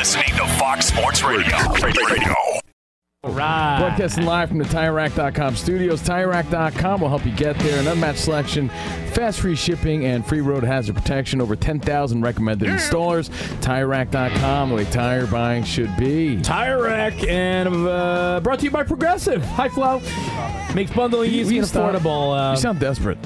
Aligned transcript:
You're 0.00 0.06
listening 0.06 0.34
to 0.38 0.46
Fox 0.58 0.86
Sports 0.86 1.22
Radio. 1.22 1.54
Radio. 1.82 2.34
All 3.22 3.32
right. 3.32 3.80
Broadcasting 3.80 4.24
live 4.24 4.48
from 4.48 4.56
the 4.56 4.64
TireRack.com 4.64 5.56
studios. 5.56 6.00
TireRack.com 6.00 7.02
will 7.02 7.10
help 7.10 7.26
you 7.26 7.32
get 7.32 7.58
there. 7.58 7.78
An 7.80 7.86
unmatched 7.86 8.20
selection, 8.20 8.70
fast 9.12 9.40
free 9.40 9.54
shipping, 9.54 10.06
and 10.06 10.24
free 10.26 10.40
road 10.40 10.64
hazard 10.64 10.96
protection. 10.96 11.42
Over 11.42 11.54
10,000 11.54 12.22
recommended 12.22 12.70
installers. 12.70 13.28
TireRack.com, 13.60 14.70
the 14.70 14.74
way 14.76 14.84
tire 14.86 15.26
buying 15.26 15.64
should 15.64 15.94
be. 15.98 16.40
Tire 16.40 16.82
Rack 16.82 17.22
and 17.28 17.68
uh, 17.86 18.40
brought 18.42 18.60
to 18.60 18.64
you 18.64 18.70
by 18.70 18.84
Progressive. 18.84 19.44
High 19.44 19.68
Flow 19.68 20.00
makes 20.74 20.90
bundling 20.92 21.30
easy 21.30 21.58
and 21.58 21.66
affordable. 21.66 22.34
Uh, 22.34 22.52
You 22.52 22.56
sound 22.56 22.80
desperate. 22.80 23.18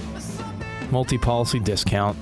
multi-policy 0.91 1.61
discount. 1.61 2.19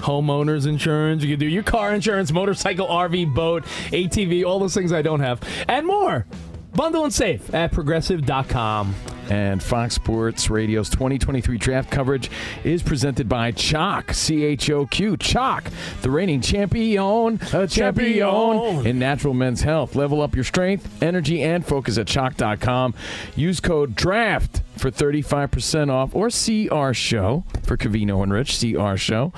Homeowners 0.00 0.66
insurance. 0.66 1.22
You 1.22 1.30
can 1.30 1.40
do 1.40 1.46
your 1.46 1.62
car 1.62 1.94
insurance, 1.94 2.32
motorcycle, 2.32 2.86
RV, 2.86 3.34
boat, 3.34 3.64
ATV, 3.90 4.44
all 4.44 4.58
those 4.58 4.74
things 4.74 4.92
I 4.92 5.02
don't 5.02 5.20
have, 5.20 5.40
and 5.68 5.86
more. 5.86 6.26
Bundle 6.74 7.04
and 7.04 7.12
save 7.12 7.52
at 7.54 7.72
progressive.com. 7.72 8.94
And 9.28 9.62
Fox 9.62 9.94
Sports 9.94 10.50
Radio's 10.50 10.88
2023 10.90 11.56
draft 11.56 11.90
coverage 11.90 12.30
is 12.64 12.82
presented 12.82 13.28
by 13.28 13.52
Choq, 13.52 14.12
C 14.12 14.44
H 14.44 14.70
O 14.70 14.86
Q, 14.86 15.16
Choq, 15.16 15.70
the 16.02 16.10
reigning 16.10 16.40
champion, 16.40 17.38
a 17.52 17.66
champion 17.68 18.86
in 18.86 18.98
natural 18.98 19.34
men's 19.34 19.62
health. 19.62 19.94
Level 19.94 20.20
up 20.20 20.34
your 20.34 20.42
strength, 20.42 21.00
energy, 21.02 21.42
and 21.42 21.64
focus 21.64 21.96
at 21.96 22.06
Choq.com. 22.06 22.94
Use 23.36 23.60
code 23.60 23.94
DRAFT 23.94 24.62
for 24.80 24.90
35% 24.90 25.90
off 25.90 26.14
or 26.14 26.30
CR 26.30 26.92
Show 26.92 27.44
for 27.62 27.76
Covino 27.76 28.22
and 28.22 28.32
Rich, 28.32 28.58
CR 28.58 28.96
Show. 28.96 29.32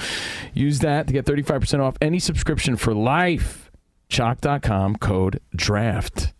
Use 0.54 0.78
that 0.78 1.08
to 1.08 1.12
get 1.12 1.26
35% 1.26 1.80
off 1.80 1.96
any 2.00 2.18
subscription 2.18 2.76
for 2.76 2.94
life. 2.94 3.70
Choq.com, 4.08 4.96
code 4.96 5.40
DRAFT. 5.56 6.32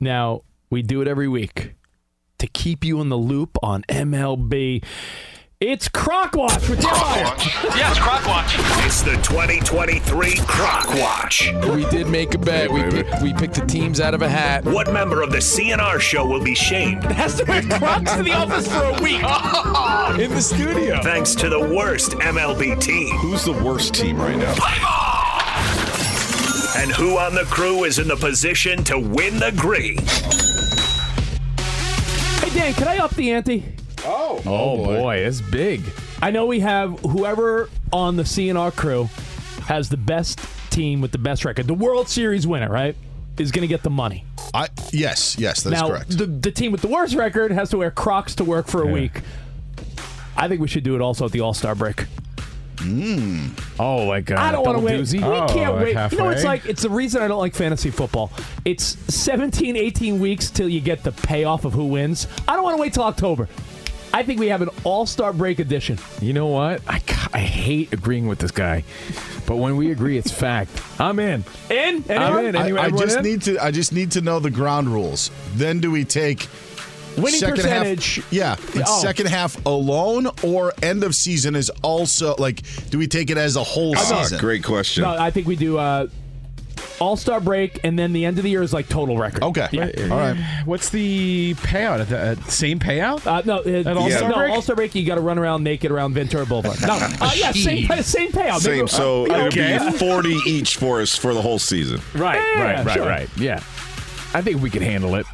Now, 0.00 0.42
we 0.68 0.82
do 0.82 1.00
it 1.00 1.08
every 1.08 1.28
week 1.28 1.74
to 2.38 2.46
keep 2.46 2.84
you 2.84 3.00
in 3.00 3.08
the 3.08 3.16
loop 3.16 3.56
on 3.62 3.82
MLB. 3.88 4.84
It's 5.66 5.88
Croc 5.88 6.36
Watch 6.36 6.68
with 6.68 6.82
Dan 6.82 6.92
Beyer. 6.92 7.34
Yes, 7.74 7.98
Croc 7.98 8.26
Watch. 8.26 8.54
It's 8.84 9.00
the 9.00 9.14
2023 9.22 10.36
Croc 10.40 10.94
Watch. 10.96 11.50
We 11.70 11.86
did 11.86 12.06
make 12.06 12.34
a 12.34 12.38
bet. 12.38 12.70
We, 12.70 12.82
picked, 12.82 13.22
we 13.22 13.32
picked 13.32 13.54
the 13.54 13.64
teams 13.64 13.98
out 13.98 14.12
of 14.12 14.20
a 14.20 14.28
hat. 14.28 14.66
What 14.66 14.92
member 14.92 15.22
of 15.22 15.32
the 15.32 15.38
CNR 15.38 15.98
show 16.00 16.26
will 16.26 16.44
be 16.44 16.54
shamed 16.54 17.02
Has 17.04 17.36
to 17.36 17.44
wear 17.44 17.62
Crocs 17.62 18.12
to 18.12 18.22
the 18.22 18.32
office 18.32 18.68
for 18.70 18.84
a 18.84 19.02
week. 19.02 19.22
in 20.22 20.34
the 20.34 20.42
studio. 20.42 21.00
thanks 21.02 21.34
to 21.36 21.48
the 21.48 21.58
worst 21.58 22.10
MLB 22.10 22.78
team? 22.78 23.16
Who's 23.16 23.46
the 23.46 23.54
worst 23.54 23.94
team 23.94 24.18
right 24.18 24.36
now? 24.36 24.52
And 26.76 26.92
who 26.92 27.16
on 27.16 27.34
the 27.34 27.44
crew 27.44 27.84
is 27.84 27.98
in 27.98 28.06
the 28.06 28.16
position 28.16 28.84
to 28.84 28.98
win 28.98 29.38
the 29.38 29.54
green? 29.56 29.96
Hey, 32.42 32.54
Dan, 32.54 32.74
can 32.74 32.86
I 32.86 32.98
up 32.98 33.14
the 33.14 33.32
ante? 33.32 33.64
Oh, 34.06 34.40
Oh 34.46 34.84
boy, 34.84 35.16
it's 35.16 35.40
big. 35.40 35.82
I 36.20 36.30
know 36.30 36.46
we 36.46 36.60
have 36.60 36.98
whoever 37.00 37.68
on 37.92 38.16
the 38.16 38.22
CNR 38.22 38.74
crew 38.74 39.08
has 39.66 39.88
the 39.88 39.96
best 39.96 40.40
team 40.70 41.00
with 41.00 41.12
the 41.12 41.18
best 41.18 41.44
record. 41.44 41.66
The 41.66 41.74
World 41.74 42.08
Series 42.08 42.46
winner, 42.46 42.68
right, 42.70 42.96
is 43.38 43.50
going 43.50 43.62
to 43.62 43.68
get 43.68 43.82
the 43.82 43.90
money. 43.90 44.24
I 44.52 44.68
yes, 44.92 45.36
yes, 45.38 45.62
that's 45.62 45.80
now, 45.80 45.88
correct. 45.88 46.16
The, 46.16 46.26
the 46.26 46.50
team 46.52 46.70
with 46.72 46.80
the 46.82 46.88
worst 46.88 47.14
record 47.14 47.50
has 47.50 47.70
to 47.70 47.78
wear 47.78 47.90
Crocs 47.90 48.34
to 48.36 48.44
work 48.44 48.66
for 48.68 48.82
a 48.82 48.86
week. 48.86 49.20
I 50.36 50.48
think 50.48 50.60
we 50.60 50.68
should 50.68 50.84
do 50.84 50.94
it 50.94 51.00
also 51.00 51.24
at 51.26 51.32
the 51.32 51.40
All 51.40 51.54
Star 51.54 51.74
break. 51.74 52.04
Oh, 53.78 54.04
like 54.06 54.30
uh, 54.30 54.36
I 54.36 54.52
don't 54.52 54.64
want 54.64 54.78
to 54.78 54.82
double 54.82 54.82
wait. 54.82 55.00
doozy? 55.00 55.18
We 55.18 55.24
Oh, 55.24 55.46
can't 55.48 55.74
like 55.74 55.84
wait. 55.96 56.12
You 56.12 56.18
know, 56.18 56.28
it's 56.30 56.44
like 56.44 56.66
it's 56.66 56.82
the 56.82 56.90
reason 56.90 57.22
I 57.22 57.28
don't 57.28 57.38
like 57.38 57.54
fantasy 57.54 57.90
football. 57.90 58.30
It's 58.64 58.84
17, 59.14 59.76
18 59.76 60.20
weeks 60.20 60.50
till 60.50 60.68
you 60.68 60.80
get 60.80 61.02
the 61.02 61.12
payoff 61.12 61.64
of 61.64 61.72
who 61.72 61.86
wins. 61.86 62.26
I 62.46 62.54
don't 62.54 62.64
want 62.64 62.76
to 62.76 62.80
wait 62.82 62.92
till 62.92 63.04
October. 63.04 63.48
I 64.14 64.22
think 64.22 64.38
we 64.38 64.46
have 64.48 64.62
an 64.62 64.68
All 64.84 65.06
Star 65.06 65.32
break 65.32 65.58
edition. 65.58 65.98
You 66.22 66.32
know 66.32 66.46
what? 66.46 66.80
I, 66.86 67.02
I 67.32 67.40
hate 67.40 67.92
agreeing 67.92 68.28
with 68.28 68.38
this 68.38 68.52
guy, 68.52 68.84
but 69.44 69.56
when 69.56 69.76
we 69.76 69.90
agree, 69.90 70.16
it's 70.16 70.30
fact. 70.30 70.70
I'm 71.00 71.18
in. 71.18 71.44
In? 71.68 72.04
I'm 72.08 72.44
in. 72.46 72.54
I, 72.56 72.62
Anyone- 72.62 72.78
I 72.82 72.86
everyone 72.86 72.98
just 73.08 73.16
in? 73.18 73.24
need 73.24 73.42
to. 73.42 73.58
I 73.58 73.70
just 73.72 73.92
need 73.92 74.12
to 74.12 74.20
know 74.20 74.38
the 74.38 74.50
ground 74.52 74.88
rules. 74.88 75.30
Then 75.54 75.80
do 75.80 75.90
we 75.90 76.04
take 76.04 76.46
Winning 77.16 77.40
second 77.40 77.56
percentage. 77.56 78.16
half? 78.16 78.32
Yeah, 78.32 78.52
it's 78.74 78.88
Oh. 78.90 79.00
second 79.02 79.26
half 79.26 79.64
alone, 79.66 80.28
or 80.44 80.72
end 80.82 81.02
of 81.02 81.14
season 81.16 81.56
is 81.56 81.70
also 81.82 82.36
like. 82.38 82.62
Do 82.90 82.98
we 82.98 83.08
take 83.08 83.30
it 83.30 83.36
as 83.36 83.56
a 83.56 83.64
whole 83.64 83.96
season? 83.96 84.38
Great 84.38 84.62
question. 84.62 85.02
No, 85.02 85.10
I 85.10 85.30
think 85.32 85.46
we 85.48 85.56
do 85.56 85.76
uh, 85.78 86.06
All 87.00 87.16
Star 87.16 87.40
break, 87.40 87.80
and 87.84 87.98
then 87.98 88.12
the 88.12 88.24
end 88.24 88.38
of 88.38 88.44
the 88.44 88.50
year 88.50 88.62
is 88.62 88.72
like 88.72 88.88
total 88.88 89.18
record. 89.18 89.42
Okay. 89.42 89.68
Yeah. 89.72 89.90
All 90.10 90.16
right. 90.18 90.36
What's 90.64 90.90
the 90.90 91.54
payout? 91.58 92.00
At 92.00 92.08
the 92.08 92.18
uh, 92.18 92.34
same 92.48 92.78
payout? 92.78 93.26
Uh, 93.26 93.42
no, 93.44 93.58
uh, 93.58 93.98
All-Star 94.00 94.28
no, 94.28 94.36
break? 94.36 94.52
All 94.52 94.62
Star 94.62 94.76
break. 94.76 94.94
You 94.94 95.04
got 95.06 95.16
to 95.16 95.20
run 95.20 95.38
around 95.38 95.64
naked 95.64 95.90
around 95.90 96.14
Ventura 96.14 96.46
Boulevard. 96.46 96.78
No, 96.86 96.94
uh, 96.94 97.30
yeah, 97.34 97.52
same 97.52 97.86
pay- 97.88 98.02
same 98.02 98.30
payout. 98.30 98.58
Same. 98.60 98.76
Maybe- 98.76 98.88
So 98.88 99.22
uh, 99.22 99.34
it'll 99.34 99.46
okay. 99.48 99.78
be 99.90 99.90
40 99.98 100.28
each 100.46 100.76
for 100.76 101.00
us 101.00 101.16
for 101.16 101.34
the 101.34 101.42
whole 101.42 101.58
season. 101.58 102.00
Right, 102.14 102.36
Yeah, 102.36 102.62
right, 102.62 102.86
right, 102.86 102.94
sure. 102.94 103.06
right. 103.06 103.28
Yeah. 103.36 103.56
I 104.34 104.42
think 104.42 104.60
we 104.62 104.70
can 104.70 104.82
handle 104.82 105.14
it. 105.14 105.26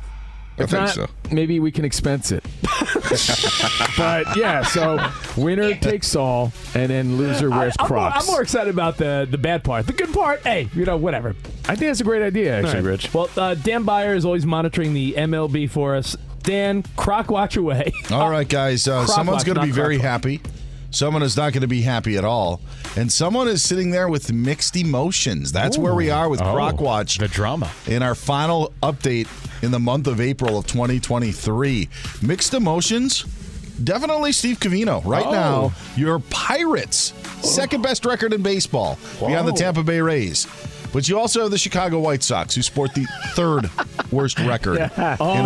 I 0.61 0.65
If 0.65 0.71
think 0.71 0.83
not, 0.83 0.91
so. 0.91 1.07
maybe 1.31 1.59
we 1.61 1.71
can 1.73 1.85
expense 1.85 2.31
it. 2.33 2.45
but 3.97 4.37
yeah, 4.37 4.63
so 4.63 4.99
winner 5.37 5.75
takes 5.77 6.15
all, 6.17 6.53
and 6.75 6.91
then 6.91 7.17
loser 7.17 7.51
wears 7.51 7.75
I'm 7.79 7.85
more, 7.85 7.89
Crocs. 7.89 8.21
I'm 8.29 8.33
more 8.33 8.43
excited 8.43 8.73
about 8.73 8.97
the 8.97 9.27
the 9.31 9.39
bad 9.39 9.65
part. 9.65 9.87
The 9.87 9.93
good 9.93 10.13
part, 10.13 10.43
hey, 10.43 10.69
you 10.75 10.85
know, 10.85 10.97
whatever. 10.97 11.31
I 11.69 11.75
think 11.77 11.89
that's 11.89 12.01
a 12.01 12.05
great 12.05 12.23
idea, 12.23 12.57
actually, 12.59 12.71
All 12.71 12.75
right. 12.77 12.85
Rich. 12.85 13.15
Well, 13.15 13.31
uh, 13.37 13.55
Dan 13.55 13.85
Beyer 13.85 14.15
is 14.15 14.25
always 14.25 14.47
monitoring 14.47 14.95
the 14.95 15.15
MLB 15.15 15.69
for 15.71 15.95
us. 15.97 16.17
Dan, 16.43 16.83
Croc 16.97 17.31
watch 17.31 17.57
away. 17.57 17.93
All 18.11 18.31
right, 18.31 18.49
guys. 18.49 18.89
Uh, 18.89 19.07
someone's 19.07 19.45
going 19.45 19.57
to 19.57 19.63
be 19.65 19.71
very 19.71 19.97
watch. 19.99 20.05
happy. 20.05 20.41
Someone 20.93 21.23
is 21.23 21.37
not 21.37 21.53
going 21.53 21.61
to 21.61 21.69
be 21.69 21.83
happy 21.83 22.17
at 22.17 22.25
all. 22.25 22.61
And 22.97 23.13
someone 23.13 23.47
is 23.47 23.63
sitting 23.63 23.93
there 23.93 24.09
with 24.09 24.33
mixed 24.33 24.75
emotions. 24.75 25.53
That's 25.53 25.79
where 25.79 25.95
we 25.95 26.11
are 26.11 26.29
with 26.29 26.41
Croc 26.41 26.81
Watch. 26.81 27.19
The 27.19 27.29
drama. 27.29 27.71
in 27.87 28.03
our 28.03 28.17
final 28.17 28.73
update 28.83 29.29
in 29.63 29.71
the 29.71 29.79
month 29.81 30.07
of 30.07 30.21
April 30.21 30.59
of 30.59 30.67
2023. 30.67 31.89
Mixed 32.23 32.55
emotions. 32.55 33.25
Definitely 33.83 34.33
Steve 34.33 34.61
Covino. 34.61 35.03
Right 35.07 35.25
Oh. 35.27 35.33
now, 35.33 35.73
your 35.97 36.19
Pirates 36.31 37.15
second 37.43 37.83
best 37.83 38.05
record 38.05 38.33
in 38.35 38.43
baseball 38.43 38.99
behind 39.19 39.49
the 39.49 39.53
Tampa 39.53 39.83
Bay 39.83 40.01
Rays. 40.01 40.47
But 40.93 41.09
you 41.09 41.19
also 41.19 41.43
have 41.43 41.51
the 41.51 41.59
Chicago 41.59 42.01
White 42.01 42.23
Sox, 42.23 42.55
who 42.55 42.63
sport 42.63 42.95
the 42.95 43.07
third 43.35 43.71
worst 44.13 44.39
record 44.41 44.79
in 44.79 44.91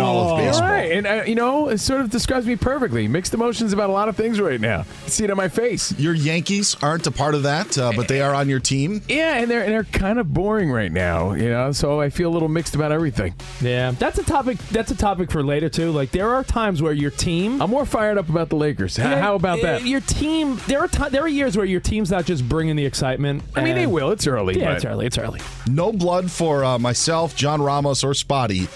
all 0.01 0.29
of 0.33 0.39
You're 0.39 0.47
baseball. 0.51 0.69
right, 0.69 0.91
and 0.91 1.05
uh, 1.07 1.23
you 1.27 1.35
know 1.35 1.69
it 1.69 1.77
sort 1.79 2.01
of 2.01 2.09
describes 2.09 2.45
me 2.45 2.55
perfectly. 2.55 3.07
Mixed 3.07 3.33
emotions 3.33 3.71
about 3.73 3.89
a 3.89 3.93
lot 3.93 4.09
of 4.09 4.15
things 4.15 4.39
right 4.41 4.59
now. 4.59 4.85
You 5.05 5.09
see 5.09 5.23
it 5.23 5.29
on 5.31 5.37
my 5.37 5.47
face. 5.47 5.97
Your 5.99 6.13
Yankees 6.13 6.75
aren't 6.81 7.05
a 7.07 7.11
part 7.11 7.35
of 7.35 7.43
that, 7.43 7.77
uh, 7.77 7.91
but 7.95 8.07
they 8.07 8.21
are 8.21 8.33
on 8.33 8.49
your 8.49 8.59
team. 8.59 9.01
Yeah, 9.07 9.37
and 9.37 9.49
they're 9.51 9.63
and 9.63 9.71
they're 9.71 9.83
kind 9.83 10.19
of 10.19 10.33
boring 10.33 10.71
right 10.71 10.91
now. 10.91 11.33
You 11.33 11.49
know, 11.49 11.71
so 11.71 12.01
I 12.01 12.09
feel 12.09 12.29
a 12.29 12.33
little 12.33 12.49
mixed 12.49 12.75
about 12.75 12.91
everything. 12.91 13.35
Yeah, 13.61 13.91
that's 13.91 14.17
a 14.17 14.23
topic. 14.23 14.57
That's 14.69 14.91
a 14.91 14.95
topic 14.97 15.31
for 15.31 15.43
later 15.43 15.69
too. 15.69 15.91
Like 15.91 16.11
there 16.11 16.33
are 16.33 16.43
times 16.43 16.81
where 16.81 16.93
your 16.93 17.11
team. 17.11 17.61
I'm 17.61 17.69
more 17.69 17.85
fired 17.85 18.17
up 18.17 18.29
about 18.29 18.49
the 18.49 18.55
Lakers. 18.55 18.97
H- 18.99 19.05
Yeah, 19.05 19.19
How 19.21 19.35
about 19.35 19.59
uh, 19.59 19.63
that? 19.63 19.83
Your 19.85 20.01
team. 20.01 20.59
There 20.67 20.79
are 20.79 20.87
ti 20.87 21.09
there 21.09 21.21
are 21.23 21.27
years 21.27 21.55
where 21.55 21.65
your 21.65 21.79
team's 21.81 22.09
not 22.11 22.25
just 22.25 22.47
bringing 22.49 22.75
the 22.75 22.85
excitement. 22.85 23.43
I 23.55 23.63
mean, 23.63 23.75
they 23.75 23.87
will. 23.87 24.11
It's 24.11 24.25
early. 24.27 24.59
Yeah, 24.59 24.65
but 24.69 24.75
it's 24.77 24.85
early. 24.85 25.05
It's 25.05 25.17
early. 25.17 25.34
No 25.67 25.91
blood 25.91 26.31
for 26.31 26.63
uh, 26.63 26.79
myself, 26.79 27.35
John 27.35 27.61
Ramos, 27.61 28.03
or 28.03 28.13
Spotty. 28.13 28.67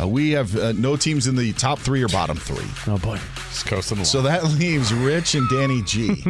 Uh, 0.00 0.08
we 0.08 0.30
have 0.30 0.56
uh, 0.56 0.72
no 0.72 0.96
teams 0.96 1.26
in 1.26 1.36
the 1.36 1.52
top 1.52 1.78
three 1.78 2.02
or 2.02 2.08
bottom 2.08 2.36
three. 2.36 2.66
Oh 2.92 2.98
boy. 2.98 3.18
Just 3.50 3.66
coasting 3.66 3.98
along. 3.98 4.06
So 4.06 4.22
that 4.22 4.44
leaves 4.58 4.92
Rich 4.92 5.34
and 5.34 5.48
Danny 5.50 5.82
G. 5.82 6.22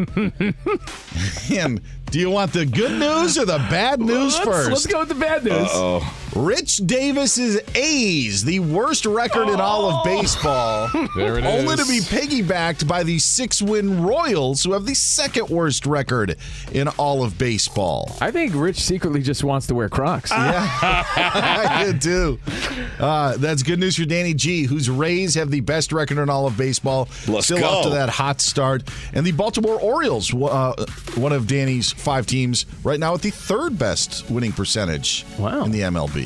and 1.57 1.81
do 2.11 2.19
you 2.19 2.31
want 2.31 2.53
the 2.53 2.67
good 2.67 2.99
news 2.99 3.39
or 3.39 3.45
the 3.45 3.59
bad 3.71 4.01
news 4.01 4.35
let's, 4.35 4.45
first? 4.45 4.71
Let's 4.71 4.87
go 4.87 5.01
with 5.01 5.09
the 5.09 5.15
bad 5.15 5.45
news. 5.45 5.69
Rich 6.35 6.79
Davis's 6.87 7.61
A's, 7.75 8.43
the 8.43 8.59
worst 8.61 9.05
record 9.05 9.49
in 9.51 9.61
all 9.61 9.91
of 9.91 10.05
baseball. 10.05 10.89
There 11.15 11.37
it 11.39 11.45
Only 11.45 11.77
to 11.77 11.85
be 11.85 11.99
piggybacked 12.01 12.89
by 12.89 13.03
the 13.03 13.19
six 13.19 13.61
win 13.61 14.03
Royals, 14.03 14.65
who 14.65 14.73
have 14.73 14.87
the 14.87 14.95
second 14.95 15.51
worst 15.51 15.85
record 15.85 16.37
in 16.73 16.89
all 16.89 17.23
of 17.23 17.37
baseball. 17.37 18.17
I 18.21 18.31
think 18.31 18.55
Rich 18.55 18.81
secretly 18.81 19.21
just 19.21 19.45
wants 19.45 19.67
to 19.67 19.75
wear 19.75 19.89
Crocs. 19.91 20.31
Yeah, 20.43 20.69
I 20.83 21.85
did 21.85 22.01
too. 22.01 22.39
Uh, 22.99 23.37
that's 23.37 23.63
good 23.63 23.79
news 23.79 23.97
for 23.97 24.05
Danny 24.07 24.33
G, 24.35 24.63
whose 24.65 24.89
Rays 24.89 25.35
have 25.35 25.51
the 25.51 25.61
best 25.61 25.93
record 25.93 26.19
in 26.19 26.31
all 26.31 26.47
of 26.47 26.57
baseball. 26.57 27.09
Let's 27.29 27.47
Still 27.47 27.59
go. 27.59 27.67
off 27.69 27.85
to 27.85 27.91
that 27.91 28.09
hot 28.09 28.41
start. 28.41 28.83
And 29.13 29.27
the 29.27 29.33
Baltimore 29.33 29.79
Orioles, 29.81 30.33
uh, 30.35 30.85
one 31.17 31.33
of 31.33 31.47
Danny's 31.47 31.93
five 31.93 32.27
teams, 32.27 32.65
right 32.85 32.99
now 32.99 33.13
with 33.13 33.23
the 33.23 33.31
third 33.31 33.79
best 33.79 34.29
winning 34.31 34.53
percentage 34.53 35.25
Wow. 35.39 35.65
in 35.65 35.71
the 35.73 35.81
MLB. 35.83 36.22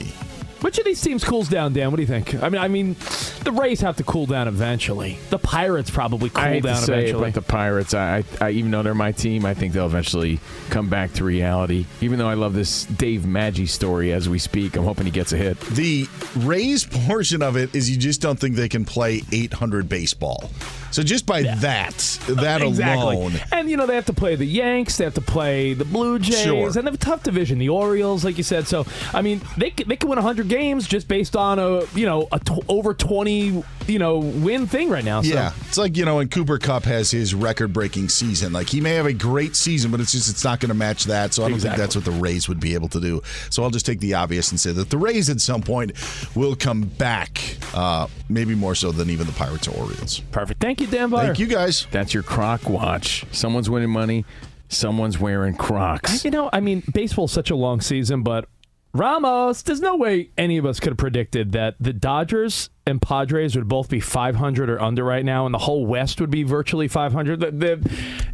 Which 0.61 0.79
of 0.79 0.85
these 0.85 1.01
teams 1.03 1.23
cools 1.23 1.49
down, 1.49 1.75
Dan? 1.75 1.91
What 1.91 1.97
do 1.97 2.03
you 2.03 2.07
think? 2.09 2.35
I 2.43 2.49
mean, 2.49 2.61
I 2.61 2.69
mean, 2.69 2.97
the 3.45 3.53
Rays 3.53 3.81
have 3.83 3.97
to 3.97 4.05
cool 4.05 4.25
down 4.25 4.49
eventually. 4.49 5.19
The 5.29 5.39
Pirates 5.39 5.91
probably 5.91 6.31
cool 6.31 6.43
I 6.43 6.49
hate 6.55 6.63
down 6.63 6.77
to 6.77 6.83
say 6.83 6.93
it, 6.93 6.99
eventually. 7.01 7.25
but 7.31 7.35
the 7.35 7.43
Pirates, 7.43 7.93
I, 7.95 8.25
I, 8.41 8.47
I, 8.47 8.51
even 8.53 8.71
though 8.71 8.83
they're 8.83 8.95
my 8.95 9.13
team, 9.13 9.45
I 9.45 9.53
think 9.53 9.75
they'll 9.75 9.87
eventually 9.87 10.41
come 10.71 10.89
back 10.89 11.13
to 11.15 11.25
reality. 11.25 11.85
Even 12.01 12.19
though 12.19 12.29
I 12.29 12.35
love 12.35 12.55
this 12.55 12.87
Dave 12.87 13.23
Maggi 13.23 13.69
story 13.69 14.13
as 14.13 14.29
we 14.31 14.39
speak, 14.39 14.77
I'm 14.77 14.85
hoping 14.85 15.05
he 15.05 15.13
gets 15.13 15.33
a 15.33 15.37
hit. 15.37 15.61
The 15.61 16.09
Rays 16.37 16.85
portion 16.85 17.43
of 17.43 17.57
it 17.57 17.75
is 17.75 17.91
you 17.91 17.99
just 17.99 18.23
don't 18.23 18.39
think 18.39 18.57
they 18.57 18.69
can 18.69 18.87
play 18.87 19.23
800 19.31 19.89
baseball. 19.91 20.51
So 20.97 21.03
just 21.03 21.27
by 21.27 21.43
that, 21.43 21.93
that 22.29 22.63
exactly. 22.63 23.17
alone. 23.17 23.33
And 23.53 23.69
you 23.69 23.77
know 23.77 23.85
they 23.87 23.95
have 23.97 24.07
to 24.07 24.15
play 24.15 24.35
the 24.35 24.47
Yanks, 24.47 24.97
they 24.97 25.05
have 25.05 25.13
to 25.13 25.21
play 25.21 25.75
the 25.75 25.85
Blue 25.85 26.19
Jays, 26.19 26.43
Sure. 26.43 26.65
and 26.67 26.75
they 26.75 26.81
have 26.81 26.95
a 26.95 26.97
tough 26.97 27.23
division, 27.23 27.59
the 27.59 27.69
Orioles, 27.69 28.25
like 28.25 28.39
you 28.39 28.43
said. 28.43 28.67
So 28.67 28.87
I 29.13 29.21
mean, 29.21 29.43
they 29.59 29.69
can, 29.71 29.89
they 29.89 29.97
can 29.97 30.09
win 30.09 30.17
100 30.17 30.49
games 30.49 30.87
just 30.89 31.07
based 31.07 31.37
on 31.37 31.59
a 31.59 31.85
you 31.95 32.07
know 32.07 32.29
a 32.33 32.39
t- 32.39 32.63
over 32.67 32.95
20 32.95 33.63
you 33.87 33.99
know 33.99 34.17
win 34.21 34.67
thing 34.67 34.89
right 34.89 35.05
now. 35.05 35.21
So. 35.21 35.35
Yeah, 35.35 35.53
it's 35.69 35.77
like 35.77 35.99
you 35.99 36.07
know 36.07 36.17
when 36.17 36.29
Cooper 36.31 36.57
Kupp 36.59 36.85
has 36.85 37.11
his 37.11 37.35
record-breaking 37.35 38.09
season. 38.09 38.55
Like 38.55 38.71
he 38.71 38.81
may 38.81 38.95
have 38.95 39.05
a 39.05 39.13
great 39.13 39.55
season, 39.55 39.91
but 39.91 40.01
it's 40.01 40.13
just 40.13 40.31
it's 40.31 40.45
not 40.45 40.61
going 40.61 40.71
to 40.71 40.75
match 40.75 41.05
that. 41.05 41.35
So 41.35 41.43
I 41.45 41.49
don't 41.49 41.57
Exactly. 41.57 41.77
think 41.77 41.93
that's 41.93 41.97
what 41.97 42.05
the 42.07 42.21
Rays 42.23 42.49
would 42.49 42.59
be 42.61 42.73
able 42.73 42.89
to 42.89 43.01
do. 43.01 43.21
So 43.51 43.63
I'll 43.63 43.71
just 43.71 43.85
take 43.85 44.01
the 44.01 44.15
obvious 44.15 44.51
and 44.51 44.59
say 44.59 44.73
that 44.73 44.89
the 44.89 44.97
Rays 44.99 45.29
at 45.29 45.43
some 45.43 45.61
point 45.61 45.93
will 46.35 46.57
come 46.57 46.83
back, 46.83 47.59
uh, 47.75 48.07
maybe 48.31 48.55
more 48.55 48.75
so 48.75 48.93
than 48.93 49.11
even 49.11 49.27
the 49.27 49.33
Pirates 49.35 49.69
or 49.69 49.73
Orioles. 49.77 50.21
Perfect. 50.33 50.61
Thank 50.61 50.81
you, 50.81 50.86
Dan 50.91 51.11
Beyer. 51.11 51.27
Thank 51.27 51.39
you 51.39 51.47
guys. 51.47 51.87
That's 51.91 52.15
your 52.15 52.23
Croc 52.23 52.69
watch. 52.69 53.25
Someone's 53.33 53.69
winning 53.71 53.91
money. 53.91 54.25
Someone's 54.69 55.19
wearing 55.19 55.55
Crocs. 55.55 56.25
You 56.25 56.31
know, 56.31 56.51
I 56.53 56.61
mean, 56.61 56.83
baseball's 56.93 57.33
such 57.33 57.51
a 57.51 57.57
long 57.57 57.81
season, 57.81 58.23
but 58.23 58.49
Ramos, 58.93 59.63
there's 59.63 59.81
no 59.81 59.95
way 59.95 60.31
any 60.39 60.57
of 60.57 60.65
us 60.65 60.81
could 60.81 60.93
have 60.93 60.97
predicted 60.99 61.53
that 61.53 61.75
the 61.79 61.93
Dodgers 61.93 62.71
and 62.87 63.01
Padres 63.03 63.55
would 63.55 63.69
both 63.69 63.89
be 63.91 64.01
500 64.01 64.71
or 64.71 64.81
under 64.81 65.05
right 65.05 65.25
now, 65.25 65.45
and 65.45 65.55
the 65.55 65.59
whole 65.59 65.85
West 65.87 66.21
would 66.21 66.31
be 66.31 66.45
virtually 66.45 66.89
500. 66.89 67.41
The, 67.41 67.51
the, 67.51 67.91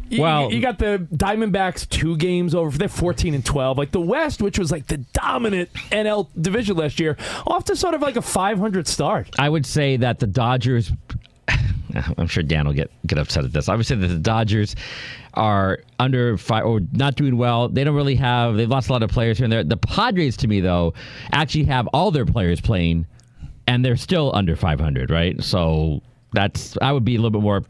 you, 0.09 0.21
Well- 0.21 0.51
you 0.53 0.61
got 0.61 0.79
the 0.79 1.05
Diamondbacks 1.13 1.87
two 1.89 2.15
games 2.17 2.55
over. 2.55 2.77
They're 2.77 2.87
14 2.87 3.33
and 3.33 3.45
12. 3.45 3.77
Like 3.77 3.91
the 3.91 3.99
West, 4.01 4.41
which 4.41 4.57
was 4.57 4.71
like 4.71 4.87
the 4.87 4.97
dominant 4.97 5.71
NL 5.91 6.29
division 6.39 6.77
last 6.77 6.99
year, 6.99 7.17
off 7.45 7.65
to 7.65 7.75
sort 7.75 7.93
of 7.93 8.01
like 8.01 8.15
a 8.15 8.21
500 8.21 8.87
start. 8.87 9.29
I 9.37 9.49
would 9.49 9.65
say 9.65 9.97
that 9.97 10.19
the 10.19 10.27
Dodgers. 10.27 10.91
I'm 12.17 12.27
sure 12.27 12.43
Dan 12.43 12.65
will 12.65 12.73
get 12.73 12.91
get 13.07 13.17
upset 13.17 13.43
at 13.43 13.53
this. 13.53 13.69
I 13.69 13.75
would 13.75 13.85
say 13.85 13.95
that 13.95 14.07
the 14.07 14.17
Dodgers 14.17 14.75
are 15.33 15.79
under 15.99 16.37
five 16.37 16.65
or 16.65 16.81
not 16.91 17.15
doing 17.15 17.37
well. 17.37 17.69
They 17.69 17.83
don't 17.83 17.95
really 17.95 18.15
have. 18.15 18.55
They've 18.55 18.69
lost 18.69 18.89
a 18.89 18.93
lot 18.93 19.03
of 19.03 19.09
players 19.09 19.37
here 19.37 19.45
and 19.45 19.51
there. 19.53 19.63
The 19.63 19.77
Padres, 19.77 20.37
to 20.37 20.47
me, 20.47 20.61
though, 20.61 20.93
actually 21.31 21.65
have 21.65 21.87
all 21.87 22.11
their 22.11 22.25
players 22.25 22.61
playing, 22.61 23.05
and 23.67 23.83
they're 23.83 23.97
still 23.97 24.31
under 24.35 24.55
500. 24.55 25.09
Right. 25.09 25.41
So 25.43 26.01
that's. 26.33 26.77
I 26.81 26.91
would 26.91 27.05
be 27.05 27.15
a 27.15 27.17
little 27.17 27.31
bit 27.31 27.41
more 27.41 27.63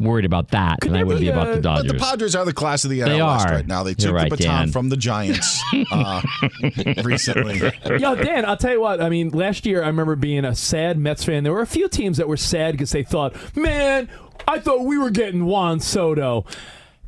worried 0.00 0.24
about 0.24 0.48
that 0.50 0.80
than 0.80 0.90
I 0.94 0.98
there 0.98 1.06
would 1.06 1.18
be 1.18 1.24
be 1.26 1.28
about 1.30 1.48
a- 1.48 1.50
the 1.50 1.56
But 1.56 1.62
Dodgers. 1.62 1.92
the 1.92 1.98
Padres 1.98 2.34
are 2.36 2.44
the 2.44 2.52
class 2.52 2.84
of 2.84 2.90
the 2.90 3.00
NL 3.00 3.06
They 3.08 3.22
West 3.22 3.46
are. 3.48 3.52
right 3.54 3.66
now. 3.66 3.82
They 3.82 3.90
You're 3.90 3.96
took 4.10 4.14
right, 4.14 4.30
the 4.30 4.36
baton 4.36 4.58
Dan. 4.66 4.72
from 4.72 4.88
the 4.88 4.96
Giants 4.96 5.60
uh, 5.92 6.22
recently. 7.04 7.58
Yo, 7.98 8.14
Dan, 8.16 8.44
I'll 8.44 8.56
tell 8.56 8.72
you 8.72 8.80
what. 8.80 9.00
I 9.00 9.08
mean, 9.08 9.30
last 9.30 9.66
year 9.66 9.82
I 9.82 9.86
remember 9.86 10.16
being 10.16 10.44
a 10.44 10.54
sad 10.54 10.98
Mets 10.98 11.24
fan. 11.24 11.44
There 11.44 11.52
were 11.52 11.60
a 11.62 11.66
few 11.66 11.88
teams 11.88 12.16
that 12.18 12.28
were 12.28 12.36
sad 12.36 12.72
because 12.72 12.90
they 12.90 13.02
thought, 13.02 13.34
man, 13.56 14.08
I 14.48 14.58
thought 14.58 14.84
we 14.84 14.98
were 14.98 15.10
getting 15.10 15.44
Juan 15.46 15.80
Soto. 15.80 16.44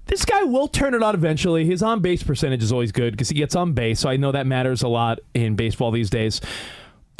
This 0.06 0.24
guy 0.26 0.42
will 0.44 0.68
turn 0.68 0.92
it 0.94 1.02
on 1.02 1.14
eventually. 1.14 1.64
His 1.64 1.82
on 1.82 2.00
base 2.00 2.22
percentage 2.22 2.62
is 2.62 2.70
always 2.72 2.92
good 2.92 3.12
because 3.14 3.30
he 3.30 3.34
gets 3.34 3.56
on 3.56 3.72
base. 3.72 4.00
So 4.00 4.08
I 4.10 4.16
know 4.18 4.32
that 4.32 4.46
matters 4.46 4.82
a 4.82 4.88
lot 4.88 5.18
in 5.32 5.56
baseball 5.56 5.90
these 5.90 6.10
days. 6.10 6.40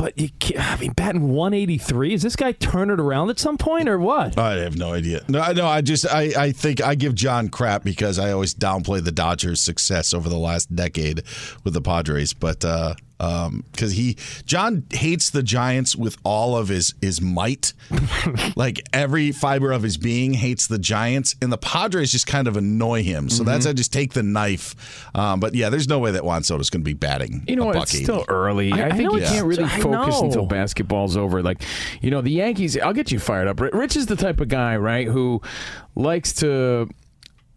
But 0.04 0.18
you 0.18 0.28
I 0.58 0.76
mean, 0.76 0.92
batting 0.92 1.30
183. 1.30 2.12
Is 2.12 2.20
this 2.20 2.36
guy 2.36 2.52
turn 2.52 2.90
it 2.90 3.00
around 3.00 3.30
at 3.30 3.38
some 3.38 3.56
point 3.56 3.88
or 3.88 3.98
what? 3.98 4.36
I 4.36 4.56
have 4.56 4.76
no 4.76 4.92
idea. 4.92 5.24
No, 5.28 5.40
I. 5.40 5.54
I 5.64 5.80
just 5.80 6.06
I, 6.06 6.30
I 6.36 6.52
think 6.52 6.82
I 6.82 6.94
give 6.94 7.14
John 7.14 7.48
crap 7.48 7.84
because 7.84 8.18
I 8.18 8.30
always 8.30 8.54
downplay 8.54 9.02
the 9.02 9.10
Dodgers' 9.10 9.62
success 9.62 10.12
over 10.12 10.28
the 10.28 10.36
last 10.36 10.76
decade 10.76 11.22
with 11.64 11.72
the 11.72 11.80
Padres, 11.80 12.34
but 12.34 12.62
uh, 12.66 12.96
um, 13.20 13.64
because 13.72 13.93
he 13.93 14.16
John 14.44 14.85
hates 14.90 15.30
the 15.30 15.42
Giants 15.42 15.94
with 15.97 16.16
all 16.25 16.56
of 16.56 16.68
his 16.68 16.94
his 17.00 17.21
might, 17.21 17.73
like 18.56 18.83
every 18.92 19.30
fiber 19.33 19.73
of 19.73 19.83
his 19.83 19.97
being 19.97 20.35
hates 20.35 20.66
the 20.66 20.78
Giants, 20.78 21.35
and 21.40 21.52
the 21.52 21.59
Padres 21.59 22.11
just 22.11 22.26
kind 22.26 22.49
of 22.49 22.56
annoy 22.56 23.02
him. 23.02 23.28
So 23.28 23.42
Mm-hmm. 23.42 23.50
that's 23.52 23.66
I 23.66 23.73
just 23.73 23.92
take 23.92 24.12
the 24.14 24.23
knife. 24.23 25.09
Um, 25.14 25.38
but 25.40 25.54
yeah, 25.54 25.71
there's 25.71 25.88
no 25.88 25.99
way 25.99 26.11
that 26.12 26.25
Juan 26.25 26.42
Soto's 26.42 26.71
going 26.71 26.80
to 26.83 26.85
be 26.85 26.92
batting. 26.94 27.44
You 27.47 27.56
know 27.56 27.62
a 27.64 27.66
what? 27.66 27.75
buck 27.75 27.83
It's 27.85 27.94
80. 27.97 28.04
still 28.04 28.25
early. 28.28 28.73
I- 28.73 28.78
I, 28.78 28.87
I 28.87 28.90
think 28.90 29.02
know 29.04 29.11
you 29.12 29.16
it's- 29.18 29.33
can't 29.33 29.47
really 29.47 29.68
focus 29.68 30.21
until 30.21 30.47
basketball's 30.47 31.16
over. 31.16 31.42
Like, 31.42 31.62
you 32.02 32.11
know, 32.11 32.21
the 32.21 32.30
Yankees. 32.30 32.76
I'll 32.78 32.92
get 32.92 33.12
you 33.12 33.18
fired 33.18 33.49
up. 33.49 33.61
Rich 33.61 33.97
is 33.97 34.06
the 34.06 34.16
type 34.16 34.40
of 34.40 34.49
guy, 34.49 34.76
right, 34.76 35.06
who 35.06 35.40
likes 35.94 36.33
to 36.35 36.88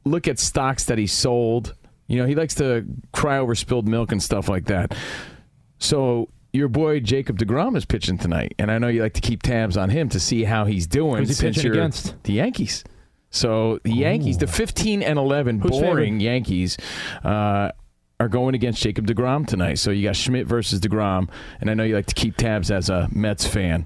look 0.06 0.28
at 0.28 0.40
stocks 0.40 0.86
that 0.86 0.98
he 0.98 1.08
sold. 1.08 1.74
You 2.08 2.18
know, 2.20 2.26
he 2.26 2.36
likes 2.36 2.56
to 2.56 2.86
cry 3.12 3.38
over 3.40 3.54
spilled 3.56 3.88
milk 3.88 4.12
and 4.12 4.22
stuff 4.24 4.48
like 4.48 4.66
that. 4.66 4.96
So 5.80 6.30
your 6.54 6.68
boy 6.68 7.00
Jacob 7.00 7.38
Degrom 7.38 7.76
is 7.76 7.86
pitching 7.86 8.18
tonight, 8.18 8.56
and 8.58 8.72
I 8.72 8.78
know 8.78 8.88
you 8.88 9.02
like 9.02 9.14
to 9.14 9.22
keep 9.22 9.44
tabs 9.44 9.78
on 9.78 9.90
him 9.90 10.10
to 10.10 10.20
see 10.20 10.44
how 10.44 10.66
he's 10.66 10.88
doing. 10.88 11.20
Who's 11.20 11.30
he 11.30 11.34
since 11.36 11.58
pitching 11.58 11.74
you're 11.74 11.82
against? 11.82 12.16
The 12.24 12.34
Yankees. 12.34 12.84
So 13.30 13.80
the 13.84 13.92
Yankees, 13.94 14.38
the 14.38 14.48
15 14.48 15.04
and 15.04 15.20
11 15.20 15.60
Who's 15.60 15.72
boring 15.72 16.14
favored? 16.16 16.22
Yankees, 16.22 16.78
uh, 17.24 17.72
are 18.20 18.28
going 18.30 18.56
against 18.56 18.82
Jacob 18.82 19.06
Degrom 19.06 19.46
tonight. 19.46 19.76
So 19.76 19.92
you 19.92 20.04
got 20.08 20.16
Schmidt 20.16 20.48
versus 20.48 20.80
Degrom, 20.80 21.30
and 21.62 21.70
I 21.70 21.76
know 21.76 21.84
you 21.84 21.94
like 21.94 22.08
to 22.08 22.16
keep 22.16 22.36
tabs 22.38 22.72
as 22.72 22.90
a 22.90 23.08
Mets 23.12 23.46
fan. 23.46 23.86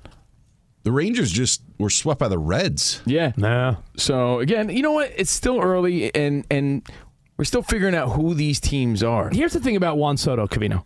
the 0.84 0.92
Rangers 0.92 1.32
just 1.32 1.62
were 1.80 1.90
swept 1.90 2.20
by 2.20 2.28
the 2.30 2.40
Reds. 2.40 3.02
Yeah. 3.06 3.34
Nah. 3.36 3.78
So 3.98 4.40
again, 4.40 4.70
you 4.70 4.82
know 4.84 4.94
what? 4.94 5.12
It's 5.18 5.32
still 5.32 5.60
early, 5.60 6.14
and 6.16 6.46
and 6.50 6.88
we're 7.38 7.44
still 7.46 7.62
figuring 7.64 7.96
out 7.96 8.10
who 8.14 8.34
these 8.34 8.60
teams 8.62 9.04
are. 9.04 9.30
Here's 9.32 9.54
the 9.54 9.60
thing 9.60 9.76
about 9.76 9.98
Juan 9.98 10.16
Soto, 10.16 10.48
Covino. 10.48 10.86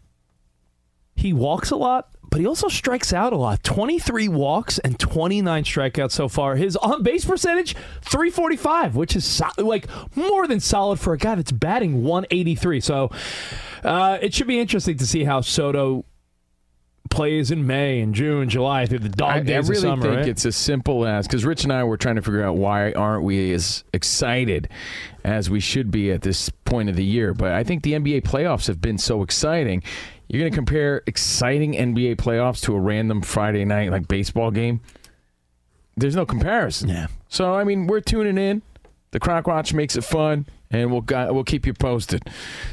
He 1.15 1.34
walks 1.34 1.72
a 1.72 1.75
lot, 1.75 2.10
but 2.29 2.39
he 2.41 2.48
also 2.48 2.67
strikes 2.67 3.13
out 3.13 3.34
a 3.34 3.38
lot. 3.38 3.63
23 3.63 4.27
walks 4.27 4.79
and 4.79 5.00
29 5.00 5.63
strikeouts 5.63 6.12
so 6.12 6.27
far. 6.27 6.55
His 6.55 6.75
on 6.75 7.03
base 7.03 7.25
percentage, 7.25 7.75
345, 8.01 8.95
which 8.95 9.15
is 9.15 9.25
so- 9.25 9.48
like 9.57 9.88
more 10.15 10.48
than 10.48 10.60
solid 10.60 11.00
for 11.00 11.13
a 11.13 11.17
guy 11.17 11.36
that's 11.36 11.51
batting 11.51 12.03
183. 12.03 12.81
So 12.81 13.12
uh, 13.84 14.17
it 14.22 14.34
should 14.34 14.48
be 14.48 14.60
interesting 14.60 14.98
to 14.98 15.07
see 15.07 15.24
how 15.24 15.41
Soto 15.41 16.05
plays 17.10 17.51
in 17.51 17.65
May 17.65 18.01
and 18.01 18.13
June, 18.13 18.50
July 18.50 18.86
through 18.86 19.00
the 19.00 19.10
dog 19.10 19.29
I, 19.29 19.38
I 19.38 19.39
days 19.41 19.69
really 19.69 19.77
of 19.77 19.81
summer. 19.81 20.05
I 20.05 20.10
think 20.10 20.17
right? 20.17 20.27
it's 20.27 20.45
as 20.45 20.55
simple 20.55 21.05
as 21.05 21.27
because 21.27 21.45
Rich 21.45 21.63
and 21.63 21.72
I 21.72 21.84
were 21.84 21.98
trying 21.98 22.15
to 22.15 22.22
figure 22.22 22.43
out 22.43 22.57
why 22.57 22.91
aren't 22.91 23.24
we 23.24 23.53
as 23.53 23.84
excited 23.93 24.67
as 25.24 25.50
we 25.50 25.60
should 25.60 25.91
be 25.91 26.12
at 26.12 26.22
this 26.22 26.50
point 26.65 26.89
of 26.89 26.95
the 26.95 27.05
year. 27.05 27.34
But 27.34 27.53
I 27.53 27.63
think 27.63 27.84
the 27.84 27.93
NBA 27.93 28.24
playoffs 28.24 28.67
have 28.67 28.81
been 28.81 28.98
so 28.98 29.24
exciting. 29.24 29.84
You're 30.27 30.41
going 30.41 30.51
to 30.51 30.55
compare 30.55 31.03
exciting 31.05 31.74
NBA 31.74 32.15
playoffs 32.15 32.62
to 32.63 32.75
a 32.75 32.79
random 32.79 33.22
Friday 33.22 33.63
night 33.65 33.91
like 33.91 34.08
baseball 34.08 34.51
game. 34.51 34.82
There's 35.98 36.15
no 36.15 36.25
comparison. 36.25 36.89
Yeah. 36.89 37.08
So 37.29 37.53
I 37.53 37.63
mean, 37.63 37.88
we're 37.88 38.01
tuning 38.01 38.38
in. 38.38 38.62
The 39.12 39.20
Croc 39.20 39.48
Watch 39.48 39.74
makes 39.74 39.96
it 39.96 40.03
fun, 40.03 40.46
and 40.72 40.91
we'll 40.91 41.05
we'll 41.34 41.46
keep 41.46 41.65
you 41.65 41.74
posted. 41.74 42.24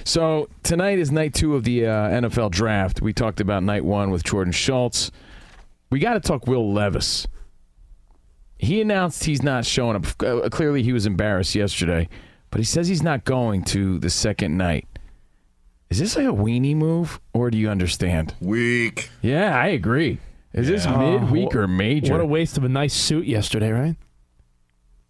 So 0.04 0.48
tonight 0.64 0.98
is 0.98 1.12
night 1.12 1.34
two 1.34 1.54
of 1.54 1.62
the 1.62 1.86
uh, 1.86 1.90
NFL 2.08 2.50
draft. 2.50 3.00
We 3.00 3.12
talked 3.12 3.40
about 3.40 3.62
night 3.62 3.84
one 3.84 4.10
with 4.10 4.24
Jordan 4.24 4.52
Schultz. 4.52 5.12
We 5.90 6.00
got 6.00 6.14
to 6.14 6.20
talk 6.20 6.46
Will 6.48 6.72
Levis. 6.72 7.28
He 8.58 8.80
announced 8.80 9.24
he's 9.24 9.42
not 9.42 9.64
showing 9.64 9.96
up. 9.96 10.06
Uh, 10.20 10.48
Clearly, 10.48 10.82
he 10.82 10.92
was 10.92 11.06
embarrassed 11.06 11.54
yesterday, 11.54 12.08
but 12.50 12.58
he 12.58 12.64
says 12.64 12.88
he's 12.88 13.02
not 13.02 13.24
going 13.24 13.62
to 13.64 13.98
the 13.98 14.10
second 14.10 14.56
night. 14.56 14.88
Is 15.92 15.98
this 15.98 16.16
like 16.16 16.24
a 16.24 16.30
weenie 16.32 16.74
move, 16.74 17.20
or 17.34 17.50
do 17.50 17.58
you 17.58 17.68
understand? 17.68 18.34
Weak. 18.40 19.10
Yeah, 19.20 19.54
I 19.54 19.66
agree. 19.66 20.20
Is 20.54 20.66
this 20.66 20.86
mid-week 20.86 21.54
or 21.54 21.68
major? 21.68 22.12
What 22.12 22.22
a 22.22 22.24
waste 22.24 22.56
of 22.56 22.64
a 22.64 22.68
nice 22.70 22.94
suit 22.94 23.26
yesterday, 23.26 23.70
right? 23.72 23.96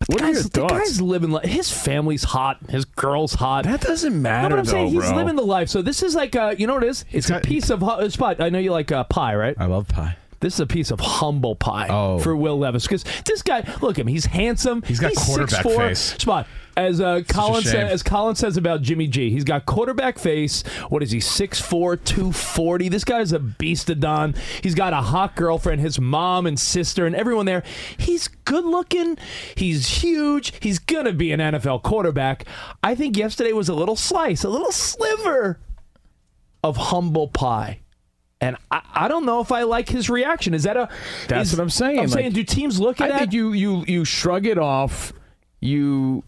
What 0.09 0.23
are 0.23 0.25
your 0.27 0.35
Guys, 0.35 0.51
the 0.51 0.67
guy's 0.67 1.01
living 1.01 1.31
like 1.31 1.47
his 1.47 1.71
family's 1.71 2.25
hot, 2.25 2.59
his 2.69 2.85
girl's 2.85 3.35
hot. 3.35 3.63
That 3.63 3.81
doesn't 3.81 4.13
No, 4.13 4.19
matter, 4.19 4.49
but 4.57 4.59
I'm 4.59 4.65
though, 4.65 4.71
saying 4.73 4.89
he's 4.89 5.05
bro. 5.09 5.17
living 5.19 5.37
the 5.37 5.43
life. 5.47 5.69
So 5.69 5.83
this 5.83 6.03
is 6.03 6.17
like, 6.17 6.35
uh, 6.35 6.57
you 6.59 6.67
know 6.67 6.75
what 6.75 6.83
it 6.83 6.89
is? 6.89 7.05
It's 7.13 7.29
a 7.31 7.35
got- 7.35 7.45
piece 7.45 7.71
of 7.71 7.81
hu- 7.81 8.11
spot. 8.11 8.41
I 8.41 8.49
know 8.49 8.59
you 8.59 8.73
like 8.73 8.91
uh, 8.91 9.05
pie, 9.05 9.37
right? 9.37 9.55
I 9.61 9.67
love 9.67 9.87
pie. 9.87 10.17
This 10.43 10.55
is 10.55 10.61
a 10.61 10.67
piece 10.67 10.91
of 10.91 11.01
humble 11.01 11.57
pie 11.57 11.87
Oh. 11.89 12.19
for 12.19 12.37
Will 12.37 12.59
Levis 12.59 12.83
because 12.83 13.05
this 13.25 13.41
guy, 13.41 13.61
look 13.81 13.99
at 13.99 14.03
him, 14.03 14.09
he's 14.09 14.27
handsome. 14.27 14.83
He's 14.83 15.01
got 15.01 15.15
quarterback 15.15 15.65
6'4". 15.65 15.77
face. 15.77 16.01
Spot 16.19 16.47
as 16.75 17.03
uh, 17.03 17.21
Colin 17.29 17.63
said, 17.63 17.93
as 17.93 18.03
Colin 18.03 18.35
says 18.35 18.57
about 18.57 18.81
Jimmy 18.81 19.07
G, 19.07 19.29
he's 19.31 19.45
got 19.45 19.67
quarterback 19.67 20.19
face. 20.19 20.63
What 20.89 21.03
is 21.03 21.11
he? 21.11 21.19
6'4", 21.19 22.03
240. 22.03 22.89
This 22.89 23.05
guy's 23.05 23.33
a 23.33 23.39
beast 23.39 23.91
of 23.91 24.01
Don. 24.01 24.35
He's 24.63 24.75
got 24.75 24.95
a 24.95 25.03
hot 25.03 25.37
girlfriend, 25.37 25.83
his 25.83 26.01
mom 26.01 26.47
and 26.47 26.59
sister, 26.59 27.05
and 27.05 27.15
everyone 27.15 27.45
there. 27.45 27.63
He's 27.99 28.27
good 28.27 28.65
looking. 28.65 29.19
He's 29.55 29.87
huge. 30.03 30.55
He's 30.61 30.79
gonna 30.79 31.13
be 31.13 31.31
an 31.33 31.41
NFL 31.41 31.83
quarterback. 31.83 32.47
I 32.83 32.95
think 32.95 33.19
yesterday 33.19 33.53
was 33.53 33.69
a 33.69 33.75
little 33.75 33.97
slice, 33.97 34.43
a 34.43 34.49
little 34.49 34.73
sliver 34.73 35.61
of 36.65 36.79
humble 36.79 37.29
pie. 37.29 37.82
And 38.43 38.57
I, 38.71 38.83
I 38.93 39.09
don't 39.09 39.25
know 39.25 39.41
if 39.41 39.53
I 39.53 39.63
like 39.63 39.89
his 39.89 40.11
reaction. 40.11 40.53
Is 40.53 40.65
that 40.65 40.77
a? 40.77 40.89
That's 41.29 41.53
is- 41.53 41.57
what 41.59 41.63
I'm 41.63 41.71
saying. 41.71 41.99
I'm 42.01 42.05
Like, 42.07 42.13
saying, 42.15 42.33
do 42.33 42.43
teams 42.43 42.81
look 42.81 43.01
at 43.01 43.05
I 43.07 43.09
that? 43.13 43.19
think 43.21 43.33
you 43.33 43.53
you 43.53 43.85
you 43.87 44.05
shrug 44.05 44.47
it 44.47 44.59
off. 44.59 45.13
You 45.61 46.25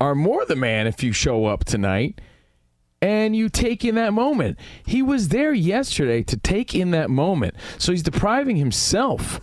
are 0.00 0.14
more 0.16 0.44
the 0.44 0.56
man 0.56 0.86
if 0.88 1.02
you 1.04 1.12
show 1.12 1.46
up 1.46 1.64
tonight 1.64 2.20
and 3.00 3.36
you 3.36 3.48
take 3.48 3.84
in 3.84 3.94
that 3.94 4.12
moment. 4.12 4.58
He 4.84 5.00
was 5.00 5.28
there 5.28 5.52
yesterday 5.52 6.22
to 6.24 6.36
take 6.36 6.74
in 6.74 6.90
that 6.90 7.08
moment. 7.08 7.54
So 7.78 7.92
he's 7.92 8.02
depriving 8.02 8.56
himself. 8.56 9.40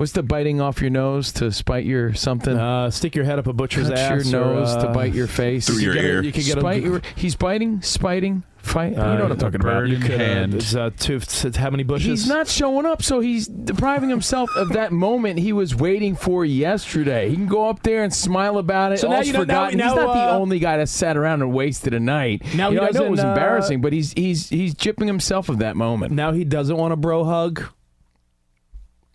What's 0.00 0.12
the 0.12 0.22
biting 0.22 0.62
off 0.62 0.80
your 0.80 0.88
nose 0.88 1.30
to 1.32 1.52
spite 1.52 1.84
your 1.84 2.14
something? 2.14 2.56
uh, 2.56 2.90
stick 2.90 3.14
your 3.14 3.26
head 3.26 3.38
up 3.38 3.46
a 3.46 3.52
butcher's 3.52 3.90
Cut 3.90 3.98
ass. 3.98 4.30
your 4.32 4.40
or, 4.42 4.54
nose 4.54 4.74
to 4.76 4.88
uh, 4.88 4.94
bite 4.94 5.12
your 5.12 5.26
face. 5.26 5.66
Through 5.66 5.80
your 5.80 5.92
get 5.92 6.04
a- 6.04 6.08
ear. 6.08 6.22
you 6.22 6.32
could 6.32 6.44
get 6.46 6.56
a- 6.56 6.60
Spite 6.60 6.82
your- 6.82 7.02
he's 7.16 7.34
biting, 7.36 7.82
spiting, 7.82 8.42
fight. 8.56 8.92
you 8.92 8.96
know 8.96 9.24
what 9.24 9.32
I'm 9.32 9.36
talking 9.36 9.60
about. 9.60 9.80
bird 9.80 9.90
You 9.90 9.98
could, 9.98 10.12
uh, 10.12 10.16
hand. 10.24 10.52
there's, 10.54 10.74
uh, 10.74 10.88
two, 10.98 11.20
t- 11.20 11.50
how 11.54 11.68
many 11.68 11.82
bushes? 11.82 12.06
He's 12.22 12.28
not 12.30 12.48
showing 12.48 12.86
up, 12.86 13.02
so 13.02 13.20
he's 13.20 13.46
depriving 13.46 14.08
himself 14.08 14.48
of 14.56 14.70
that 14.70 14.90
moment 14.90 15.38
he 15.38 15.52
was 15.52 15.74
waiting 15.76 16.14
for 16.16 16.46
yesterday. 16.46 17.28
He 17.28 17.34
can 17.36 17.46
go 17.46 17.68
up 17.68 17.82
there 17.82 18.02
and 18.02 18.10
smile 18.10 18.56
about 18.56 18.92
it. 18.92 19.00
So 19.00 19.08
now 19.10 19.16
all's 19.16 19.26
you 19.26 19.34
know- 19.34 19.40
now- 19.40 19.66
forgotten. 19.66 19.78
now, 19.80 19.88
he's 19.88 19.96
not 19.96 20.14
the 20.14 20.32
uh, 20.32 20.38
only 20.38 20.58
guy 20.60 20.78
that 20.78 20.88
sat 20.88 21.18
around 21.18 21.42
and 21.42 21.52
wasted 21.52 21.92
a 21.92 22.00
night. 22.00 22.40
Now 22.54 22.70
You 22.70 22.76
he 22.76 22.80
know, 22.80 22.88
I 22.88 22.90
know 22.92 23.04
it 23.04 23.10
was 23.10 23.18
doesn't, 23.18 23.26
uh, 23.26 23.32
embarrassing, 23.34 23.80
but 23.82 23.92
he's 23.92 24.14
he's 24.14 24.48
he's 24.48 24.74
gypping 24.74 25.08
himself 25.08 25.50
of 25.50 25.58
that 25.58 25.76
moment. 25.76 26.12
Now 26.14 26.32
he 26.32 26.44
doesn't 26.44 26.74
want 26.78 26.94
a 26.94 26.96
bro 26.96 27.24
hug. 27.24 27.64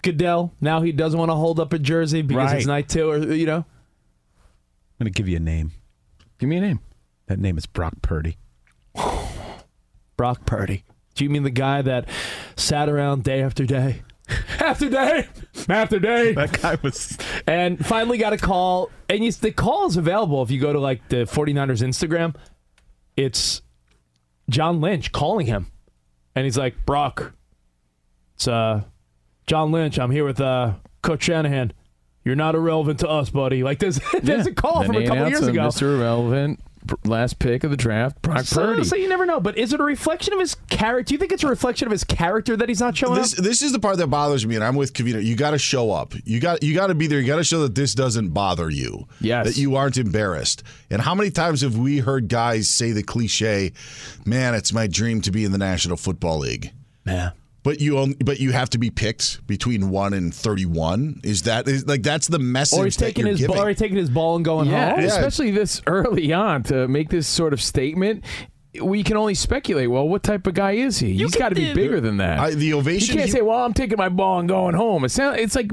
Goodell. 0.05 0.53
Now 0.61 0.81
he 0.81 0.91
doesn't 0.91 1.17
want 1.19 1.31
to 1.31 1.35
hold 1.35 1.59
up 1.59 1.73
a 1.73 1.79
jersey 1.79 2.21
because 2.21 2.53
it's 2.53 2.65
night 2.67 2.87
two, 2.87 3.09
or 3.09 3.17
you 3.17 3.45
know. 3.47 3.65
I'm 3.65 5.03
going 5.03 5.11
to 5.13 5.17
give 5.17 5.27
you 5.27 5.37
a 5.37 5.41
name. 5.41 5.71
Give 6.37 6.47
me 6.47 6.57
a 6.57 6.61
name. 6.61 6.79
That 7.25 7.39
name 7.39 7.57
is 7.57 7.65
Brock 7.65 7.95
Purdy. 8.01 8.37
Brock 10.17 10.45
Purdy. 10.45 10.83
Do 11.15 11.23
you 11.23 11.29
mean 11.29 11.43
the 11.43 11.49
guy 11.49 11.81
that 11.81 12.07
sat 12.55 12.87
around 12.87 13.23
day 13.23 13.41
after 13.41 13.65
day, 13.65 14.03
after 14.59 14.89
day, 14.89 15.27
after 15.67 15.99
day, 15.99 16.33
That 16.33 16.61
guy 16.61 16.77
was. 16.81 17.17
and 17.47 17.83
finally 17.85 18.17
got 18.17 18.33
a 18.33 18.37
call? 18.37 18.89
And 19.09 19.23
you, 19.23 19.31
the 19.31 19.51
call 19.51 19.87
is 19.87 19.97
available 19.97 20.41
if 20.43 20.51
you 20.51 20.59
go 20.59 20.71
to 20.73 20.79
like 20.79 21.07
the 21.09 21.23
49ers 21.25 21.81
Instagram. 21.83 22.35
It's 23.17 23.61
John 24.49 24.81
Lynch 24.81 25.11
calling 25.11 25.47
him, 25.47 25.67
and 26.35 26.45
he's 26.45 26.57
like, 26.57 26.85
"Brock, 26.85 27.33
it's 28.35 28.47
uh, 28.47 28.83
John 29.47 29.71
Lynch. 29.71 29.99
I'm 29.99 30.11
here 30.11 30.25
with 30.25 30.41
uh, 30.41 30.73
Coach 31.01 31.23
Shanahan. 31.23 31.73
You're 32.23 32.35
not 32.35 32.55
irrelevant 32.55 32.99
to 33.01 33.09
us, 33.09 33.29
buddy. 33.29 33.63
Like 33.63 33.79
there's 33.79 33.99
there's 34.21 34.45
Yeah. 34.45 34.51
a 34.51 34.55
call 34.55 34.79
Then 34.79 34.87
from 34.87 34.95
a 34.95 34.99
they 34.99 35.05
couple 35.05 35.17
announce 35.25 35.31
years 35.31 35.43
him, 35.43 35.49
ago. 35.49 35.67
Mr. 35.67 35.97
Irrelevant, 35.99 36.59
last 37.03 37.37
pick 37.37 37.63
of 37.63 37.69
the 37.69 37.77
draft, 37.77 38.19
Brock 38.23 38.41
So, 38.45 38.61
Purdy. 38.65 38.83
so 38.83 38.95
you 38.95 39.07
never 39.07 39.27
know, 39.27 39.39
but 39.39 39.57
is 39.59 39.73
it 39.73 39.79
a 39.79 39.83
reflection 39.83 40.33
of 40.33 40.39
his 40.39 40.55
character? 40.69 41.09
Do 41.09 41.13
you 41.13 41.19
think 41.19 41.31
it's 41.31 41.43
a 41.43 41.47
reflection 41.47 41.87
of 41.87 41.91
his 41.91 42.03
character 42.03 42.57
that 42.57 42.67
he's 42.67 42.79
not 42.79 42.97
showing 42.97 43.13
This 43.21 43.37
up? 43.37 43.43
this 43.45 43.61
is 43.61 43.71
the 43.73 43.79
part 43.79 43.97
that 43.97 44.07
bothers 44.07 44.45
me, 44.47 44.55
and 44.55 44.63
I'm 44.63 44.75
with 44.75 44.93
Covino. 44.93 45.23
You 45.23 45.35
got 45.35 45.51
to 45.51 45.59
show 45.59 45.91
up. 45.91 46.13
You 46.25 46.39
got 46.39 46.63
you 46.63 46.73
got 46.73 46.87
to 46.87 46.95
be 46.95 47.05
there. 47.05 47.19
You 47.19 47.27
got 47.27 47.35
to 47.37 47.43
show 47.43 47.61
that 47.61 47.75
this 47.75 47.93
doesn't 47.93 48.29
bother 48.29 48.71
you. 48.71 49.07
Yes. 49.21 49.45
that 49.45 49.57
you 49.61 49.75
aren't 49.75 49.97
embarrassed. 49.97 50.63
And 50.89 51.03
how 51.03 51.13
many 51.13 51.29
times 51.29 51.61
have 51.61 51.77
we 51.77 51.99
heard 51.99 52.27
guys 52.27 52.67
say 52.71 52.91
the 52.91 53.03
cliche, 53.03 53.73
"Man, 54.25 54.55
it's 54.55 54.73
my 54.73 54.87
dream 54.87 55.21
to 55.21 55.31
be 55.31 55.45
in 55.45 55.51
the 55.51 55.59
National 55.59 55.95
Football 55.97 56.39
League." 56.39 56.71
Yeah. 57.05 57.31
But 57.65 57.81
you 57.81 57.97
only, 57.97 58.15
but 58.23 58.39
you 58.39 58.51
have 58.53 58.69
to 58.69 58.77
be 58.77 58.89
picked 58.91 59.45
between 59.47 59.89
one 59.89 60.13
and 60.13 60.33
thirty-one. 60.33 61.19
Is 61.23 61.41
that 61.41 61.67
is 61.67 61.85
like 61.87 62.03
that's 62.03 62.27
the 62.27 62.39
message 62.39 62.79
Or 62.79 62.85
he's 62.85 62.95
that 62.97 63.05
taking 63.07 63.25
you're 63.25 63.31
his 63.31 63.39
giving? 63.41 63.55
ball, 63.55 63.65
or 63.65 63.69
he's 63.69 63.77
taking 63.79 63.97
his 63.97 64.09
ball 64.09 64.35
and 64.37 64.45
going 64.45 64.69
Yeah, 64.69 64.91
home. 64.91 64.99
Yeah. 65.01 65.07
especially 65.07 65.51
this 65.51 65.81
early 65.87 66.31
on 66.31 66.63
to 66.63 66.87
make 66.87 67.09
this 67.09 67.27
sort 67.27 67.51
of 67.51 67.61
statement. 67.61 68.23
We 68.81 69.03
can 69.03 69.15
only 69.15 69.35
speculate. 69.35 69.89
Well, 69.89 70.07
what 70.07 70.21
type 70.21 70.45
of 70.47 70.53
guy 70.53 70.73
is 70.73 70.99
he? 70.99 71.13
He's 71.13 71.33
got 71.33 71.47
to 71.49 71.55
be 71.55 71.73
bigger 71.73 72.01
than 72.01 72.17
that. 72.17 72.37
I, 72.39 72.51
the 72.51 72.73
ovation. 72.73 73.13
you 73.15 73.19
can't 73.19 73.29
he- 73.29 73.31
say, 73.37 73.41
"Well, 73.41 73.63
I'm 73.63 73.73
taking 73.73 73.97
my 73.97 74.09
ball 74.09 74.39
and 74.39 74.49
going 74.49 74.75
home." 74.75 75.05
It 75.05 75.09
sounds, 75.09 75.39
it's 75.39 75.55
like 75.55 75.71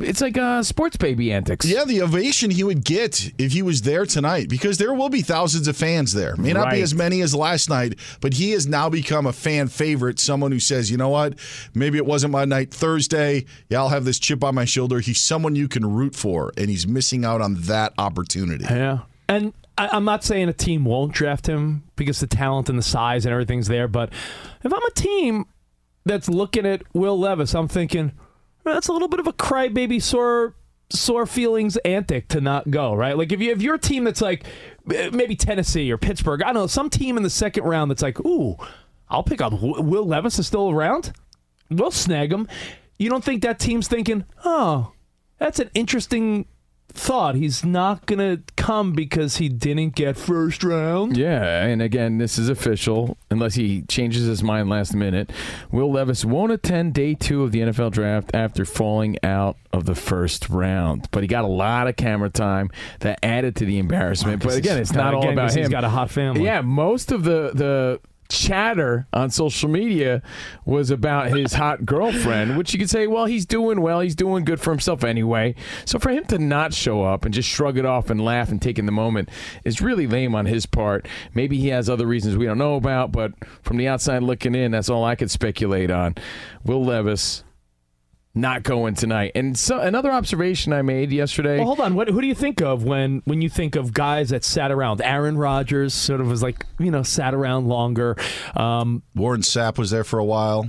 it's 0.00 0.20
like 0.20 0.38
uh, 0.38 0.62
sports 0.62 0.96
baby 0.96 1.32
antics. 1.32 1.66
Yeah, 1.66 1.84
the 1.84 2.02
ovation 2.02 2.50
he 2.50 2.64
would 2.64 2.84
get 2.84 3.32
if 3.38 3.52
he 3.52 3.62
was 3.62 3.82
there 3.82 4.06
tonight, 4.06 4.48
because 4.48 4.78
there 4.78 4.94
will 4.94 5.08
be 5.08 5.22
thousands 5.22 5.68
of 5.68 5.76
fans 5.76 6.12
there. 6.12 6.36
May 6.36 6.52
not 6.52 6.70
be 6.70 6.80
as 6.82 6.94
many 6.94 7.20
as 7.20 7.34
last 7.34 7.68
night, 7.68 7.98
but 8.20 8.34
he 8.34 8.52
has 8.52 8.66
now 8.66 8.88
become 8.88 9.26
a 9.26 9.32
fan 9.32 9.68
favorite. 9.68 10.18
Someone 10.18 10.52
who 10.52 10.60
says, 10.60 10.90
you 10.90 10.96
know 10.96 11.08
what, 11.08 11.38
maybe 11.74 11.98
it 11.98 12.06
wasn't 12.06 12.32
my 12.32 12.44
night 12.44 12.72
Thursday. 12.72 13.44
Yeah, 13.68 13.78
I'll 13.78 13.88
have 13.88 14.04
this 14.04 14.18
chip 14.18 14.44
on 14.44 14.54
my 14.54 14.64
shoulder. 14.64 15.00
He's 15.00 15.20
someone 15.20 15.56
you 15.56 15.68
can 15.68 15.84
root 15.84 16.14
for, 16.14 16.52
and 16.56 16.68
he's 16.68 16.86
missing 16.86 17.24
out 17.24 17.40
on 17.40 17.54
that 17.62 17.92
opportunity. 17.98 18.64
Yeah. 18.64 19.00
And 19.28 19.52
I, 19.78 19.88
I'm 19.92 20.04
not 20.04 20.24
saying 20.24 20.48
a 20.48 20.52
team 20.52 20.84
won't 20.84 21.12
draft 21.12 21.46
him 21.46 21.84
because 21.96 22.20
the 22.20 22.26
talent 22.26 22.68
and 22.68 22.78
the 22.78 22.82
size 22.82 23.24
and 23.24 23.32
everything's 23.32 23.68
there, 23.68 23.88
but 23.88 24.12
if 24.62 24.72
I'm 24.72 24.82
a 24.82 24.90
team 24.90 25.46
that's 26.04 26.28
looking 26.28 26.66
at 26.66 26.82
Will 26.94 27.18
Levis, 27.18 27.54
I'm 27.54 27.68
thinking 27.68 28.12
"Well, 28.16 28.29
that's 28.64 28.88
a 28.88 28.92
little 28.92 29.08
bit 29.08 29.20
of 29.20 29.26
a 29.26 29.32
crybaby 29.32 30.02
sore 30.02 30.54
sore 30.90 31.24
feelings 31.24 31.76
antic 31.84 32.28
to 32.28 32.40
not 32.40 32.70
go, 32.70 32.94
right? 32.94 33.16
Like 33.16 33.32
if 33.32 33.40
you 33.40 33.50
if 33.52 33.62
you're 33.62 33.78
team 33.78 34.04
that's 34.04 34.20
like 34.20 34.44
eh, 34.92 35.10
maybe 35.12 35.36
Tennessee 35.36 35.90
or 35.90 35.98
Pittsburgh, 35.98 36.42
I 36.42 36.46
don't 36.46 36.54
know, 36.54 36.66
some 36.66 36.90
team 36.90 37.16
in 37.16 37.22
the 37.22 37.30
second 37.30 37.64
round 37.64 37.90
that's 37.90 38.02
like, 38.02 38.20
ooh, 38.20 38.56
I'll 39.08 39.22
pick 39.22 39.40
up 39.40 39.52
Will 39.60 40.06
Levis 40.06 40.38
is 40.38 40.46
still 40.46 40.70
around. 40.70 41.12
We'll 41.70 41.90
snag 41.90 42.32
him. 42.32 42.48
You 42.98 43.08
don't 43.08 43.24
think 43.24 43.42
that 43.42 43.58
team's 43.58 43.88
thinking, 43.88 44.24
oh, 44.44 44.92
that's 45.38 45.58
an 45.58 45.70
interesting 45.74 46.46
thought. 46.92 47.34
He's 47.34 47.64
not 47.64 48.06
going 48.06 48.18
to 48.18 48.42
come 48.56 48.92
because 48.92 49.36
he 49.36 49.48
didn't 49.48 49.94
get 49.94 50.16
first 50.16 50.62
round. 50.62 51.16
Yeah, 51.16 51.64
and 51.64 51.80
again, 51.82 52.18
this 52.18 52.38
is 52.38 52.48
official 52.48 53.16
unless 53.30 53.54
he 53.54 53.82
changes 53.82 54.26
his 54.26 54.42
mind 54.42 54.68
last 54.68 54.94
minute. 54.94 55.32
Will 55.70 55.90
Levis 55.92 56.24
won't 56.24 56.52
attend 56.52 56.94
day 56.94 57.14
two 57.14 57.42
of 57.42 57.52
the 57.52 57.60
NFL 57.60 57.92
draft 57.92 58.30
after 58.34 58.64
falling 58.64 59.16
out 59.22 59.56
of 59.72 59.84
the 59.84 59.94
first 59.94 60.48
round, 60.48 61.08
but 61.10 61.22
he 61.22 61.28
got 61.28 61.44
a 61.44 61.48
lot 61.48 61.86
of 61.86 61.96
camera 61.96 62.30
time 62.30 62.70
that 63.00 63.18
added 63.22 63.56
to 63.56 63.64
the 63.64 63.78
embarrassment. 63.78 64.42
Oh, 64.44 64.48
but 64.48 64.56
again, 64.56 64.78
it's 64.78 64.92
not 64.92 65.14
all 65.14 65.22
Again, 65.22 65.32
about 65.34 65.52
him. 65.52 65.58
He's 65.58 65.68
got 65.68 65.84
a 65.84 65.88
hot 65.88 66.10
family. 66.10 66.44
Yeah, 66.44 66.60
most 66.60 67.12
of 67.12 67.24
the 67.24 67.52
the 67.54 68.00
chatter 68.30 69.06
on 69.12 69.30
social 69.30 69.68
media 69.68 70.22
was 70.64 70.90
about 70.90 71.28
his 71.28 71.54
hot 71.54 71.84
girlfriend, 71.84 72.56
which 72.56 72.72
you 72.72 72.78
could 72.78 72.88
say, 72.88 73.06
well, 73.06 73.26
he's 73.26 73.44
doing 73.44 73.80
well, 73.80 74.00
he's 74.00 74.14
doing 74.14 74.44
good 74.44 74.60
for 74.60 74.70
himself 74.70 75.04
anyway. 75.04 75.54
So 75.84 75.98
for 75.98 76.10
him 76.10 76.24
to 76.26 76.38
not 76.38 76.72
show 76.72 77.02
up 77.02 77.24
and 77.24 77.34
just 77.34 77.48
shrug 77.48 77.76
it 77.76 77.84
off 77.84 78.08
and 78.08 78.24
laugh 78.24 78.50
and 78.50 78.62
take 78.62 78.78
in 78.78 78.86
the 78.86 78.92
moment 78.92 79.28
is 79.64 79.80
really 79.80 80.06
lame 80.06 80.34
on 80.34 80.46
his 80.46 80.64
part. 80.64 81.06
Maybe 81.34 81.58
he 81.58 81.68
has 81.68 81.90
other 81.90 82.06
reasons 82.06 82.36
we 82.36 82.46
don't 82.46 82.58
know 82.58 82.76
about, 82.76 83.12
but 83.12 83.32
from 83.62 83.76
the 83.76 83.88
outside 83.88 84.22
looking 84.22 84.54
in, 84.54 84.70
that's 84.70 84.88
all 84.88 85.04
I 85.04 85.16
could 85.16 85.30
speculate 85.30 85.90
on. 85.90 86.14
Will 86.64 86.84
Levis 86.84 87.44
not 88.34 88.62
going 88.62 88.94
tonight. 88.94 89.32
And 89.34 89.58
so 89.58 89.80
another 89.80 90.10
observation 90.10 90.72
I 90.72 90.82
made 90.82 91.10
yesterday. 91.12 91.56
Well, 91.58 91.66
hold 91.66 91.80
on. 91.80 91.94
What, 91.94 92.08
who 92.08 92.20
do 92.20 92.26
you 92.26 92.34
think 92.34 92.60
of 92.62 92.84
when 92.84 93.22
when 93.24 93.42
you 93.42 93.48
think 93.48 93.74
of 93.76 93.92
guys 93.92 94.30
that 94.30 94.44
sat 94.44 94.70
around? 94.70 95.00
Aaron 95.02 95.36
Rodgers 95.36 95.94
sort 95.94 96.20
of 96.20 96.28
was 96.28 96.42
like 96.42 96.64
you 96.78 96.90
know 96.90 97.02
sat 97.02 97.34
around 97.34 97.66
longer. 97.66 98.16
Um, 98.56 99.02
Warren 99.14 99.40
Sapp 99.42 99.78
was 99.78 99.90
there 99.90 100.04
for 100.04 100.18
a 100.18 100.24
while. 100.24 100.68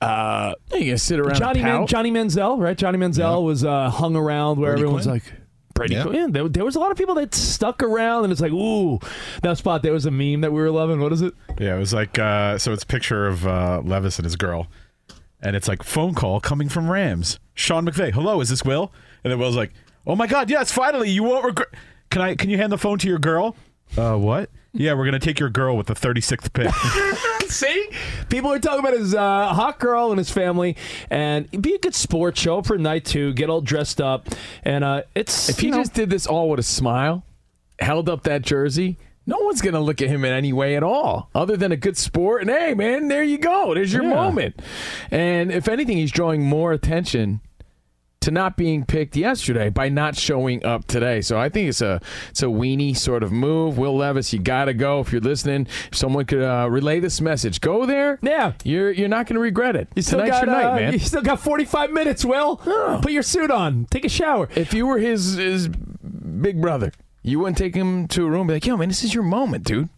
uh, 0.00 0.54
you 0.72 0.80
gonna 0.86 0.98
sit 0.98 1.20
around 1.20 1.36
Johnny 1.36 1.60
and 1.60 1.68
Man. 1.80 1.86
Johnny 1.86 2.10
Manziel, 2.10 2.58
right? 2.58 2.76
Johnny 2.76 2.98
Manziel 2.98 3.44
was 3.44 3.64
uh, 3.64 3.90
hung 3.90 4.16
around 4.16 4.58
where 4.58 4.72
Brady 4.72 4.82
everyone's 4.82 5.04
Quinn? 5.06 5.14
like. 5.14 5.32
Brady 5.74 5.94
Yeah. 5.94 6.02
Quinn. 6.02 6.32
There, 6.32 6.46
there 6.50 6.64
was 6.66 6.76
a 6.76 6.78
lot 6.80 6.90
of 6.90 6.98
people 6.98 7.14
that 7.14 7.34
stuck 7.34 7.82
around, 7.82 8.24
and 8.24 8.32
it's 8.32 8.42
like, 8.42 8.52
ooh, 8.52 8.98
that 9.40 9.56
spot. 9.56 9.82
There 9.82 9.94
was 9.94 10.04
a 10.04 10.10
meme 10.10 10.42
that 10.42 10.52
we 10.52 10.60
were 10.60 10.70
loving. 10.70 11.00
What 11.00 11.14
is 11.14 11.22
it? 11.22 11.32
Yeah, 11.58 11.76
it 11.76 11.78
was 11.78 11.94
like 11.94 12.18
uh, 12.18 12.58
so. 12.58 12.72
It's 12.74 12.82
a 12.82 12.86
picture 12.86 13.26
of 13.26 13.46
uh, 13.46 13.80
Levis 13.82 14.18
and 14.18 14.24
his 14.26 14.36
girl, 14.36 14.66
and 15.42 15.56
it's 15.56 15.68
like 15.68 15.82
phone 15.82 16.14
call 16.14 16.40
coming 16.40 16.68
from 16.68 16.90
Rams. 16.90 17.38
Sean 17.54 17.86
McVay, 17.86 18.12
hello, 18.12 18.40
is 18.40 18.48
this 18.48 18.64
Will? 18.64 18.92
And 19.24 19.30
then 19.30 19.38
Will's 19.38 19.56
like, 19.56 19.72
oh 20.06 20.16
my 20.16 20.26
god, 20.26 20.50
yes, 20.50 20.72
finally, 20.72 21.10
you 21.10 21.22
won't 21.22 21.44
regret. 21.44 21.68
Can 22.10 22.22
I? 22.22 22.34
Can 22.34 22.50
you 22.50 22.58
hand 22.58 22.72
the 22.72 22.78
phone 22.78 22.98
to 22.98 23.08
your 23.08 23.18
girl? 23.18 23.56
Uh, 23.96 24.16
what? 24.16 24.50
Yeah, 24.72 24.94
we're 24.94 25.04
gonna 25.04 25.18
take 25.18 25.38
your 25.38 25.50
girl 25.50 25.76
with 25.76 25.86
the 25.86 25.94
36th 25.94 26.52
pick. 26.52 26.72
See, 27.50 27.88
people 28.30 28.50
are 28.50 28.58
talking 28.58 28.80
about 28.80 28.94
his 28.94 29.14
uh, 29.14 29.52
hot 29.52 29.78
girl 29.78 30.10
and 30.10 30.18
his 30.18 30.30
family, 30.30 30.76
and 31.10 31.50
be 31.62 31.74
a 31.74 31.78
good 31.78 31.94
sport. 31.94 32.36
Show 32.36 32.58
up 32.58 32.66
for 32.66 32.78
night 32.78 33.04
two, 33.04 33.34
get 33.34 33.50
all 33.50 33.60
dressed 33.60 34.00
up, 34.00 34.28
and 34.62 34.82
uh, 34.84 35.02
it's 35.14 35.50
If 35.50 35.58
he 35.58 35.66
you 35.66 35.72
know, 35.72 35.78
just 35.78 35.92
did 35.92 36.08
this 36.08 36.26
all 36.26 36.48
with 36.48 36.60
a 36.60 36.62
smile, 36.62 37.24
held 37.78 38.08
up 38.08 38.22
that 38.22 38.42
jersey, 38.42 38.96
no 39.26 39.38
one's 39.40 39.60
going 39.60 39.74
to 39.74 39.80
look 39.80 40.02
at 40.02 40.08
him 40.08 40.24
in 40.24 40.32
any 40.32 40.52
way 40.52 40.76
at 40.76 40.82
all, 40.82 41.30
other 41.34 41.56
than 41.56 41.70
a 41.72 41.76
good 41.76 41.96
sport. 41.96 42.42
And 42.42 42.50
hey, 42.50 42.74
man, 42.74 43.08
there 43.08 43.22
you 43.22 43.38
go. 43.38 43.74
There's 43.74 43.92
your 43.92 44.02
Yeah. 44.02 44.14
moment. 44.14 44.60
And 45.10 45.52
if 45.52 45.68
anything, 45.68 45.96
he's 45.96 46.10
drawing 46.12 46.42
more 46.42 46.72
attention 46.72 47.40
to 48.20 48.30
not 48.30 48.56
being 48.56 48.84
picked 48.84 49.16
yesterday 49.16 49.68
by 49.68 49.88
not 49.88 50.14
showing 50.16 50.64
up 50.64 50.86
today. 50.86 51.20
So 51.20 51.38
I 51.40 51.48
think 51.48 51.68
it's 51.68 51.80
a 51.80 52.00
it's 52.30 52.40
a 52.40 52.46
weenie 52.46 52.96
sort 52.96 53.24
of 53.24 53.32
move. 53.32 53.78
Will 53.78 53.96
Levis, 53.96 54.32
you 54.32 54.38
got 54.38 54.66
to 54.66 54.74
go 54.74 55.00
if 55.00 55.10
you're 55.10 55.20
listening. 55.20 55.66
If 55.90 55.96
someone 55.98 56.24
could 56.26 56.40
uh, 56.42 56.68
relay 56.70 57.00
this 57.00 57.20
message, 57.20 57.60
go 57.60 57.84
there. 57.84 58.20
Yeah. 58.22 58.52
you're 58.62 58.92
you're 58.92 59.08
not 59.08 59.26
going 59.26 59.34
to 59.34 59.40
regret 59.40 59.74
it. 59.74 59.88
You 59.96 60.02
still 60.02 60.20
Tonight's 60.20 60.38
got 60.38 60.46
your 60.46 60.54
night, 60.54 60.64
uh, 60.66 60.76
man. 60.76 60.92
You 60.92 61.00
still 61.00 61.22
got 61.22 61.40
45 61.40 61.90
minutes. 61.90 62.24
Will 62.24 62.58
put 63.02 63.10
your 63.10 63.24
suit 63.24 63.50
on, 63.50 63.86
take 63.90 64.04
a 64.04 64.08
shower. 64.08 64.48
If 64.54 64.72
you 64.72 64.86
were 64.86 64.98
his 64.98 65.34
his 65.34 65.66
big 65.68 66.60
brother, 66.60 66.92
you 67.22 67.38
wouldn't 67.38 67.58
take 67.58 67.74
him 67.74 68.08
to 68.08 68.26
a 68.26 68.30
room 68.30 68.42
and 68.42 68.48
be 68.48 68.54
like, 68.54 68.66
"Yo, 68.66 68.76
man, 68.76 68.88
this 68.88 69.04
is 69.04 69.14
your 69.14 69.24
moment, 69.24 69.64
dude." 69.64 69.88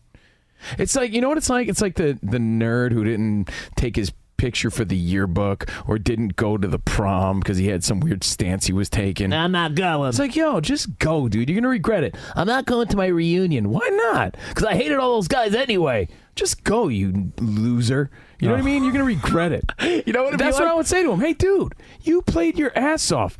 It's 0.78 0.96
like 0.96 1.12
you 1.12 1.20
know 1.20 1.28
what 1.28 1.38
it's 1.38 1.50
like. 1.50 1.68
It's 1.68 1.80
like 1.82 1.96
the 1.96 2.18
the 2.22 2.38
nerd 2.38 2.92
who 2.92 3.04
didn't 3.04 3.50
take 3.76 3.96
his 3.96 4.12
picture 4.36 4.70
for 4.70 4.84
the 4.84 4.96
yearbook 4.96 5.64
or 5.86 5.98
didn't 5.98 6.36
go 6.36 6.58
to 6.58 6.66
the 6.66 6.78
prom 6.78 7.38
because 7.40 7.56
he 7.56 7.68
had 7.68 7.84
some 7.84 8.00
weird 8.00 8.24
stance 8.24 8.66
he 8.66 8.72
was 8.72 8.90
taking. 8.90 9.32
I'm 9.32 9.52
not 9.52 9.74
going. 9.74 10.08
It's 10.08 10.18
like, 10.18 10.34
yo, 10.36 10.60
just 10.60 10.98
go, 10.98 11.28
dude. 11.28 11.48
You're 11.48 11.60
gonna 11.60 11.68
regret 11.68 12.04
it. 12.04 12.16
I'm 12.34 12.46
not 12.46 12.64
going 12.66 12.88
to 12.88 12.96
my 12.96 13.06
reunion. 13.06 13.70
Why 13.70 13.88
not? 14.12 14.36
Because 14.48 14.64
I 14.64 14.74
hated 14.74 14.98
all 14.98 15.14
those 15.14 15.28
guys 15.28 15.54
anyway. 15.54 16.08
Just 16.34 16.64
go, 16.64 16.88
you 16.88 17.32
loser. 17.40 18.10
You 18.40 18.48
know 18.48 18.54
what 18.54 18.60
I 18.62 18.64
mean? 18.64 18.82
You're 18.82 18.92
gonna 18.92 19.04
regret 19.04 19.52
it. 19.52 19.64
You 20.06 20.12
know 20.12 20.24
what 20.24 20.36
That's 20.36 20.56
like? 20.56 20.64
what 20.64 20.72
I 20.72 20.74
would 20.74 20.86
say 20.86 21.02
to 21.02 21.12
him. 21.12 21.20
Hey, 21.20 21.32
dude, 21.32 21.74
you 22.02 22.20
played 22.20 22.58
your 22.58 22.76
ass 22.76 23.12
off 23.12 23.38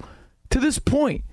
to 0.50 0.61
this 0.61 0.79
point. 0.79 1.25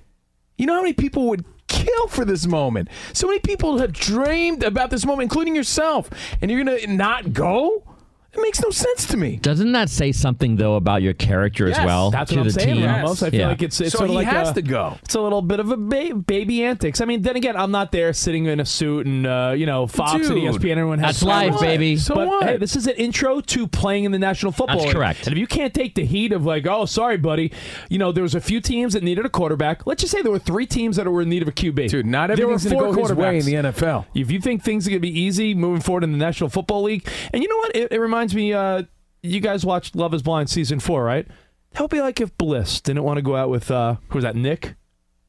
You 0.58 0.66
know 0.66 0.74
how 0.74 0.82
many 0.82 0.94
people 0.94 1.28
would 1.30 1.46
kill 1.72 2.08
for 2.08 2.26
this 2.26 2.46
moment? 2.46 2.90
So 3.14 3.28
many 3.28 3.40
people 3.40 3.80
have 3.80 3.94
dreamed 3.94 4.64
about 4.64 4.92
this 4.92 5.06
moment, 5.06 5.24
including 5.24 5.56
yourself, 5.56 6.10
and 6.42 6.52
you're 6.52 6.64
gonna 6.64 6.86
not 6.88 7.34
go? 7.34 7.84
It 8.34 8.40
makes 8.42 8.62
no 8.62 8.70
sense 8.70 9.06
to 9.08 9.18
me. 9.18 9.36
Doesn't 9.38 9.74
that 9.74 9.90
say 9.90 10.14
something 10.14 10.56
though 10.56 10.76
about 10.76 11.02
your 11.02 11.12
character 11.14 11.66
as 11.68 11.76
Yes, 11.76 11.86
well 11.86 12.12
That's 12.12 12.30
to 12.32 12.38
what 12.38 12.42
I'm 12.44 12.48
the 12.48 12.52
saying, 12.54 12.76
team? 12.78 12.86
Ramos. 12.86 13.22
I 13.24 13.30
feel 13.30 13.40
Yeah. 13.42 13.48
like 13.50 13.62
it's 13.62 13.82
it's 13.82 13.92
So 13.92 13.98
sort 13.98 14.10
of 14.10 14.12
he 14.12 14.16
like 14.24 14.28
has 14.28 14.52
a, 14.52 14.54
to 14.54 14.62
go. 14.62 14.98
It's 15.04 15.16
a 15.16 15.22
little 15.22 15.42
bit 15.42 15.60
of 15.60 15.70
a 15.70 15.76
ba- 15.76 16.16
baby 16.16 16.64
antics. 16.64 17.02
I 17.02 17.06
mean, 17.06 17.24
then 17.24 17.36
again, 17.36 17.58
I'm 17.58 17.72
not 17.72 17.92
there 17.92 18.14
sitting 18.14 18.46
in 18.46 18.62
a 18.62 18.66
suit 18.66 19.06
and 19.06 19.28
uh, 19.28 19.54
you 19.56 19.66
know 19.66 19.86
Fox 19.86 20.14
and 20.14 20.24
Dude, 20.24 20.38
ESPN. 20.56 20.72
Everyone 20.78 21.00
has 21.00 21.16
That's 21.20 21.24
live, 21.24 21.52
what? 21.56 21.62
baby. 21.62 21.98
So 21.98 22.16
but 22.16 22.28
what? 22.30 22.44
hey, 22.46 22.56
this 22.58 22.78
is 22.78 22.88
an 22.88 22.96
intro 22.96 23.42
to 23.42 23.68
playing 23.68 24.06
in 24.06 24.14
the 24.14 24.20
National 24.20 24.54
Football 24.54 24.78
That's 24.78 24.86
League. 24.88 24.96
correct. 24.96 25.28
And 25.28 25.34
if 25.34 25.38
you 25.38 25.48
can't 25.48 25.74
take 25.74 25.96
the 25.96 26.06
heat 26.06 26.32
of 26.32 26.46
like, 26.46 26.66
oh, 26.68 26.86
sorry, 26.86 27.18
buddy, 27.18 27.52
you 27.90 27.98
know, 27.98 28.14
there 28.14 28.24
was 28.24 28.34
a 28.36 28.42
few 28.42 28.62
teams 28.62 28.94
that 28.94 29.04
needed 29.04 29.26
a 29.26 29.30
quarterback. 29.30 29.86
Let's 29.86 30.02
just 30.04 30.14
say 30.14 30.22
there 30.22 30.32
were 30.32 30.40
three 30.40 30.66
teams 30.66 30.96
that 30.96 31.06
were 31.06 31.22
in 31.22 31.28
need 31.28 31.42
of 31.42 31.50
a 31.50 31.52
QB. 31.52 31.90
Dude, 31.90 32.06
not 32.06 32.28
there 32.28 32.48
were 32.48 32.54
everything's 32.54 32.72
going 32.72 32.84
four 32.86 32.92
to 32.94 32.96
go 32.96 33.08
his 33.10 33.14
way 33.14 33.40
in 33.40 33.46
the 33.46 33.72
NFL. 33.72 34.06
If 34.16 34.32
you 34.32 34.40
think 34.40 34.64
things 34.64 34.88
are 34.88 34.92
going 34.92 35.02
to 35.02 35.06
be 35.08 35.20
easy 35.20 35.54
moving 35.54 35.82
forward 35.82 36.06
in 36.06 36.14
the 36.14 36.18
National 36.18 36.50
Football 36.50 36.84
League, 36.84 37.06
and 37.34 37.44
you 37.44 37.50
know 37.50 37.58
what? 37.58 37.76
It, 37.76 37.92
it 37.92 38.00
reminds 38.00 38.21
me, 38.30 38.54
uh, 38.54 38.84
you 39.22 39.40
guys 39.40 39.66
watched 39.66 39.96
Love 39.96 40.14
is 40.14 40.22
Blind 40.22 40.50
season 40.50 40.80
four, 40.80 41.04
right? 41.04 41.28
That 41.72 41.82
would 41.82 41.92
be 41.92 42.02
like 42.02 42.20
if 42.20 42.38
Bliss 42.38 42.82
didn't 42.82 43.04
want 43.04 43.18
to 43.18 43.22
go 43.22 43.36
out 43.36 43.50
with, 43.50 43.72
uh, 43.72 43.96
who 44.10 44.16
was 44.16 44.24
that, 44.24 44.36
Nick? 44.36 44.76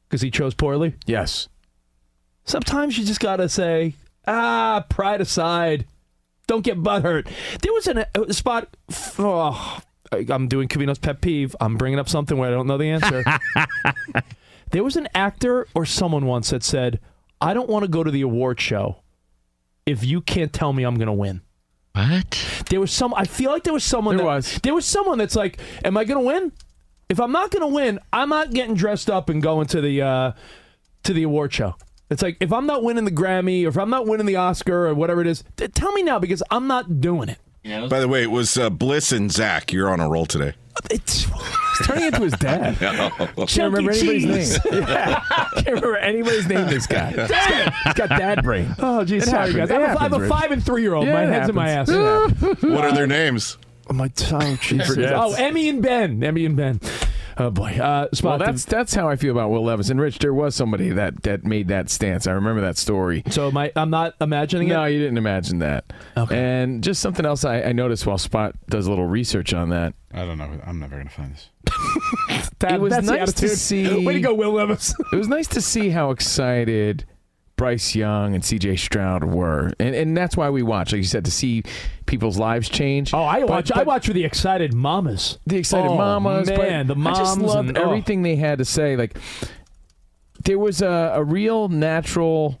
Because 0.07 0.21
he 0.21 0.29
chose 0.29 0.53
poorly. 0.53 0.95
Yes. 1.05 1.47
Sometimes 2.45 2.97
you 2.97 3.05
just 3.05 3.19
got 3.19 3.37
to 3.37 3.47
say, 3.47 3.95
ah, 4.27 4.85
pride 4.89 5.21
aside. 5.21 5.85
Don't 6.47 6.63
get 6.63 6.81
butthurt. 6.81 7.27
There 7.61 7.71
was 7.71 7.87
an, 7.87 8.05
a 8.13 8.33
spot. 8.33 8.75
Oh, 9.17 9.79
I'm 10.11 10.47
doing 10.47 10.67
Covino's 10.67 10.99
pet 10.99 11.21
peeve. 11.21 11.55
I'm 11.61 11.77
bringing 11.77 11.99
up 11.99 12.09
something 12.09 12.37
where 12.37 12.49
I 12.49 12.51
don't 12.51 12.67
know 12.67 12.77
the 12.77 12.89
answer. 12.89 13.23
there 14.71 14.83
was 14.83 14.97
an 14.97 15.07
actor 15.15 15.67
or 15.73 15.85
someone 15.85 16.25
once 16.25 16.49
that 16.49 16.63
said, 16.63 16.99
I 17.39 17.53
don't 17.53 17.69
want 17.69 17.83
to 17.83 17.89
go 17.89 18.03
to 18.03 18.11
the 18.11 18.21
award 18.21 18.59
show 18.59 18.97
if 19.85 20.03
you 20.03 20.21
can't 20.21 20.51
tell 20.51 20.73
me 20.73 20.83
I'm 20.83 20.95
going 20.95 21.07
to 21.07 21.13
win. 21.13 21.41
What? 21.93 22.63
There 22.69 22.79
was 22.79 22.91
some. 22.91 23.13
I 23.13 23.25
feel 23.25 23.51
like 23.51 23.63
there 23.63 23.73
was 23.73 23.83
someone. 23.83 24.17
There 24.17 24.25
that, 24.25 24.31
was. 24.31 24.59
There 24.63 24.73
was 24.73 24.85
someone 24.85 25.17
that's 25.17 25.35
like, 25.35 25.59
"Am 25.85 25.95
I 25.95 26.05
going 26.05 26.19
to 26.19 26.25
win? 26.25 26.51
If 27.07 27.19
I'm 27.19 27.31
not 27.31 27.51
going 27.51 27.61
to 27.61 27.67
win, 27.67 27.99
I'm 28.11 28.29
not 28.29 28.51
getting 28.51 28.73
dressed 28.73 29.09
up 29.09 29.29
and 29.29 29.41
going 29.43 29.67
to 29.67 29.81
the 29.81 30.01
uh, 30.01 30.31
to 31.03 31.13
the 31.13 31.23
award 31.23 31.53
show." 31.53 31.75
It's 32.09 32.21
like 32.21 32.37
if 32.39 32.51
I'm 32.51 32.65
not 32.65 32.83
winning 32.83 33.05
the 33.05 33.11
Grammy 33.11 33.65
or 33.65 33.69
if 33.69 33.77
I'm 33.77 33.89
not 33.89 34.07
winning 34.07 34.25
the 34.25 34.35
Oscar 34.37 34.87
or 34.87 34.93
whatever 34.93 35.21
it 35.21 35.27
is, 35.27 35.43
t- 35.55 35.67
tell 35.67 35.91
me 35.93 36.03
now 36.03 36.19
because 36.19 36.41
I'm 36.49 36.67
not 36.67 36.99
doing 36.99 37.29
it. 37.29 37.39
By 37.89 37.99
the 37.99 38.07
way, 38.07 38.23
it 38.23 38.31
was 38.31 38.57
uh, 38.57 38.69
Bliss 38.69 39.11
and 39.11 39.31
Zach. 39.31 39.71
You're 39.71 39.89
on 39.89 39.99
a 39.99 40.09
roll 40.09 40.25
today. 40.25 40.53
It's 40.91 41.23
He's 41.23 41.87
turning 41.87 42.05
into 42.05 42.21
his 42.21 42.33
dad. 42.33 42.77
Can't 42.79 43.73
remember 43.73 43.93
Chuck 43.93 44.03
anybody's 44.03 44.53
Cheese. 44.61 44.65
name. 44.65 44.83
Can't 44.85 45.67
remember 45.67 45.97
anybody's 45.97 46.47
name. 46.47 46.67
This 46.67 46.85
guy. 46.87 47.09
He's 47.11 47.93
got 47.95 48.09
dad 48.09 48.43
brain. 48.43 48.75
oh, 48.79 49.03
geez, 49.03 49.23
It 49.23 49.29
sorry 49.29 49.53
happens. 49.53 49.69
guys. 49.69 49.71
I'm, 49.71 49.81
It 49.81 49.95
a, 49.95 49.99
I'm 49.99 50.13
a 50.13 50.19
Rich. 50.19 50.29
five 50.29 50.51
and 50.51 50.63
three 50.63 50.81
year 50.83 50.93
old. 50.93 51.07
Yeah, 51.07 51.13
my 51.13 51.23
it 51.23 51.29
head's 51.29 51.49
in 51.49 51.55
my 51.55 51.69
ass. 51.69 51.89
What 51.89 52.83
are 52.85 52.91
their 52.93 53.07
names? 53.07 53.57
Oh, 53.89 53.93
my 53.93 54.07
Jesus. 54.09 54.97
oh, 55.13 55.33
Emmy 55.33 55.67
and 55.69 55.81
Ben. 55.81 56.23
Emmy 56.23 56.45
and 56.45 56.55
Ben. 56.55 56.79
Oh 57.37 57.49
boy. 57.49 57.71
Uh, 57.79 57.79
Well, 57.79 58.09
spot 58.13 58.39
that's 58.39 58.65
that's 58.65 58.93
how 58.93 59.09
I 59.09 59.15
feel 59.15 59.31
about 59.31 59.49
Will 59.49 59.63
Levis. 59.63 59.89
And 59.89 59.99
Rich, 59.99 60.19
there 60.19 60.33
was 60.33 60.55
somebody 60.55 60.89
that 60.89 61.23
that 61.23 61.43
made 61.43 61.67
that 61.69 61.89
stance. 61.89 62.27
I 62.27 62.31
remember 62.33 62.61
that 62.61 62.77
story. 62.77 63.23
so 63.29 63.49
my, 63.51 63.71
I'm 63.75 63.89
not 63.89 64.13
imagining 64.21 64.67
No, 64.69 64.75
it. 64.75 64.77
No, 64.77 64.85
you 64.85 64.99
didn't 64.99 65.17
imagine 65.17 65.59
that. 65.59 65.85
Okay. 66.15 66.37
And 66.37 66.83
just 66.83 67.01
something 67.01 67.25
else 67.25 67.43
I, 67.45 67.61
I 67.63 67.71
noticed 67.71 68.05
while 68.05 68.17
Spot 68.17 68.55
does 68.69 68.87
a 68.87 68.89
little 68.89 69.07
research 69.07 69.53
on 69.53 69.69
that. 69.69 69.93
I 70.13 70.25
don't 70.25 70.37
know. 70.37 70.59
I'm 70.65 70.79
never 70.79 70.97
gonna 70.97 71.09
find 71.09 71.33
this. 71.33 71.49
That- 72.59 72.75
it 72.75 72.81
was 72.81 72.91
that's 72.91 73.07
the 73.07 73.15
nice 73.17 73.33
to 73.33 73.49
see- 73.49 74.05
Way 74.05 74.13
to 74.13 74.19
go, 74.21 74.33
Will 74.33 74.53
Levis. 74.53 74.93
It 75.11 75.15
was 75.15 75.27
nice 75.27 75.47
to 75.47 75.61
see 75.61 75.89
how 75.89 76.11
excited 76.11 77.05
Bryce 77.63 77.95
Young 77.95 78.35
and 78.35 78.43
CJ 78.43 78.77
Stroud 78.77 79.23
were. 79.23 79.71
And 79.79 79.95
and 79.95 80.17
that's 80.17 80.35
why 80.35 80.49
we 80.49 80.63
watch, 80.63 80.91
like 80.91 80.97
you 80.97 81.05
said, 81.05 81.23
to 81.23 81.31
see 81.31 81.63
people's 82.05 82.37
lives 82.37 82.67
change. 82.67 83.13
Oh, 83.13 83.23
I 83.23 83.39
But- 83.39 83.49
watch. 83.49 83.71
I 83.71 83.83
watch 83.83 84.07
for 84.07 84.11
the 84.11 84.25
excited 84.25 84.73
mamas. 84.73 85.37
the 85.47 85.55
excited 85.55 85.87
Oh, 85.89 85.95
mamas. 85.95 86.49
but 86.49 86.57
man, 86.57 86.87
the 86.87 86.95
I 86.97 87.13
just 87.13 87.39
loved 87.39 87.69
and- 87.69 87.77
oh. 87.77 87.83
everything 87.85 88.21
they 88.21 88.35
had 88.35 88.57
to 88.57 88.65
say. 88.65 88.97
Like 88.97 89.17
there 90.43 90.59
was 90.59 90.81
a, 90.81 91.13
a 91.15 91.23
real 91.23 91.69
natural 91.69 92.59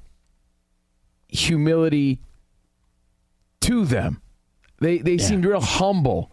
humility 1.27 2.21
to 3.59 3.83
them. 3.83 4.21
They 4.79 4.99
they 4.99 5.17
seemed 5.17 5.43
real 5.43 5.59
humble 5.59 6.31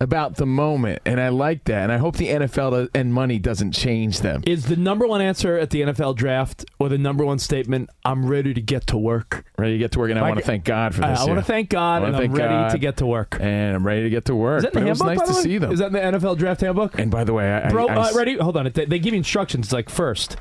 about 0.00 0.36
the 0.36 0.44
moment, 0.46 1.00
and 1.06 1.20
I 1.20 1.28
like 1.28 1.64
that. 1.64 1.84
And 1.84 1.92
I 1.92 1.98
hope 1.98 2.16
the 2.16 2.28
NFL 2.28 2.88
and 2.94 3.14
money 3.14 3.38
doesn't 3.38 3.72
change 3.72 4.20
them. 4.20 4.42
Is 4.46 4.66
the 4.66 4.76
number 4.76 5.06
one 5.06 5.20
answer 5.20 5.56
at 5.56 5.70
the 5.70 5.82
NFL 5.82 6.16
draft 6.16 6.64
or 6.78 6.88
the 6.88 6.98
number 6.98 7.24
one 7.24 7.38
statement? 7.38 7.90
I'm 8.04 8.26
ready 8.26 8.52
to 8.54 8.60
get 8.60 8.86
to 8.88 8.98
work. 8.98 9.44
Ready 9.56 9.74
to 9.74 9.78
get 9.78 9.92
to 9.92 9.98
work, 10.00 10.10
and 10.10 10.18
I 10.18 10.22
Like- 10.22 10.30
want 10.32 10.40
to 10.40 10.46
thank 10.46 10.64
God 10.64 10.94
for 10.94 11.00
this. 11.02 11.06
I, 11.10 11.14
this. 11.22 11.26
want 11.26 11.38
to 11.38 11.44
thank 11.44 11.70
God, 11.70 12.02
I 12.02 12.06
and 12.06 12.14
wanna 12.14 12.24
I'm 12.26 12.32
ready 12.34 12.48
God. 12.54 12.70
to 12.72 12.78
get 12.78 12.96
to 12.98 13.06
work. 13.06 13.36
and 13.40 13.76
I'm 13.76 13.86
ready 13.86 14.02
to 14.02 14.10
get 14.10 14.24
to 14.26 14.34
work. 14.34 14.58
Is 14.58 14.62
that 14.64 14.72
but 14.74 14.80
the 14.80 14.86
it 14.86 14.90
was 14.90 15.02
nice 15.02 15.20
to 15.22 15.34
see 15.34 15.58
them. 15.58 15.72
Is 15.72 15.78
that 15.78 15.86
in 15.86 15.92
the 15.92 16.00
NFL 16.18 16.36
draft 16.36 16.60
handbook? 16.60 16.98
and 16.98 17.10
by 17.10 17.24
the 17.24 17.32
way, 17.32 17.52
I, 17.52 17.68
Bro, 17.70 17.88
I, 17.88 17.94
I 17.94 18.10
uh, 18.10 18.14
ready? 18.14 18.36
Hold 18.36 18.56
on. 18.56 18.70
They, 18.74 18.84
they 18.84 18.98
give 18.98 19.14
you 19.14 19.18
instructions. 19.18 19.66
It's 19.66 19.72
like 19.72 19.88
first, 19.88 20.36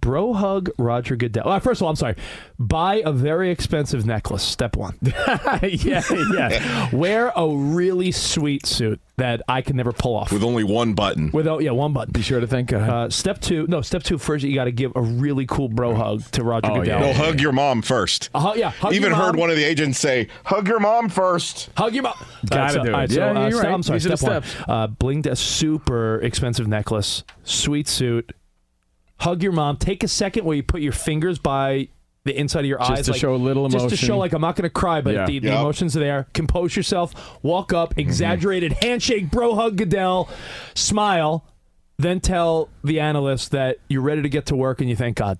Bro 0.00 0.34
hug 0.34 0.70
Roger 0.78 1.16
Goodell. 1.16 1.48
Uh, 1.48 1.58
first 1.58 1.80
of 1.80 1.84
all, 1.84 1.90
I'm 1.90 1.96
sorry. 1.96 2.14
Buy 2.58 3.02
a 3.04 3.12
very 3.12 3.50
expensive 3.50 4.06
necklace. 4.06 4.42
Step 4.42 4.76
one. 4.76 4.96
yeah, 5.62 6.02
yeah. 6.32 6.88
Wear 6.94 7.32
a 7.36 7.48
really 7.48 8.12
sweet 8.12 8.64
suit 8.66 9.00
that 9.16 9.42
I 9.48 9.60
can 9.62 9.76
never 9.76 9.92
pull 9.92 10.14
off. 10.16 10.30
With 10.32 10.44
only 10.44 10.62
one 10.64 10.94
button. 10.94 11.30
Without 11.32 11.62
yeah, 11.62 11.72
one 11.72 11.92
button. 11.92 12.12
Be 12.12 12.22
sure 12.22 12.38
to 12.40 12.46
thank 12.46 12.70
God. 12.70 12.88
Uh, 12.88 13.10
step 13.10 13.40
two, 13.40 13.66
no, 13.66 13.80
step 13.80 14.02
two. 14.04 14.18
First, 14.18 14.44
you 14.44 14.54
got 14.54 14.64
to 14.64 14.72
give 14.72 14.92
a 14.94 15.00
really 15.02 15.46
cool 15.46 15.68
bro 15.68 15.94
hug 15.94 16.22
to 16.32 16.44
Roger 16.44 16.70
Oh, 16.70 16.80
Goodell. 16.80 17.00
yeah. 17.00 17.06
No, 17.06 17.12
hug 17.12 17.40
your 17.40 17.52
mom 17.52 17.82
first. 17.82 18.30
Uh, 18.34 18.54
yeah, 18.56 18.70
hug. 18.70 18.92
Even 18.94 19.10
your 19.10 19.18
heard 19.18 19.32
mom. 19.32 19.40
one 19.40 19.50
of 19.50 19.56
the 19.56 19.64
agents 19.64 19.98
say, 19.98 20.28
hug 20.44 20.68
your 20.68 20.80
mom 20.80 21.08
first. 21.08 21.70
Hug 21.76 21.92
your 21.92 22.04
mom. 22.04 22.14
Gotta 22.48 22.74
so, 22.74 22.82
do 22.82 22.88
it. 22.88 22.92
all 22.94 23.00
right, 23.00 23.10
so, 23.10 23.16
Yeah, 23.18 23.30
uh, 23.44 23.48
you're 23.48 23.60
right. 23.60 23.72
I'm 23.72 23.82
sorry. 23.82 23.98
These 23.98 24.18
Step 24.20 24.22
one. 24.22 24.42
Uh, 24.68 24.86
blinged 24.88 25.26
a 25.26 25.34
super 25.36 26.20
expensive 26.20 26.68
necklace, 26.68 27.24
sweet 27.44 27.88
suit. 27.88 28.32
Hug 29.20 29.42
your 29.42 29.52
mom. 29.52 29.76
Take 29.76 30.02
a 30.02 30.08
second 30.08 30.44
where 30.44 30.56
you 30.56 30.62
put 30.62 30.80
your 30.80 30.92
fingers 30.92 31.38
by 31.38 31.88
the 32.24 32.38
inside 32.38 32.60
of 32.60 32.66
your 32.66 32.78
Just 32.78 32.90
eyes, 32.90 33.04
to 33.06 33.12
like- 33.12 33.20
show 33.20 33.34
a 33.34 33.36
little 33.36 33.64
emotion, 33.66 33.88
Just 33.88 34.00
to 34.00 34.06
show 34.06 34.18
like 34.18 34.32
I'm 34.32 34.40
not 34.42 34.54
going 34.54 34.64
to 34.64 34.70
cry, 34.70 35.00
but 35.00 35.14
Yeah. 35.14 35.26
the, 35.26 35.38
the 35.38 35.48
Yep. 35.48 35.60
emotions 35.60 35.96
are 35.96 36.00
there. 36.00 36.26
Compose 36.34 36.76
yourself. 36.76 37.38
Walk 37.42 37.72
up. 37.72 37.90
Mm-hmm. 37.90 38.00
Exaggerated 38.00 38.72
handshake, 38.82 39.30
bro 39.30 39.54
hug 39.54 39.76
Goodell. 39.76 40.28
Smile. 40.74 41.44
Then 41.98 42.20
tell 42.20 42.68
the 42.84 43.00
analyst 43.00 43.50
that 43.52 43.78
you're 43.88 44.02
ready 44.02 44.22
to 44.22 44.28
get 44.28 44.46
to 44.46 44.56
work 44.56 44.80
and 44.80 44.88
you 44.90 44.94
thank 44.96 45.16
God. 45.16 45.38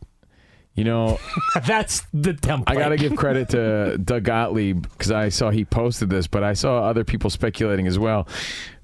You 0.74 0.84
know, 0.84 1.18
That's 1.66 2.02
the 2.12 2.34
template. 2.34 2.64
I 2.68 2.74
got 2.74 2.88
to 2.90 2.96
give 2.96 3.14
credit 3.16 3.48
to 3.50 3.98
Doug 3.98 4.24
Gottlieb 4.24 4.82
because 4.82 5.10
I 5.12 5.28
saw 5.28 5.50
he 5.50 5.64
posted 5.64 6.08
this, 6.10 6.26
but 6.26 6.42
I 6.42 6.52
saw 6.54 6.84
other 6.84 7.04
people 7.04 7.30
speculating 7.30 7.86
as 7.86 7.98
well. 7.98 8.26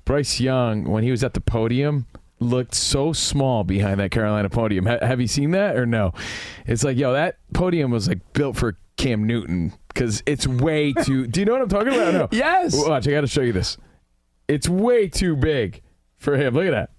Bryce 0.04 0.40
Young, 0.40 0.84
when 0.84 1.02
he 1.04 1.10
was 1.10 1.24
at 1.24 1.34
the 1.34 1.40
podium, 1.40 2.06
looked 2.40 2.74
so 2.74 3.12
small 3.12 3.64
behind 3.64 4.00
that 4.00 4.10
Carolina 4.10 4.48
podium. 4.50 4.86
Ha- 4.86 4.98
have 5.02 5.20
you 5.20 5.28
seen 5.28 5.52
that 5.52 5.76
or 5.76 5.86
no? 5.86 6.12
It's 6.66 6.84
like, 6.84 6.96
yo, 6.96 7.12
that 7.12 7.38
podium 7.52 7.90
was 7.90 8.08
like 8.08 8.20
built 8.32 8.56
for 8.56 8.76
Cam 8.96 9.24
Newton 9.26 9.72
because 9.88 10.22
it's 10.26 10.46
way 10.46 10.92
too. 11.04 11.26
do 11.26 11.40
you 11.40 11.46
know 11.46 11.52
what 11.52 11.62
I'm 11.62 11.68
talking 11.68 11.94
about? 11.94 12.12
No. 12.14 12.28
Yes. 12.32 12.74
Watch, 12.76 13.06
I 13.08 13.12
got 13.12 13.22
to 13.22 13.26
show 13.26 13.42
you 13.42 13.52
this. 13.52 13.76
It's 14.48 14.68
way 14.68 15.08
too 15.08 15.36
big 15.36 15.80
for 16.18 16.36
him. 16.36 16.54
Look 16.54 16.66
at 16.66 16.70
that. 16.72 16.90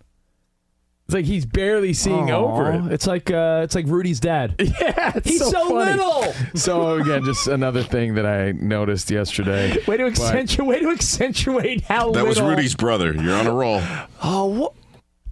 It's 1.07 1.13
like 1.13 1.25
he's 1.25 1.45
barely 1.45 1.93
seeing 1.93 2.31
over 2.31 2.71
it. 2.71 2.91
It's 2.91 3.05
like 3.05 3.29
uh, 3.29 3.61
it's 3.63 3.75
like 3.75 3.85
Rudy's 3.85 4.19
dad. 4.19 4.55
Yeah, 4.59 5.11
it's 5.15 5.29
He's 5.29 5.39
so, 5.51 5.69
funny. 5.69 5.91
little. 5.91 6.33
So 6.55 6.95
again, 6.95 7.23
just 7.23 7.45
another 7.47 7.83
thing 7.83 8.15
that 8.15 8.25
I 8.25 8.53
noticed 8.53 9.11
yesterday. 9.11 9.77
Way 9.87 9.97
to 9.97 10.05
But- 10.05 10.13
accentuate. 10.19 10.67
Way 10.67 10.79
to 10.79 10.89
accentuate 10.89 11.81
how 11.81 12.11
That 12.11 12.25
was. 12.25 12.41
Rudy's 12.41 12.73
brother. 12.73 13.13
You're 13.13 13.35
on 13.35 13.45
a 13.45 13.53
roll. 13.53 13.83
Oh, 14.23 14.45
what? 14.45 14.73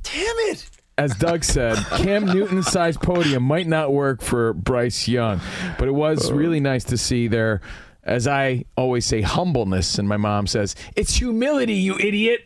Damn 0.03 0.35
it! 0.51 0.69
As 0.97 1.15
Doug 1.15 1.43
said, 1.43 1.77
Cam 1.97 2.25
Newton's 2.25 2.67
size 2.67 2.97
podium 2.97 3.43
might 3.43 3.65
not 3.65 3.91
work 3.91 4.21
for 4.21 4.53
Bryce 4.53 5.07
Young, 5.07 5.41
but 5.79 5.87
it 5.87 5.93
was 5.93 6.29
oh. 6.29 6.35
really 6.35 6.59
nice 6.59 6.83
to 6.85 6.97
see 6.97 7.27
their, 7.27 7.61
as 8.03 8.27
I 8.27 8.65
always 8.77 9.05
say, 9.05 9.21
humbleness. 9.21 9.97
And 9.97 10.07
my 10.07 10.17
mom 10.17 10.45
says, 10.45 10.75
"It's 10.95 11.15
humility, 11.15 11.73
you 11.73 11.97
idiot." 11.97 12.41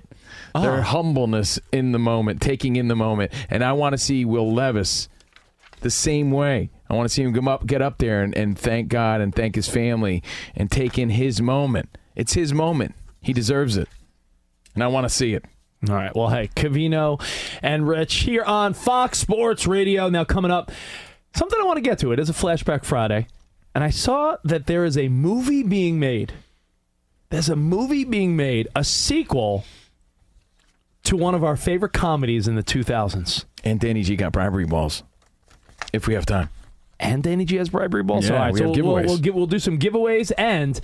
Ah. 0.55 0.61
Their 0.61 0.81
humbleness 0.81 1.59
in 1.73 1.91
the 1.91 1.99
moment, 1.99 2.41
taking 2.41 2.77
in 2.77 2.87
the 2.87 2.95
moment, 2.95 3.33
and 3.49 3.63
I 3.63 3.73
want 3.73 3.93
to 3.93 3.97
see 3.97 4.23
Will 4.23 4.53
Levis 4.53 5.09
the 5.81 5.89
same 5.89 6.31
way. 6.31 6.69
I 6.89 6.95
want 6.95 7.09
to 7.09 7.13
see 7.13 7.23
him 7.23 7.33
come 7.33 7.49
up, 7.49 7.65
get 7.65 7.81
up 7.81 7.97
there, 7.97 8.23
and, 8.23 8.33
and 8.33 8.57
thank 8.57 8.87
God 8.87 9.19
and 9.19 9.35
thank 9.35 9.55
his 9.55 9.67
family 9.67 10.23
and 10.55 10.71
take 10.71 10.97
in 10.97 11.09
his 11.09 11.41
moment. 11.41 11.97
It's 12.15 12.33
his 12.33 12.53
moment. 12.53 12.95
He 13.21 13.33
deserves 13.33 13.75
it, 13.75 13.89
and 14.73 14.81
I 14.83 14.87
want 14.87 15.03
to 15.03 15.09
see 15.09 15.33
it. 15.33 15.43
All 15.87 15.95
right. 15.95 16.15
Well, 16.15 16.29
hey, 16.29 16.49
Covino 16.55 17.21
and 17.61 17.87
Rich 17.87 18.15
here 18.15 18.43
on 18.43 18.73
Fox 18.73 19.19
Sports 19.19 19.67
Radio. 19.67 20.09
Now 20.09 20.23
coming 20.23 20.51
up, 20.51 20.71
something 21.35 21.59
I 21.59 21.63
want 21.65 21.77
to 21.77 21.81
get 21.81 21.99
to. 21.99 22.11
It 22.11 22.19
is 22.19 22.29
a 22.29 22.33
Flashback 22.33 22.83
Friday, 22.83 23.27
and 23.75 23.83
I 23.83 23.89
saw 23.91 24.37
that 24.43 24.65
there 24.65 24.85
is 24.85 24.97
a 24.97 25.07
movie 25.07 25.61
being 25.63 25.99
made. 25.99 26.33
There's 27.29 27.49
a 27.49 27.55
movie 27.55 28.05
being 28.05 28.35
made, 28.35 28.67
a 28.75 28.83
sequel 28.83 29.65
to 31.03 31.15
one 31.15 31.35
of 31.35 31.43
our 31.43 31.55
favorite 31.55 31.93
comedies 31.93 32.47
in 32.47 32.55
the 32.55 32.63
2000s. 32.63 33.45
And 33.63 33.79
Danny 33.79 34.01
G 34.01 34.15
got 34.15 34.31
bribery 34.31 34.65
balls. 34.65 35.03
If 35.93 36.07
we 36.07 36.15
have 36.15 36.25
time. 36.25 36.49
and 36.99 37.21
Danny 37.21 37.45
G 37.45 37.57
has 37.57 37.69
bribery 37.69 38.03
balls. 38.03 38.27
Yeah, 38.27 38.33
All 38.35 38.39
right, 38.39 38.53
we 38.53 38.59
so 38.59 38.67
have 38.67 38.75
we'll, 38.75 38.85
we'll, 38.95 38.95
giveaways. 39.03 39.05
we'll, 39.07 39.17
give, 39.19 39.35
we'll 39.35 39.45
do 39.45 39.59
some 39.59 39.77
giveaways, 39.77 40.31
and 40.37 40.79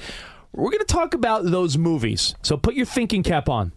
we're 0.54 0.70
going 0.70 0.80
to 0.80 0.86
talk 0.86 1.14
about 1.14 1.46
those 1.46 1.78
movies. 1.78 2.36
So 2.44 2.58
put 2.58 2.76
your 2.76 2.86
thinking 2.86 3.24
cap 3.24 3.50
on. 3.50 3.72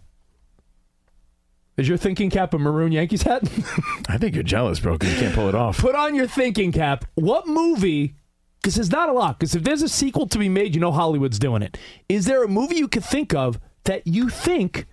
Is 1.76 1.88
your 1.88 1.98
thinking 1.98 2.30
cap 2.30 2.54
a 2.54 2.58
maroon 2.58 2.90
Yankees 2.92 3.22
hat? 3.22 3.42
I 4.08 4.16
think 4.16 4.34
you're 4.34 4.42
jealous, 4.42 4.80
bro, 4.80 4.94
because 4.94 5.12
you 5.12 5.20
can't 5.20 5.34
pull 5.34 5.48
it 5.48 5.54
off. 5.54 5.78
put 5.78 5.94
on 5.94 6.14
your 6.14 6.26
thinking 6.26 6.72
cap. 6.72 7.04
What 7.16 7.46
movie? 7.46 8.14
Because 8.62 8.76
there's 8.76 8.90
not 8.90 9.10
a 9.10 9.12
lot. 9.12 9.38
Because 9.38 9.54
if 9.54 9.62
there's 9.62 9.82
a 9.82 9.88
sequel 9.88 10.26
to 10.28 10.38
be 10.38 10.48
made, 10.48 10.74
you 10.74 10.80
know 10.80 10.90
Hollywood's 10.90 11.38
doing 11.38 11.62
it. 11.62 11.76
Is 12.08 12.24
there 12.24 12.42
a 12.42 12.48
movie 12.48 12.76
you 12.76 12.88
could 12.88 13.04
think 13.04 13.34
of 13.34 13.60
that 13.84 14.06
you 14.06 14.30
think 14.30 14.86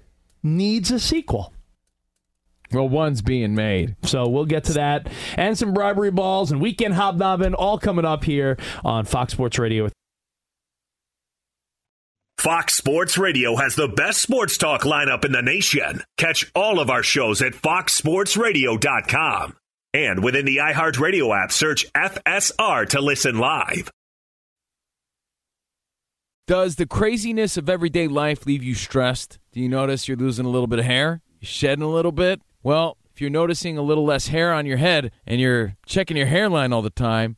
needs 0.43 0.91
a 0.91 0.99
sequel? 0.99 1.53
Well, 2.73 2.89
one's 2.89 3.21
being 3.21 3.55
made. 3.55 3.95
So 4.03 4.27
we'll 4.27 4.45
get 4.45 4.65
to 4.65 4.73
that 4.73 5.07
and 5.37 5.57
some 5.57 5.73
bribery 5.73 6.11
balls 6.11 6.51
and 6.51 6.59
weekend 6.59 6.95
hobnobbing 6.95 7.53
all 7.53 7.77
coming 7.77 8.03
up 8.03 8.23
here 8.23 8.57
on 8.83 9.05
Fox 9.05 9.33
Sports 9.33 9.57
Radio. 9.57 9.89
Fox 12.43 12.73
Sports 12.73 13.17
Radio 13.17 13.55
has 13.55 13.75
the 13.75 13.87
best 13.87 14.21
sports 14.21 14.57
talk 14.57 14.81
lineup 14.81 15.23
in 15.23 15.31
the 15.31 15.41
nation. 15.41 16.03
Catch 16.17 16.51
all 16.53 16.81
of 16.81 16.89
our 16.89 17.01
shows 17.01 17.41
at 17.41 17.53
foxsportsradio.com. 17.53 19.55
And 19.93 20.21
within 20.21 20.43
the 20.43 20.57
iHeartRadio 20.57 21.41
app, 21.41 21.53
search 21.53 21.89
FSR 21.93 22.89
to 22.89 22.99
listen 22.99 23.37
live. 23.37 23.89
Does 26.45 26.75
the 26.75 26.85
craziness 26.85 27.55
of 27.55 27.69
everyday 27.69 28.09
life 28.09 28.45
leave 28.45 28.61
you 28.61 28.75
stressed? 28.75 29.39
Do 29.53 29.61
you 29.61 29.69
notice 29.69 30.09
you're 30.09 30.17
losing 30.17 30.45
a 30.45 30.49
little 30.49 30.67
bit 30.67 30.79
of 30.79 30.85
hair? 30.85 31.21
You're 31.39 31.47
shedding 31.47 31.85
a 31.85 31.89
little 31.89 32.11
bit? 32.11 32.41
Well, 32.61 32.97
if 33.13 33.21
you're 33.21 33.29
noticing 33.29 33.77
a 33.77 33.81
little 33.81 34.03
less 34.03 34.27
hair 34.27 34.51
on 34.51 34.65
your 34.65 34.75
head 34.75 35.13
and 35.25 35.39
you're 35.39 35.77
checking 35.85 36.17
your 36.17 36.27
hairline 36.27 36.73
all 36.73 36.81
the 36.81 36.89
time, 36.89 37.37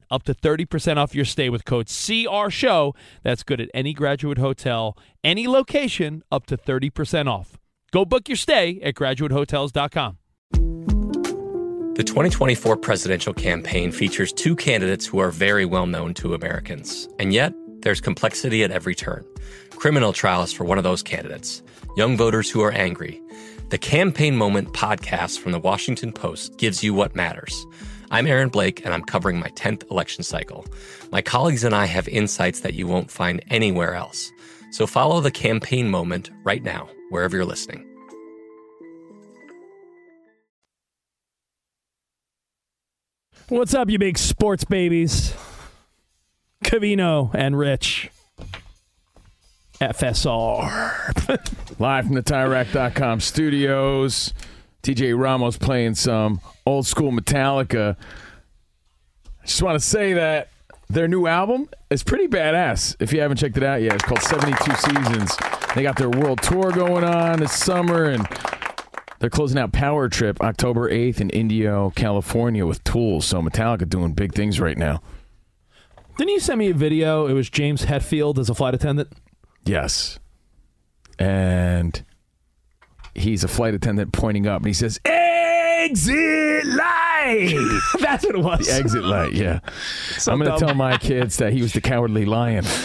up 0.11 0.23
to 0.23 0.35
30% 0.35 0.97
off 0.97 1.15
your 1.15 1.25
stay 1.25 1.49
with 1.49 1.65
code 1.65 1.87
CR 1.87 2.49
Show. 2.49 2.93
That's 3.23 3.41
good 3.41 3.61
at 3.61 3.69
any 3.73 3.93
graduate 3.93 4.37
hotel, 4.37 4.97
any 5.23 5.47
location, 5.47 6.21
up 6.31 6.45
to 6.47 6.57
30% 6.57 7.27
off. 7.27 7.57
Go 7.91 8.05
book 8.05 8.29
your 8.29 8.37
stay 8.37 8.79
at 8.81 8.93
graduatehotels.com. 8.95 10.17
The 11.95 12.03
2024 12.05 12.77
presidential 12.77 13.33
campaign 13.33 13.91
features 13.91 14.31
two 14.31 14.55
candidates 14.55 15.05
who 15.05 15.19
are 15.19 15.29
very 15.29 15.65
well 15.65 15.85
known 15.85 16.13
to 16.15 16.33
Americans. 16.33 17.09
And 17.19 17.33
yet, 17.33 17.53
there's 17.81 17.99
complexity 17.99 18.63
at 18.63 18.71
every 18.71 18.95
turn. 18.95 19.25
Criminal 19.71 20.13
trials 20.13 20.53
for 20.53 20.63
one 20.63 20.77
of 20.77 20.83
those 20.83 21.03
candidates, 21.03 21.61
young 21.97 22.15
voters 22.15 22.49
who 22.49 22.61
are 22.61 22.71
angry. 22.71 23.21
The 23.69 23.77
Campaign 23.77 24.35
Moment 24.37 24.73
podcast 24.73 25.39
from 25.39 25.51
the 25.51 25.59
Washington 25.59 26.13
Post 26.13 26.57
gives 26.57 26.83
you 26.83 26.93
what 26.93 27.15
matters. 27.15 27.65
I'm 28.11 28.27
Aaron 28.27 28.49
Blake, 28.49 28.83
and 28.83 28.93
I'm 28.93 29.03
covering 29.03 29.39
my 29.39 29.47
10th 29.51 29.89
election 29.89 30.25
cycle. 30.25 30.65
My 31.13 31.21
colleagues 31.21 31.63
and 31.63 31.73
I 31.73 31.85
have 31.85 32.09
insights 32.09 32.59
that 32.59 32.73
you 32.73 32.85
won't 32.85 33.09
find 33.09 33.41
anywhere 33.49 33.95
else. 33.95 34.29
So 34.71 34.85
follow 34.85 35.21
the 35.21 35.31
Campaign 35.31 35.89
Moment 35.89 36.29
right 36.43 36.61
now, 36.61 36.89
wherever 37.09 37.37
you're 37.37 37.45
listening. 37.45 37.87
What's 43.47 43.73
up, 43.73 43.89
you 43.89 43.97
big 43.97 44.17
sports 44.17 44.65
babies? 44.65 45.33
Covino 46.65 47.33
and 47.33 47.57
Rich. 47.57 48.09
FSR. 49.79 51.79
Live 51.79 52.05
from 52.05 52.15
the 52.15 52.23
TireRack.com 52.23 53.21
studios. 53.21 54.33
TJ 54.83 55.17
Ramos 55.17 55.57
playing 55.57 55.95
some 55.95 56.41
old 56.65 56.87
school 56.87 57.11
Metallica. 57.11 57.95
I 59.41 59.45
just 59.45 59.61
want 59.61 59.79
to 59.79 59.85
say 59.85 60.13
that 60.13 60.49
their 60.89 61.07
new 61.07 61.27
album 61.27 61.69
is 61.89 62.03
pretty 62.03 62.27
badass. 62.27 62.95
If 62.99 63.13
you 63.13 63.21
haven't 63.21 63.37
checked 63.37 63.57
it 63.57 63.63
out 63.63 63.81
yet, 63.81 63.93
it's 63.93 64.03
called 64.03 64.21
72 64.21 64.75
Seasons. 64.75 65.37
They 65.75 65.83
got 65.83 65.97
their 65.97 66.09
world 66.09 66.41
tour 66.41 66.71
going 66.71 67.03
on 67.03 67.39
this 67.39 67.53
summer, 67.53 68.05
and 68.05 68.27
they're 69.19 69.29
closing 69.29 69.57
out 69.57 69.71
Power 69.71 70.09
Trip 70.09 70.41
October 70.41 70.89
8th 70.91 71.21
in 71.21 71.29
Indio, 71.29 71.91
California 71.91 72.65
with 72.65 72.83
Tools. 72.83 73.25
So 73.25 73.41
Metallica 73.41 73.87
doing 73.87 74.13
big 74.13 74.33
things 74.33 74.59
right 74.59 74.77
now. 74.77 75.01
Didn't 76.17 76.33
you 76.33 76.39
send 76.39 76.59
me 76.59 76.69
a 76.71 76.73
video? 76.73 77.27
It 77.27 77.33
was 77.33 77.49
James 77.49 77.85
Hetfield 77.85 78.37
as 78.37 78.49
a 78.49 78.53
flight 78.53 78.73
attendant. 78.75 79.13
Yes. 79.63 80.19
And 81.17 82.03
he's 83.15 83.43
a 83.43 83.47
flight 83.47 83.73
attendant 83.73 84.13
pointing 84.13 84.47
up, 84.47 84.61
and 84.61 84.67
he 84.67 84.73
says, 84.73 84.99
Exit 85.05 86.65
light! 86.65 87.79
That's 87.99 88.25
what 88.25 88.35
it 88.35 88.43
was. 88.43 88.67
The 88.67 88.73
exit 88.73 89.03
light, 89.03 89.33
yeah. 89.33 89.59
So 90.17 90.31
I'm 90.31 90.39
going 90.39 90.49
dumb. 90.49 90.59
to 90.59 90.65
tell 90.65 90.75
my 90.75 90.97
kids 90.97 91.37
that 91.37 91.53
he 91.53 91.61
was 91.61 91.73
the 91.73 91.81
cowardly 91.81 92.25
lion. 92.25 92.65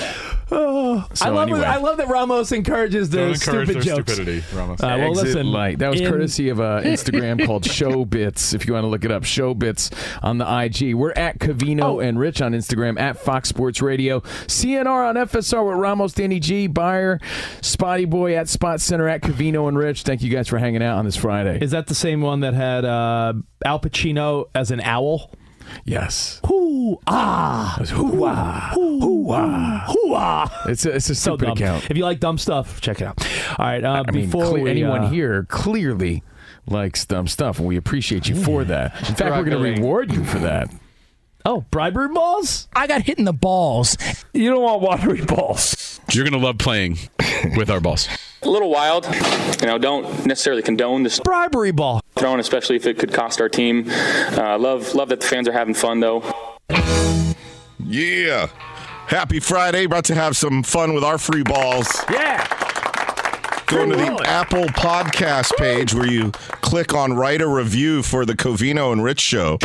Oh, 0.49 1.05
So 1.13 1.27
I 1.27 1.31
love 1.31 1.49
anyway. 1.49 1.65
I 1.67 1.79
love 1.79 1.97
that 1.97 2.09
Ramos 2.09 2.53
encourages 2.53 3.11
the 3.11 3.17
Don't 3.17 3.33
encourage 3.35 3.69
stupid 3.69 3.75
their 3.85 3.97
jokes. 3.97 4.13
stupidity, 4.13 4.45
Ramos. 4.55 4.81
Uh, 4.81 4.87
well, 4.99 5.11
Exit 5.11 5.25
listen, 5.25 5.47
light. 5.53 5.79
That 5.81 5.91
was 5.91 6.01
in- 6.01 6.09
courtesy 6.11 6.49
of 6.51 6.61
uh, 6.61 6.81
Instagram 6.85 7.45
called 7.45 7.65
Showbits. 7.65 8.55
If 8.55 8.67
you 8.67 8.75
want 8.75 8.85
to 8.85 8.89
look 8.89 9.05
it 9.05 9.11
up, 9.11 9.25
Showbits 9.25 9.93
on 10.23 10.39
the 10.39 10.45
IG. 10.63 10.95
We're 10.95 11.13
at 11.17 11.39
Covino 11.41 11.83
Oh. 11.83 12.01
and 12.01 12.19
Rich 12.19 12.41
on 12.43 12.53
Instagram 12.53 12.99
at 13.01 13.19
Fox 13.19 13.49
Sports 13.49 13.83
Radio. 13.83 14.21
CNR 14.21 15.09
on 15.09 15.17
FSR 15.17 15.67
with 15.69 15.79
Ramos, 15.79 16.13
Danny 16.13 16.39
G, 16.39 16.69
Beyer, 16.69 17.19
Spotty 17.61 18.05
Boy 18.05 18.37
at 18.37 18.49
Spot 18.49 18.81
Center 18.81 19.09
at 19.09 19.23
Covino 19.23 19.67
and 19.69 19.77
Rich. 19.77 20.03
Thank 20.05 20.23
you 20.23 20.31
guys 20.31 20.47
for 20.49 20.59
hanging 20.59 20.83
out 20.83 20.99
on 20.99 21.05
this 21.05 21.17
Friday. 21.17 21.59
Is 21.61 21.73
that 21.73 21.89
the 21.89 21.95
same 21.95 22.21
one 22.21 22.41
that 22.41 22.55
had 22.55 22.85
uh, 22.85 23.33
Al 23.65 23.81
Pacino 23.81 24.45
as 24.55 24.71
an 24.71 24.81
owl? 24.81 25.33
Yes. 25.85 26.41
Hoo 26.47 27.01
ah, 27.07 27.79
Hoo 27.91 28.25
ah, 28.25 28.71
hoo 28.75 29.31
ah. 29.31 29.85
hoo 29.89 30.15
ah. 30.15 30.63
It's 30.69 30.87
a, 30.87 30.95
it's 30.95 31.11
a 31.11 31.15
So 31.15 31.37
stupid 31.37 31.47
dumb. 31.47 31.57
account. 31.59 31.91
If 31.91 31.97
you 31.97 32.05
like 32.05 32.21
dumb 32.21 32.39
stuff, 32.39 32.81
check 32.81 33.01
it 33.01 33.05
out. 33.07 33.25
All 33.59 33.67
right. 33.67 33.85
Uh, 33.85 34.05
I 34.07 34.11
mean, 34.11 34.27
before 34.27 34.45
cle- 34.47 34.61
we, 34.63 34.71
anyone 34.71 35.05
uh, 35.05 35.11
here 35.11 35.45
clearly 35.49 36.23
likes 36.69 37.05
dumb 37.05 37.29
stuff, 37.29 37.59
and 37.59 37.69
we 37.69 37.77
appreciate 37.77 38.29
you 38.29 38.37
for 38.43 38.65
that. 38.65 38.97
In 39.09 39.15
fact, 39.15 39.31
we're 39.37 39.45
going 39.45 39.63
to 39.77 39.81
reward 39.81 40.13
you 40.13 40.25
for 40.25 40.39
that. 40.41 40.73
Oh, 41.45 41.61
bribery 41.71 42.09
balls. 42.09 42.67
I 42.75 42.89
got 42.89 43.03
hit 43.03 43.19
in 43.21 43.25
the 43.25 43.33
balls. 43.33 43.97
You 44.33 44.51
don't 44.51 44.63
want 44.63 44.83
watery 44.83 45.25
balls. 45.25 45.76
You're 46.13 46.25
gonna 46.25 46.43
love 46.43 46.59
playing 46.59 46.99
with 47.57 47.71
our 47.71 47.81
balls. 47.81 48.09
a 48.43 48.49
little 48.49 48.71
wild. 48.71 49.07
You 49.61 49.67
know, 49.67 49.79
don't 49.79 50.25
necessarily 50.27 50.63
condone 50.63 51.03
this 51.03 51.19
Bribery 51.21 51.73
ball. 51.73 52.01
throwing, 52.17 52.41
especially 52.41 52.77
if 52.77 52.87
it 52.87 52.99
could 52.99 53.13
cost 53.13 53.41
our 53.41 53.49
team. 53.49 53.91
Uh, 53.91 54.57
love, 54.59 54.95
love 54.95 55.09
that 55.09 55.21
the 55.21 55.27
fans 55.27 55.49
are 55.49 55.53
having 55.53 55.75
fun 55.75 56.01
though. 56.01 56.23
Yeah. 57.85 58.49
Happy 59.09 59.41
Friday. 59.41 59.85
About 59.85 60.05
to 60.07 60.15
have 60.15 60.37
some 60.37 60.63
fun 60.63 60.93
with 60.95 61.05
our 61.05 61.19
free 61.19 61.43
balls. 61.43 61.89
Yeah. 62.11 62.47
Go 63.67 63.89
to 63.89 63.97
the. 63.97 64.25
Apple 64.27 64.65
Podcast 64.67 65.57
page 65.57 65.93
where 65.95 66.07
you 66.09 66.31
click 66.63 66.95
on 66.95 67.13
write 67.15 67.41
a 67.43 67.49
review 67.49 68.03
for 68.03 68.25
the 68.25 68.35
Covino 68.35 68.93
and 68.93 69.03
Rich 69.03 69.21
show. 69.21 69.59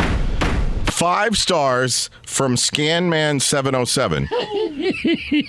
Five 0.92 1.36
stars 1.36 2.10
from 2.24 2.54
Scanman707. 2.56 4.28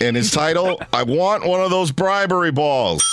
and 0.02 0.16
his 0.16 0.32
title, 0.32 0.82
I 0.92 1.04
want 1.04 1.46
one 1.46 1.62
of 1.62 1.70
those 1.70 1.92
bribery 1.92 2.52
balls. 2.52 3.04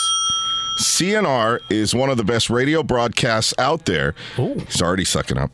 CNR 0.78 1.58
is 1.68 1.94
one 1.94 2.08
of 2.08 2.16
the 2.16 2.24
best 2.24 2.48
radio 2.48 2.82
broadcasts 2.82 3.52
out 3.58 3.84
there. 3.84 4.14
He's 4.36 4.80
already 4.80 5.04
sucking 5.04 5.36
up. 5.36 5.50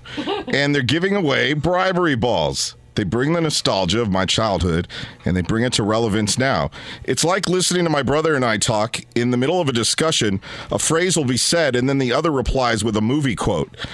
and 0.49 0.73
they're 0.75 0.83
giving 0.83 1.17
away 1.17 1.55
bribery 1.55 2.15
balls. 2.15 2.77
They 2.97 3.05
bring 3.05 3.33
the 3.35 3.41
nostalgia 3.41 4.01
of 4.01 4.11
my 4.11 4.27
childhood 4.27 4.89
and 5.25 5.37
they 5.37 5.43
bring 5.43 5.65
it 5.65 5.73
to 5.75 5.83
relevance 5.83 6.39
now. 6.39 6.71
It's 7.05 7.25
like 7.25 7.49
listening 7.49 7.85
to 7.85 7.91
my 7.91 8.03
brother 8.03 8.35
and 8.35 8.45
I 8.45 8.57
talk. 8.57 8.99
In 9.15 9.31
the 9.31 9.37
middle 9.37 9.61
of 9.61 9.69
a 9.69 9.73
discussion, 9.73 10.41
a 10.73 10.79
phrase 10.79 11.17
will 11.17 11.25
be 11.25 11.37
said 11.37 11.77
and 11.77 11.89
then 11.89 11.99
the 11.99 12.13
other 12.13 12.31
replies 12.33 12.83
with 12.83 12.97
a 12.97 13.01
movie 13.01 13.37
quote. 13.37 13.77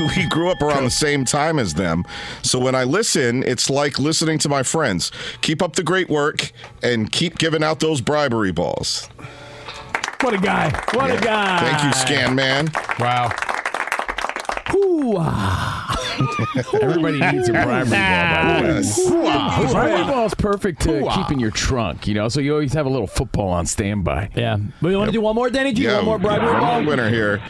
We, 0.00 0.06
we 0.16 0.28
grew 0.28 0.50
up 0.50 0.60
around 0.62 0.84
the 0.84 0.90
same 0.90 1.24
time 1.24 1.58
as 1.58 1.74
them. 1.74 2.04
So 2.42 2.58
when 2.58 2.74
I 2.74 2.84
listen, 2.84 3.44
it's 3.44 3.70
like 3.70 3.98
listening 3.98 4.38
to 4.38 4.48
my 4.48 4.64
friends. 4.64 5.12
Keep 5.42 5.62
up 5.62 5.76
the 5.76 5.84
great 5.84 6.08
work 6.08 6.50
and 6.82 7.12
keep 7.12 7.38
giving 7.38 7.62
out 7.62 7.78
those 7.78 8.00
bribery 8.00 8.50
balls. 8.50 9.08
What 10.22 10.34
a 10.34 10.38
guy. 10.38 10.70
What 10.92 11.10
a 11.10 11.20
guy. 11.20 11.60
Thank 11.60 11.84
you, 11.84 11.92
Scan 12.00 12.34
Man. 12.34 12.70
Wow. 12.98 13.28
Hoo 14.70 15.16
ah. 15.18 15.79
Everybody 16.80 17.20
needs 17.20 17.48
a 17.48 17.52
bribery 17.52 17.90
ball, 17.90 17.90
by 17.90 18.62
the 18.62 18.68
way. 18.68 19.66
The 19.66 19.72
bribery 19.72 20.04
ball 20.04 20.26
is 20.26 20.34
perfect 20.34 20.82
to 20.82 21.08
keep 21.14 21.30
in 21.30 21.38
your 21.40 21.50
trunk, 21.50 22.06
you 22.06 22.14
know, 22.14 22.28
so 22.28 22.40
you 22.40 22.52
always 22.52 22.72
have 22.74 22.86
a 22.86 22.90
little 22.90 23.06
football 23.06 23.48
on 23.50 23.66
standby. 23.66 24.30
Yeah. 24.34 24.58
But 24.80 24.88
you 24.88 24.98
want 24.98 25.08
to 25.08 25.12
do 25.12 25.20
one 25.20 25.34
more, 25.34 25.50
Danny? 25.50 25.72
Do 25.72 25.82
you 25.82 25.88
Yeah, 25.88 25.94
want 25.96 26.06
more 26.06 26.18
bribery 26.18 26.52
one 26.52 26.60
ball? 26.60 26.80
more 26.82 26.90
winner 26.90 27.08
here. 27.08 27.42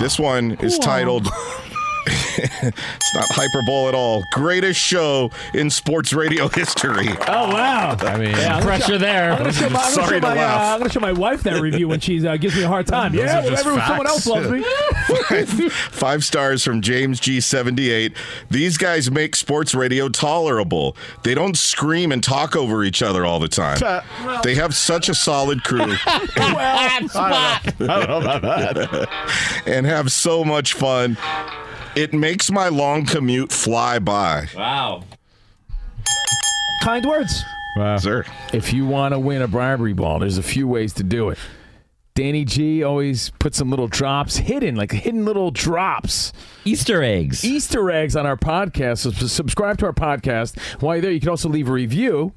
This 0.00 0.18
one 0.18 0.52
is 0.52 0.78
titled. 0.78 1.28
it's 2.62 3.14
not 3.14 3.24
hyperbole 3.30 3.88
at 3.88 3.94
all. 3.94 4.22
Greatest 4.32 4.80
show 4.80 5.30
in 5.54 5.70
sports 5.70 6.12
radio 6.12 6.48
history. 6.48 7.08
Oh 7.28 7.52
wow! 7.52 7.96
I 8.00 8.16
mean, 8.18 8.30
Yeah, 8.30 8.60
Pressure 8.60 8.84
show- 8.92 8.98
there. 8.98 9.32
I'm 9.32 9.38
gonna 9.38 9.52
show 9.52 9.68
my, 9.70 9.80
I'm 9.80 9.94
gonna 9.94 9.94
Sorry 9.94 10.06
show 10.16 10.20
to 10.20 10.26
my, 10.28 10.34
laugh. 10.34 10.60
Uh, 10.60 10.74
I'm 10.74 10.78
gonna 10.80 10.90
show 10.90 11.00
my 11.00 11.12
wife 11.12 11.42
that 11.44 11.60
review 11.60 11.88
when 11.88 12.00
she 12.00 12.26
uh, 12.26 12.36
gives 12.36 12.54
me 12.56 12.62
a 12.62 12.68
hard 12.68 12.86
time. 12.86 13.14
yeah, 13.14 13.38
are 13.40 13.42
just 13.50 13.64
whatever. 13.64 13.86
Someone 13.86 14.06
else 14.06 14.26
loves 14.26 14.50
me. 14.50 14.64
Five, 15.28 15.72
five 15.72 16.24
stars 16.24 16.64
from 16.64 16.80
James 16.80 17.20
G78. 17.20 18.14
These 18.50 18.76
guys 18.78 19.10
make 19.10 19.36
sports 19.36 19.74
radio 19.74 20.08
tolerable. 20.08 20.96
They 21.22 21.34
don't 21.34 21.56
scream 21.56 22.12
and 22.12 22.22
talk 22.22 22.56
over 22.56 22.84
each 22.84 23.02
other 23.02 23.24
all 23.24 23.38
the 23.40 23.48
time. 23.48 23.78
They 24.42 24.54
have 24.54 24.74
such 24.74 25.08
a 25.08 25.14
solid 25.14 25.64
crew 25.64 25.82
I 26.06 27.68
don't 27.78 28.08
know 28.08 28.20
about 28.20 28.42
that. 28.42 29.08
and 29.66 29.86
have 29.86 30.10
so 30.12 30.44
much 30.44 30.74
fun. 30.74 31.16
It 31.94 32.12
makes 32.14 32.50
my 32.50 32.68
long 32.68 33.04
commute 33.04 33.52
fly 33.52 33.98
by. 33.98 34.48
Wow. 34.56 35.04
kind 36.82 37.04
words. 37.04 37.44
Wow. 37.76 37.96
Sir. 37.98 38.24
if 38.52 38.72
you 38.72 38.86
want 38.86 39.12
to 39.14 39.18
win 39.18 39.42
a 39.42 39.48
bribery 39.48 39.92
ball, 39.92 40.18
there's 40.18 40.38
a 40.38 40.42
few 40.42 40.66
ways 40.68 40.92
to 40.94 41.02
do 41.02 41.30
it. 41.30 41.38
Danny 42.14 42.44
G 42.44 42.82
always 42.82 43.30
puts 43.38 43.56
some 43.56 43.70
little 43.70 43.88
drops 43.88 44.36
hidden, 44.36 44.74
like 44.74 44.92
hidden 44.92 45.24
little 45.24 45.50
drops, 45.50 46.32
Easter 46.64 47.02
eggs. 47.02 47.42
Easter 47.42 47.90
eggs 47.90 48.14
on 48.16 48.26
our 48.26 48.36
podcast. 48.36 48.98
So 48.98 49.10
subscribe 49.10 49.78
to 49.78 49.86
our 49.86 49.94
podcast. 49.94 50.58
While 50.82 50.96
you're 50.96 51.02
there, 51.02 51.10
you 51.10 51.20
can 51.20 51.30
also 51.30 51.48
leave 51.48 51.68
a 51.70 51.72
review, 51.72 52.34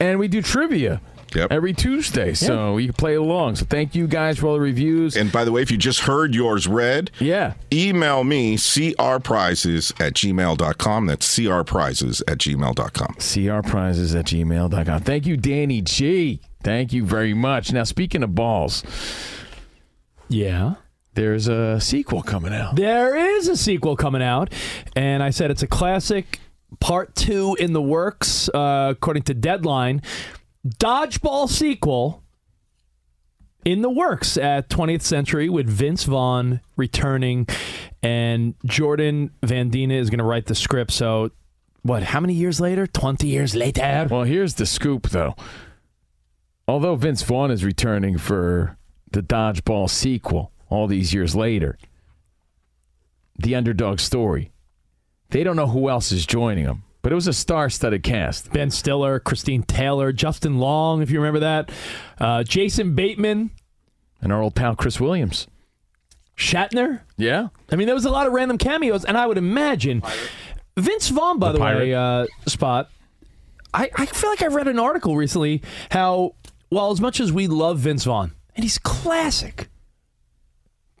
and 0.00 0.18
we 0.18 0.26
do 0.26 0.42
trivia 0.42 1.00
Yep. 1.34 1.50
every 1.52 1.72
Tuesday. 1.72 2.34
So 2.34 2.76
you 2.76 2.88
can 2.88 2.94
play 2.94 3.14
along. 3.14 3.56
So 3.56 3.64
thank 3.66 3.94
you 3.94 4.06
guys 4.06 4.38
for 4.38 4.46
all 4.46 4.54
the 4.54 4.60
reviews. 4.60 5.16
And 5.16 5.30
by 5.32 5.44
the 5.44 5.52
way, 5.52 5.62
if 5.62 5.70
you 5.70 5.76
just 5.76 6.00
heard 6.00 6.34
yours 6.34 6.68
read, 6.68 7.10
yeah, 7.18 7.54
email 7.72 8.24
me 8.24 8.56
crprizes 8.56 9.92
at 10.00 10.14
gmail.com. 10.14 11.06
That's 11.06 11.38
crprizes 11.38 12.22
at 12.28 12.38
gmail.com. 12.38 13.14
crprizes 13.16 14.18
at 14.18 14.24
gmail.com. 14.26 15.00
Thank 15.02 15.26
you, 15.26 15.36
Danny 15.36 15.80
G. 15.82 16.40
Thank 16.62 16.92
you 16.92 17.04
very 17.04 17.34
much. 17.34 17.72
Now, 17.72 17.84
speaking 17.84 18.22
of 18.22 18.34
balls, 18.34 18.82
Yeah. 20.28 20.74
there's 21.14 21.48
a 21.48 21.80
sequel 21.80 22.22
coming 22.22 22.54
out. 22.54 22.76
There 22.76 23.16
is 23.36 23.48
a 23.48 23.56
sequel 23.56 23.96
coming 23.96 24.22
out, 24.22 24.52
and 24.96 25.22
I 25.22 25.30
said 25.30 25.50
it's 25.50 25.62
a 25.62 25.66
classic 25.66 26.40
part 26.80 27.14
two 27.14 27.56
in 27.60 27.72
the 27.72 27.82
works, 27.82 28.48
uh, 28.52 28.88
according 28.96 29.24
to 29.24 29.34
Deadline. 29.34 30.02
Dodgeball 30.66 31.48
sequel 31.48 32.22
in 33.64 33.82
the 33.82 33.90
works 33.90 34.36
at 34.36 34.68
20th 34.68 35.02
Century 35.02 35.48
with 35.48 35.68
Vince 35.68 36.04
Vaughn 36.04 36.60
returning, 36.76 37.46
and 38.02 38.54
Jordan 38.64 39.30
VanDina 39.42 39.92
is 39.92 40.10
going 40.10 40.18
to 40.18 40.24
write 40.24 40.46
the 40.46 40.54
script. 40.54 40.90
So, 40.90 41.30
what? 41.82 42.02
How 42.02 42.20
many 42.20 42.34
years 42.34 42.60
later? 42.60 42.86
20 42.86 43.26
years 43.26 43.54
later. 43.54 44.06
Well, 44.10 44.24
here's 44.24 44.54
the 44.54 44.66
scoop, 44.66 45.10
though. 45.10 45.34
Although 46.66 46.96
Vince 46.96 47.22
Vaughn 47.22 47.50
is 47.50 47.62
returning 47.62 48.16
for 48.16 48.78
the 49.10 49.22
Dodgeball 49.22 49.90
sequel 49.90 50.50
all 50.70 50.86
these 50.86 51.12
years 51.12 51.36
later, 51.36 51.78
the 53.38 53.54
underdog 53.54 54.00
story, 54.00 54.50
they 55.28 55.44
don't 55.44 55.56
know 55.56 55.66
who 55.66 55.90
else 55.90 56.10
is 56.10 56.24
joining 56.24 56.64
him. 56.64 56.84
But 57.04 57.12
it 57.12 57.16
was 57.16 57.28
a 57.28 57.34
star-studded 57.34 58.02
cast. 58.02 58.50
Ben 58.50 58.70
Stiller, 58.70 59.20
Christine 59.20 59.62
Taylor, 59.62 60.10
Justin 60.10 60.56
Long, 60.56 61.02
if 61.02 61.10
you 61.10 61.18
remember 61.20 61.40
that, 61.40 61.70
uh, 62.18 62.42
Jason 62.44 62.94
Bateman, 62.94 63.50
and 64.22 64.32
our 64.32 64.40
old 64.40 64.54
pal 64.54 64.74
Chris 64.74 64.98
Williams. 64.98 65.46
Shatner. 66.34 67.02
Yeah. 67.18 67.48
I 67.70 67.76
mean, 67.76 67.86
there 67.88 67.94
was 67.94 68.06
a 68.06 68.10
lot 68.10 68.26
of 68.26 68.32
random 68.32 68.56
cameos, 68.56 69.04
and 69.04 69.18
I 69.18 69.26
would 69.26 69.36
imagine 69.36 70.02
Vince 70.78 71.10
Vaughn, 71.10 71.38
by 71.38 71.52
the, 71.52 71.58
The 71.58 71.64
way, 71.64 71.92
uh, 71.92 72.26
Spot. 72.46 72.88
I, 73.74 73.90
I 73.96 74.06
feel 74.06 74.30
like 74.30 74.40
I 74.40 74.46
read 74.46 74.66
an 74.66 74.78
article 74.78 75.14
recently 75.14 75.60
how, 75.90 76.36
well, 76.70 76.90
as 76.90 77.02
much 77.02 77.20
as 77.20 77.30
we 77.30 77.48
love 77.48 77.80
Vince 77.80 78.04
Vaughn, 78.04 78.32
and 78.56 78.64
he's 78.64 78.78
classic, 78.78 79.68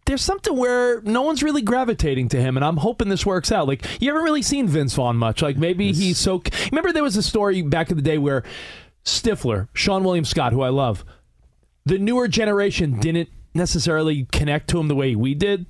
there's 0.06 0.22
something 0.22 0.56
where 0.56 1.00
no 1.02 1.22
one's 1.22 1.42
really 1.42 1.62
gravitating 1.62 2.28
to 2.28 2.40
him, 2.40 2.56
and 2.56 2.64
I'm 2.64 2.76
hoping 2.76 3.08
this 3.08 3.24
works 3.24 3.50
out. 3.50 3.66
Like, 3.66 3.84
you 4.00 4.08
haven't 4.10 4.24
really 4.24 4.42
seen 4.42 4.68
Vince 4.68 4.94
Vaughn 4.94 5.16
much. 5.16 5.42
Like, 5.42 5.56
maybe 5.56 5.92
he's 5.92 6.18
so. 6.18 6.42
Remember, 6.70 6.92
there 6.92 7.02
was 7.02 7.16
a 7.16 7.22
story 7.22 7.62
back 7.62 7.90
in 7.90 7.96
the 7.96 8.02
day 8.02 8.18
where 8.18 8.42
Stifler, 9.04 9.68
Seann 9.74 10.02
William 10.02 10.24
Scott, 10.24 10.52
who 10.52 10.62
I 10.62 10.68
love, 10.68 11.04
the 11.84 11.98
newer 11.98 12.28
generation 12.28 12.98
didn't 13.00 13.28
necessarily 13.54 14.26
connect 14.32 14.68
to 14.70 14.80
him 14.80 14.88
the 14.88 14.94
way 14.94 15.14
we 15.14 15.34
did. 15.34 15.66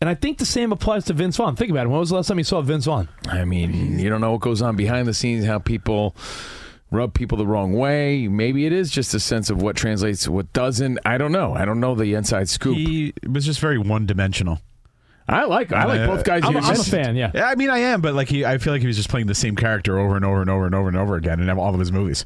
And 0.00 0.08
I 0.08 0.14
think 0.14 0.38
the 0.38 0.46
same 0.46 0.70
applies 0.70 1.04
to 1.06 1.12
Vince 1.12 1.36
Vaughn. 1.36 1.56
Think 1.56 1.70
about 1.72 1.86
it. 1.86 1.88
When 1.88 1.98
was 1.98 2.10
the 2.10 2.16
last 2.16 2.28
time 2.28 2.38
you 2.38 2.44
saw 2.44 2.60
Vince 2.60 2.84
Vaughn? 2.84 3.08
I 3.28 3.44
mean, 3.44 3.98
you 3.98 4.08
don't 4.08 4.20
know 4.20 4.32
what 4.32 4.40
goes 4.40 4.62
on 4.62 4.76
behind 4.76 5.08
the 5.08 5.14
scenes, 5.14 5.44
how 5.44 5.58
people 5.58 6.14
rub 6.90 7.12
people 7.14 7.36
the 7.38 7.46
wrong 7.46 7.72
way. 7.74 8.28
Maybe 8.28 8.64
it 8.66 8.72
is 8.72 8.90
just 8.90 9.12
a 9.14 9.20
sense 9.20 9.50
of 9.50 9.60
what 9.62 9.76
translates, 9.76 10.26
what 10.28 10.52
doesn't. 10.52 10.98
I 11.04 11.18
don't 11.18 11.32
know. 11.32 11.54
I 11.54 11.64
don't 11.64 11.80
know 11.80 11.94
the 11.94 12.14
inside 12.14 12.48
scoop. 12.48 12.76
He 12.76 13.12
was 13.28 13.44
just 13.44 13.60
very 13.60 13.78
one-dimensional. 13.78 14.60
I 15.30 15.44
like 15.44 15.72
I 15.72 15.84
like 15.84 16.00
Uh, 16.00 16.06
both 16.06 16.24
guys. 16.24 16.42
I'm, 16.42 16.52
you 16.52 16.58
a- 16.58 16.62
I'm 16.62 16.80
a 16.80 16.84
fan, 16.84 17.14
yeah. 17.14 17.30
Yeah, 17.34 17.48
I 17.48 17.54
mean, 17.54 17.68
I 17.68 17.78
am, 17.80 18.00
but 18.00 18.14
like 18.14 18.28
he, 18.30 18.46
I 18.46 18.56
feel 18.56 18.72
like 18.72 18.80
he 18.80 18.86
was 18.86 18.96
just 18.96 19.10
playing 19.10 19.26
the 19.26 19.34
same 19.34 19.56
character 19.56 19.98
over 19.98 20.16
and 20.16 20.24
over 20.24 20.40
and 20.40 20.48
over 20.48 20.64
and 20.64 20.74
over 20.74 20.88
and 20.88 20.96
over 20.96 21.16
again 21.16 21.40
in 21.40 21.50
all 21.50 21.74
of 21.74 21.78
his 21.80 21.92
movies. 21.92 22.24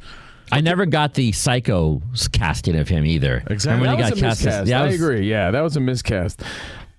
I 0.52 0.60
never 0.60 0.86
got 0.86 1.14
the 1.14 1.32
Psycho 1.32 2.00
casting 2.30 2.76
of 2.76 2.86
him 2.88 3.04
either. 3.04 3.42
Exactly. 3.48 3.82
Remember 3.82 3.86
when 3.86 3.98
That 3.98 4.06
he 4.06 4.12
was 4.12 4.20
got 4.20 4.26
a 4.26 4.28
cast 4.28 4.40
as- 4.40 4.46
miscast. 4.46 4.68
Yeah, 4.68 4.82
I 4.82 4.86
was- 4.86 4.94
agree. 4.94 5.28
Yeah, 5.28 5.50
that 5.50 5.60
was 5.62 5.76
a 5.76 5.80
miscast. 5.80 6.42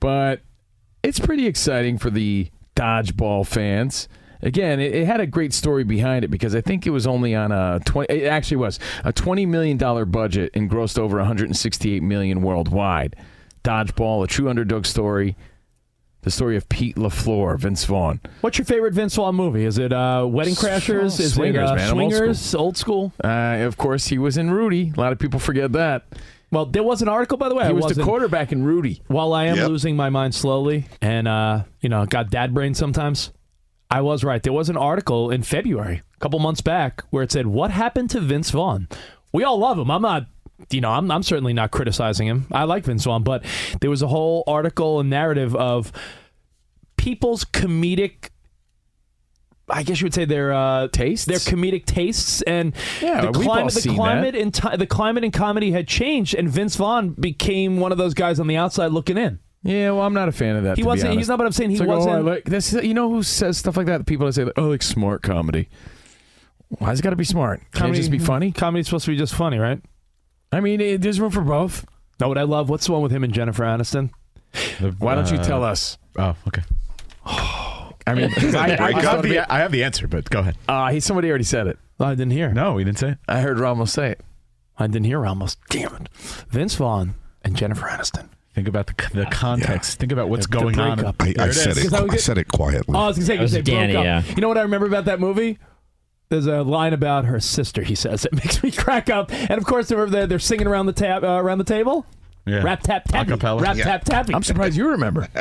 But 0.02 0.41
it's 1.04 1.19
pretty 1.19 1.47
exciting 1.47 1.97
for 1.97 2.10
the 2.10 2.49
dodgeball 2.76 3.47
fans. 3.47 4.10
Again, 4.43 4.79
it, 4.79 4.93
it 4.93 5.06
had 5.08 5.19
a 5.21 5.25
great 5.25 5.53
story 5.53 5.84
behind 5.84 6.23
it 6.25 6.27
because 6.27 6.53
I 6.53 6.62
think 6.62 6.86
it 6.86 6.89
was 6.91 7.08
only 7.08 7.34
on 7.34 7.51
a 7.51 7.79
twenty. 7.86 8.13
It 8.13 8.27
actually 8.27 8.58
was 8.58 8.77
a 9.03 9.12
twenty 9.13 9.45
million 9.45 9.77
dollar 9.77 10.06
budget 10.06 10.51
and 10.53 10.69
grossed 10.69 10.99
over 10.99 11.17
one 11.17 11.25
hundred 11.25 11.45
and 11.45 11.58
sixty 11.58 11.95
eight 11.95 12.03
million 12.03 12.41
worldwide. 12.41 13.15
Dodgeball, 13.63 14.23
a 14.23 14.27
true 14.27 14.49
underdog 14.49 14.86
story. 14.86 15.36
The 16.23 16.32
story 16.32 16.56
of 16.56 16.69
Pete 16.69 16.95
LaFleur, 16.95 17.58
Vince 17.60 17.84
Vaughn. 17.84 18.21
What's 18.39 18.58
your 18.58 18.63
favorite 18.63 18.93
Vince 18.93 19.15
Vaughn 19.15 19.36
movie? 19.36 19.65
Is 19.65 19.77
it 19.77 19.91
uh, 19.91 20.25
Wedding 20.29 20.56
Crashers? 20.56 21.19
Is 21.19 21.34
Swingers, 21.34 21.69
it 21.69 21.73
uh, 21.73 21.75
man. 21.75 21.89
I'm 21.89 21.99
old 21.99 22.13
Swingers? 22.13 22.56
Old 22.56 22.77
school. 22.77 23.12
Uh, 23.21 23.27
of 23.27 23.75
course, 23.75 24.08
he 24.08 24.17
was 24.17 24.38
in 24.38 24.49
Rudy. 24.49 24.93
A 24.95 24.99
lot 24.99 25.12
of 25.12 25.19
people 25.19 25.39
forget 25.41 25.73
that. 25.73 26.06
Well, 26.49 26.65
there 26.65 26.84
was 26.84 27.01
an 27.01 27.10
article, 27.10 27.38
by 27.38 27.49
the 27.49 27.56
way. 27.56 27.63
He 27.63 27.69
I 27.69 27.73
was 27.73 27.93
the 27.95 28.03
quarterback 28.03 28.51
in 28.53 28.63
Rudy. 28.63 29.01
While 29.08 29.34
I 29.34 29.45
am 29.45 29.58
Yep. 29.58 29.67
losing 29.69 29.95
my 29.97 30.10
mind 30.10 30.34
slowly, 30.36 30.86
and 31.01 31.27
uh, 31.27 31.63
you 31.82 31.89
know, 31.89 32.06
got 32.06 32.29
dad 32.29 32.53
brain 32.53 32.73
sometimes. 32.73 33.32
I 33.93 34.01
was 34.01 34.23
right. 34.23 34.41
There 34.41 34.51
was 34.51 34.69
an 34.69 34.77
article 34.77 35.29
in 35.29 35.43
February, 35.43 36.01
a 36.15 36.19
couple 36.19 36.39
months 36.39 36.62
back, 36.62 37.03
where 37.12 37.21
it 37.21 37.32
said, 37.32 37.45
"What 37.45 37.69
happened 37.69 38.10
to 38.10 38.19
Vince 38.19 38.49
Vaughn?" 38.49 38.88
We 39.32 39.43
all 39.43 39.60
love 39.60 39.77
him. 39.77 39.91
I'm 39.91 40.01
not, 40.01 40.25
you 40.71 40.82
know, 40.82 40.89
I'm, 40.89 41.12
I'm 41.12 41.21
certainly 41.21 41.53
not 41.53 41.69
criticizing 41.69 42.27
him. 42.27 42.47
I 42.51 42.63
like 42.63 42.86
Vince 42.86 43.03
Vaughn, 43.03 43.21
but 43.21 43.45
there 43.82 43.91
was 43.91 44.01
a 44.01 44.08
whole 44.08 44.43
article 44.47 44.99
and 44.99 45.12
narrative 45.12 45.56
of 45.56 45.91
people's 46.97 47.45
comedic. 47.45 48.29
I 49.69 49.84
guess 49.84 50.01
you 50.01 50.06
would 50.06 50.13
say 50.15 50.25
their 50.25 50.51
uh, 50.51 50.88
Tastes? 50.88 51.27
their 51.27 51.38
comedic 51.38 51.86
tastes, 51.86 52.41
and 52.41 52.73
Yeah, 52.99 53.21
the 53.21 53.32
climate, 53.32 53.75
the 53.75 53.93
climate 53.93 54.34
in 54.34 54.51
ti 54.51 54.75
the 54.75 54.88
climate 54.88 55.23
in 55.23 55.29
comedy 55.29 55.71
had 55.71 55.88
changed, 55.88 56.34
and 56.34 56.49
Vince 56.49 56.75
Vaughn 56.77 57.10
became 57.12 57.79
one 57.79 57.91
of 57.91 57.99
those 57.99 58.15
guys 58.15 58.39
on 58.39 58.47
the 58.47 58.58
outside 58.58 58.88
looking 58.88 59.19
in. 59.19 59.38
Yeah, 59.63 59.91
well, 59.91 60.02
I'm 60.02 60.13
not 60.13 60.28
a 60.28 60.32
fan 60.34 60.58
of 60.58 60.63
that. 60.65 60.76
He 60.78 60.84
to 60.84 60.88
wasn't. 60.88 61.13
He's 61.17 61.30
not. 61.30 61.38
But 61.38 61.45
I'm 61.45 61.54
saying 61.54 61.69
he 61.71 61.78
like, 61.78 61.88
oh, 61.88 61.95
wasn't. 61.97 62.15
I 62.15 62.19
like 62.19 62.43
this. 62.43 62.73
You 62.73 62.93
know 62.93 63.10
who 63.10 63.23
says 63.23 63.58
stuff 63.58 63.78
like 63.78 63.86
that? 63.88 64.06
People 64.06 64.26
that 64.26 64.34
say, 64.34 64.45
"Oh, 64.58 64.63
like 64.67 64.82
smart 64.84 65.23
comedy." 65.23 65.69
Why's 66.80 66.99
it 66.99 67.04
got 67.04 67.12
to 67.12 67.15
be 67.15 67.23
smart? 67.23 67.62
Can't 67.71 67.93
it 67.93 67.95
just 67.95 68.12
be 68.12 68.19
funny? 68.19 68.52
Comedy's 68.52 68.88
supposed 68.88 69.06
to 69.06 69.12
be 69.12 69.17
just 69.17 69.36
funny, 69.36 69.60
right? 69.60 69.80
I 70.52 70.60
mean, 70.60 70.82
it, 70.82 71.02
there's 71.02 71.19
room 71.19 71.30
for 71.32 71.41
both. 71.41 71.86
Know 72.19 72.28
what 72.28 72.38
I 72.38 72.43
love? 72.43 72.67
What's 72.69 72.88
the 72.88 72.91
one 72.93 73.02
with 73.02 73.12
him 73.12 73.23
and 73.23 73.32
Jennifer 73.34 73.63
Aniston? 73.63 74.10
Why 74.99 75.15
don't 75.15 75.32
you 75.32 75.38
Uh, 75.38 75.43
tell 75.43 75.63
us? 75.63 75.97
Oh, 76.17 76.36
okay. 76.47 76.62
I 77.26 78.13
mean, 78.15 78.30
I, 78.56 78.76
I, 78.76 78.88
I, 78.88 78.91
have 78.91 79.06
wanna 79.06 79.21
be- 79.21 79.30
the, 79.30 79.52
I 79.54 79.60
have 79.60 79.71
the 79.71 79.84
answer, 79.84 80.08
but 80.08 80.30
go 80.30 80.39
ahead. 80.39 80.58
uh, 80.67 80.89
he, 80.91 80.99
somebody 80.99 81.30
already 81.30 81.43
said 81.43 81.67
it. 81.67 81.78
Oh, 81.99 82.06
I 82.06 82.15
didn't 82.15 82.32
hear. 82.32 82.52
No, 82.54 82.73
we 82.73 82.84
didn't 82.84 82.99
say 82.99 83.10
it. 83.12 83.17
I 83.28 83.39
heard 83.41 83.60
Ramos 83.60 83.93
say 83.93 84.12
it. 84.12 84.21
I 84.78 84.88
didn't 84.88 85.06
hear 85.06 85.19
Ramos. 85.19 85.56
Damn 85.69 85.95
it. 85.95 86.10
Vince 86.49 86.76
Vaughn 86.76 87.13
and 87.43 87.56
Jennifer 87.56 87.86
Aniston. 87.88 88.30
Think 88.53 88.67
about 88.67 88.85
the 88.87 88.93
the 89.13 89.25
context. 89.31 89.99
Think 89.99 90.11
about 90.11 90.29
what's 90.29 90.45
The- 90.47 90.51
the 90.57 90.61
going 90.61 90.79
on. 90.79 90.97
breakup. 90.97 91.15
I, 91.21 91.33
There 91.33 91.45
I 91.45 91.49
it 91.49 91.53
said 91.53 91.71
is. 91.77 91.85
it. 91.85 91.93
I 91.93 92.01
was 92.01 92.13
I 92.13 92.17
said 92.17 92.37
it 92.37 92.47
quietly. 92.47 92.95
Oh, 92.95 92.99
I 93.03 93.07
was 93.07 93.17
gonna 93.17 93.25
say, 93.25 93.35
'cause 93.37 93.41
was 93.43 93.51
they 93.53 93.61
Danny, 93.63 93.93
broke 93.93 94.05
up. 94.05 94.25
yeah. 94.27 94.35
You 94.35 94.41
know 94.41 94.47
what 94.47 94.57
I 94.57 94.61
remember 94.61 94.85
about 94.87 95.05
that 95.05 95.19
movie? 95.19 95.57
There's 96.29 96.45
a 96.47 96.61
line 96.63 96.93
about 96.93 97.25
her 97.25 97.39
sister. 97.39 97.81
He 97.83 97.95
says 97.95 98.25
it 98.25 98.33
makes 98.43 98.61
me 98.63 98.71
crack 98.71 99.09
up. 99.09 99.31
And 99.33 99.51
of 99.51 99.65
course, 99.65 99.87
they're 99.87 100.05
they're, 100.07 100.27
they're 100.27 100.39
singing 100.39 100.67
around 100.67 100.85
the 100.85 100.93
tab 100.93 101.23
uh, 101.23 101.27
around 101.41 101.57
the 101.57 101.63
table. 101.63 102.05
Yeah. 102.45 102.61
Rap 102.63 102.81
tap 102.83 103.05
tappy. 103.07 103.31
Acapella. 103.31 103.61
Rap 103.61 103.75
Yeah. 103.77 103.83
tap 103.85 104.03
tappy. 104.03 104.33
I'm 104.35 104.43
surprised 104.43 104.75
you 104.77 104.89
remember. 104.89 105.27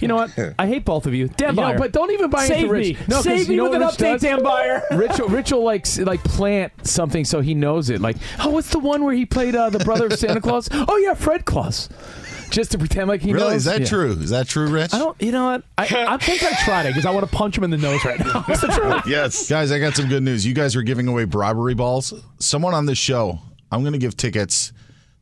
You 0.00 0.08
know 0.08 0.16
what? 0.16 0.30
I 0.58 0.66
hate 0.66 0.84
both 0.84 1.06
of 1.06 1.14
you. 1.14 1.28
Dan 1.28 1.50
You 1.50 1.56
know, 1.62 1.68
Beyer. 1.68 1.78
but 1.78 1.92
don't 1.92 2.10
even 2.12 2.30
buy 2.30 2.46
Save 2.46 2.58
into 2.64 2.72
Rich. 2.72 2.86
me. 3.00 3.04
No, 3.08 3.16
'cause 3.16 3.24
Save 3.24 3.48
me 3.48 3.54
you 3.54 3.62
know 3.62 3.70
with 3.70 3.74
an 3.74 3.80
what 3.82 4.00
Rich 4.00 4.08
update, 4.08 4.12
does? 4.12 4.22
Dan 4.22 4.42
Beyer. 4.42 4.82
Rich, 4.92 5.18
will- 5.18 5.28
Rich 5.28 5.52
will 5.52 5.64
like 5.64 5.82
s- 5.82 5.98
like 6.00 6.22
plant 6.24 6.72
something 6.86 7.24
so 7.24 7.40
he 7.40 7.54
knows 7.54 7.90
it. 7.90 8.00
Like, 8.00 8.16
oh, 8.40 8.50
what's 8.50 8.70
the 8.70 8.78
one 8.78 9.04
where 9.04 9.14
he 9.14 9.24
played 9.26 9.54
uh, 9.54 9.70
the 9.70 9.78
brother 9.84 10.06
of 10.06 10.12
Santa 10.18 10.40
Claus? 10.40 10.68
Oh 10.72 10.96
yeah, 10.98 11.14
Fred 11.14 11.44
Claus. 11.44 11.88
Just 12.50 12.70
to 12.72 12.78
pretend 12.78 13.08
like 13.08 13.20
he 13.20 13.32
really? 13.32 13.46
knows. 13.48 13.56
Is 13.56 13.64
that 13.64 13.80
Yeah. 13.80 13.86
true? 13.86 14.12
Is 14.12 14.30
that 14.30 14.46
true, 14.46 14.68
Rich? 14.68 14.94
I 14.94 14.98
don't. 14.98 15.20
You 15.20 15.32
know 15.32 15.46
what? 15.46 15.64
I, 15.78 15.84
I 16.08 16.16
think 16.18 16.42
I 16.44 16.52
tried 16.64 16.86
it 16.86 16.90
because 16.90 17.04
I 17.06 17.10
want 17.10 17.28
to 17.28 17.34
punch 17.34 17.56
him 17.58 17.64
in 17.64 17.70
the 17.70 17.76
nose 17.78 18.04
right 18.04 18.18
now. 18.20 18.44
It's 18.48 18.60
the 18.60 18.68
truth. 18.68 19.02
yes. 19.08 19.48
Guys, 19.48 19.72
I 19.72 19.78
got 19.80 19.94
some 19.94 20.08
good 20.08 20.22
news. 20.22 20.46
You 20.46 20.54
guys 20.54 20.76
are 20.76 20.82
giving 20.82 21.08
away 21.08 21.24
bribery 21.24 21.74
balls. 21.74 22.12
Someone 22.38 22.74
on 22.74 22.86
this 22.86 22.98
show, 22.98 23.40
I'm 23.72 23.80
going 23.80 23.92
to 23.94 23.98
give 23.98 24.16
tickets 24.16 24.72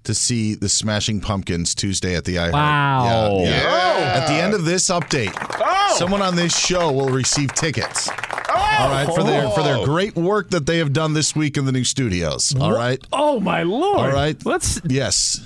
to 0.04 0.14
see 0.14 0.54
the 0.54 0.68
Smashing 0.68 1.20
Pumpkins 1.20 1.74
Tuesday 1.74 2.14
at 2.16 2.24
the 2.24 2.36
iHeart. 2.36 2.52
Wow. 2.52 3.38
Yeah, 3.38 3.44
yeah. 3.44 3.98
Yeah. 3.98 4.20
At 4.20 4.26
the 4.26 4.34
end 4.34 4.54
of 4.54 4.64
this 4.64 4.88
update, 4.88 5.34
oh. 5.60 5.96
someone 5.98 6.22
on 6.22 6.36
this 6.36 6.56
show 6.56 6.90
will 6.92 7.10
receive 7.10 7.54
tickets. 7.54 8.08
Oh. 8.10 8.76
All 8.78 8.88
right, 8.90 9.06
for 9.06 9.22
their 9.22 9.48
for 9.50 9.62
their 9.62 9.84
great 9.84 10.16
work 10.16 10.50
that 10.50 10.66
they 10.66 10.78
have 10.78 10.92
done 10.92 11.14
this 11.14 11.36
week 11.36 11.56
in 11.56 11.64
the 11.64 11.72
new 11.72 11.84
studios. 11.84 12.54
All 12.58 12.72
right. 12.72 13.02
Oh 13.12 13.38
my 13.40 13.62
lord! 13.62 13.98
All 13.98 14.10
right. 14.10 14.36
Let's. 14.44 14.80
Yes. 14.84 15.40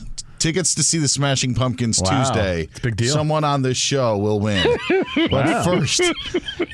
Tickets 0.47 0.77
to 0.77 0.85
see 0.85 0.99
the 0.99 1.09
Smashing 1.09 1.55
Pumpkins 1.57 2.01
Wow. 2.01 2.23
Tuesday. 2.23 2.61
It's 2.71 2.79
a 2.79 2.83
big 2.83 2.95
deal. 2.95 3.13
Someone 3.13 3.43
on 3.43 3.63
this 3.63 3.77
show 3.77 4.17
will 4.17 4.39
win. 4.39 4.65
But 5.31 5.65
first, 5.65 6.03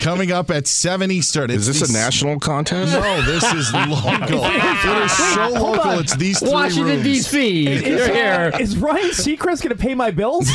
coming 0.01 0.33
up 0.33 0.51
at 0.51 0.67
7 0.67 1.11
Eastern. 1.13 1.49
Is 1.49 1.69
it's 1.69 1.79
this 1.81 1.91
a 1.91 1.93
national 1.93 2.41
contest? 2.41 2.93
No, 2.93 3.23
this 3.23 3.45
is 3.53 3.73
local. 3.75 4.45
it 4.45 5.05
is 5.05 5.13
so 5.13 5.55
Hold 5.55 5.77
local. 5.77 6.01
It's 6.01 6.17
these 6.17 6.41
three 6.41 6.51
Washington. 6.51 7.03
D.C. 7.05 7.67
Is, 7.69 7.83
You're 7.83 8.13
here. 8.13 8.53
is 8.59 8.77
Ryan 8.77 9.11
Seacrest 9.11 9.63
going 9.63 9.69
to 9.69 9.77
pay 9.77 9.95
my 9.95 10.11
bills? 10.11 10.49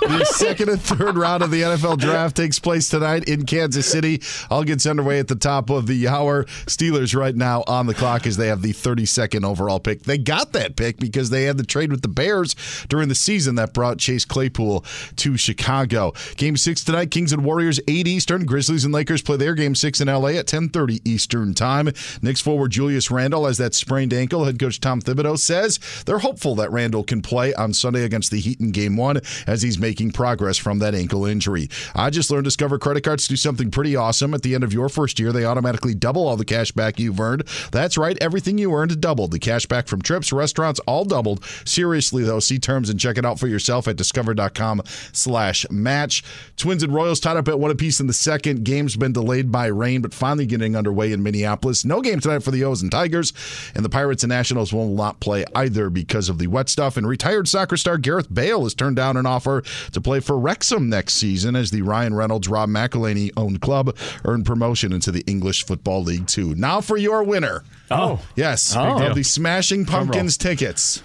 The 0.00 0.24
second 0.26 0.68
and 0.68 0.80
third 0.80 1.16
round 1.16 1.42
of 1.42 1.50
the 1.50 1.62
NFL 1.62 1.98
draft 1.98 2.36
takes 2.36 2.58
place 2.58 2.88
tonight 2.88 3.24
in 3.28 3.46
Kansas 3.46 3.86
City. 3.90 4.20
All 4.50 4.62
gets 4.64 4.86
underway 4.86 5.18
at 5.20 5.28
the 5.28 5.34
top 5.36 5.70
of 5.70 5.86
the 5.86 6.06
hour. 6.08 6.44
Steelers 6.66 7.14
right 7.16 7.34
now 7.34 7.64
on 7.66 7.86
the 7.86 7.94
clock 7.94 8.26
as 8.26 8.36
they 8.36 8.48
have 8.48 8.62
the 8.62 8.72
32nd 8.72 9.44
overall 9.44 9.79
pick. 9.82 10.02
They 10.02 10.18
got 10.18 10.52
that 10.52 10.76
pick 10.76 10.98
because 10.98 11.30
they 11.30 11.44
had 11.44 11.56
the 11.56 11.64
trade 11.64 11.90
with 11.90 12.02
the 12.02 12.08
Bears 12.08 12.54
during 12.88 13.08
the 13.08 13.14
season 13.14 13.54
that 13.56 13.72
brought 13.72 13.98
Chase 13.98 14.24
Claypool 14.24 14.84
to 15.16 15.36
Chicago. 15.36 16.12
Game 16.36 16.56
six 16.56 16.84
tonight, 16.84 17.10
Kings 17.10 17.32
and 17.32 17.44
Warriors, 17.44 17.80
8 17.88 18.06
Eastern. 18.06 18.44
Grizzlies 18.44 18.84
and 18.84 18.94
Lakers 18.94 19.22
play 19.22 19.36
their 19.36 19.54
game 19.54 19.74
six 19.74 20.00
in 20.00 20.08
LA 20.08 20.30
at 20.30 20.46
10:30 20.46 21.00
Eastern 21.04 21.54
time. 21.54 21.90
Knicks 22.22 22.40
forward 22.40 22.70
Julius 22.70 23.10
Randle 23.10 23.46
has 23.46 23.58
that 23.58 23.74
sprained 23.74 24.12
ankle. 24.12 24.44
Head 24.44 24.58
coach 24.58 24.80
Tom 24.80 25.00
Thibodeau 25.00 25.38
says 25.38 25.78
they're 26.04 26.18
hopeful 26.18 26.54
that 26.56 26.72
Randle 26.72 27.04
can 27.04 27.22
play 27.22 27.54
on 27.54 27.72
Sunday 27.72 28.04
against 28.04 28.30
the 28.30 28.40
Heat 28.40 28.60
in 28.60 28.70
game 28.70 28.96
one 28.96 29.20
as 29.46 29.62
he's 29.62 29.78
making 29.78 30.12
progress 30.12 30.56
from 30.56 30.78
that 30.78 30.94
ankle 30.94 31.24
injury. 31.24 31.68
I 31.94 32.10
just 32.10 32.30
learned 32.30 32.44
Discover 32.44 32.78
credit 32.78 33.04
cards 33.04 33.28
do 33.28 33.36
something 33.36 33.70
pretty 33.70 33.94
awesome. 33.94 34.34
At 34.34 34.42
the 34.42 34.54
end 34.54 34.64
of 34.64 34.72
your 34.72 34.88
first 34.88 35.20
year, 35.20 35.32
they 35.32 35.44
automatically 35.44 35.94
double 35.94 36.26
all 36.26 36.36
the 36.36 36.44
cash 36.44 36.72
back 36.72 36.98
you've 36.98 37.20
earned. 37.20 37.44
That's 37.70 37.96
right, 37.96 38.18
everything 38.20 38.58
you 38.58 38.74
earned 38.74 39.00
doubled. 39.00 39.30
The 39.30 39.38
cash 39.38 39.59
back 39.66 39.88
from 39.88 40.02
trips, 40.02 40.32
restaurants, 40.32 40.80
all 40.80 41.04
doubled. 41.04 41.44
Seriously 41.64 42.24
though, 42.24 42.40
see 42.40 42.58
terms 42.58 42.90
and 42.90 42.98
check 42.98 43.18
it 43.18 43.24
out 43.24 43.38
for 43.38 43.48
yourself 43.48 43.88
at 43.88 43.96
discover.com 43.96 44.82
slash 45.12 45.66
match. 45.70 46.22
Twins 46.56 46.82
and 46.82 46.92
Royals 46.92 47.20
tied 47.20 47.36
up 47.36 47.48
at 47.48 47.58
one 47.58 47.70
apiece 47.70 48.00
in 48.00 48.06
the 48.06 48.12
second. 48.12 48.64
Game's 48.64 48.96
been 48.96 49.12
delayed 49.12 49.50
by 49.50 49.66
rain, 49.66 50.02
but 50.02 50.14
finally 50.14 50.46
getting 50.46 50.76
underway 50.76 51.12
in 51.12 51.22
Minneapolis. 51.22 51.84
No 51.84 52.00
game 52.00 52.20
tonight 52.20 52.42
for 52.42 52.50
the 52.50 52.64
O's 52.64 52.82
and 52.82 52.90
Tigers, 52.90 53.32
and 53.74 53.84
the 53.84 53.88
Pirates 53.88 54.22
and 54.22 54.30
Nationals 54.30 54.72
will 54.72 54.88
not 54.88 55.20
play 55.20 55.44
either 55.54 55.90
because 55.90 56.28
of 56.28 56.38
the 56.38 56.46
wet 56.46 56.68
stuff. 56.68 56.96
And 56.96 57.06
retired 57.06 57.48
soccer 57.48 57.76
star 57.76 57.98
Gareth 57.98 58.32
Bale 58.32 58.64
has 58.64 58.74
turned 58.74 58.96
down 58.96 59.16
an 59.16 59.26
offer 59.26 59.62
to 59.92 60.00
play 60.00 60.20
for 60.20 60.38
Wrexham 60.38 60.88
next 60.88 61.14
season 61.14 61.56
as 61.56 61.70
the 61.70 61.82
Ryan 61.82 62.14
Reynolds, 62.14 62.48
Rob 62.48 62.68
McElhenney 62.68 63.30
owned 63.36 63.60
club 63.60 63.96
earned 64.24 64.46
promotion 64.46 64.92
into 64.92 65.10
the 65.10 65.24
English 65.26 65.64
Football 65.64 66.02
League 66.02 66.26
Two. 66.26 66.54
Now 66.54 66.80
for 66.80 66.96
your 66.96 67.22
winner. 67.22 67.62
Oh. 67.90 68.20
oh. 68.20 68.20
Yes, 68.36 68.74
Oh. 68.76 69.02
of 69.04 69.14
the 69.14 69.22
Smashing 69.22 69.84
Pumpkins 69.86 70.36
tickets. 70.36 71.02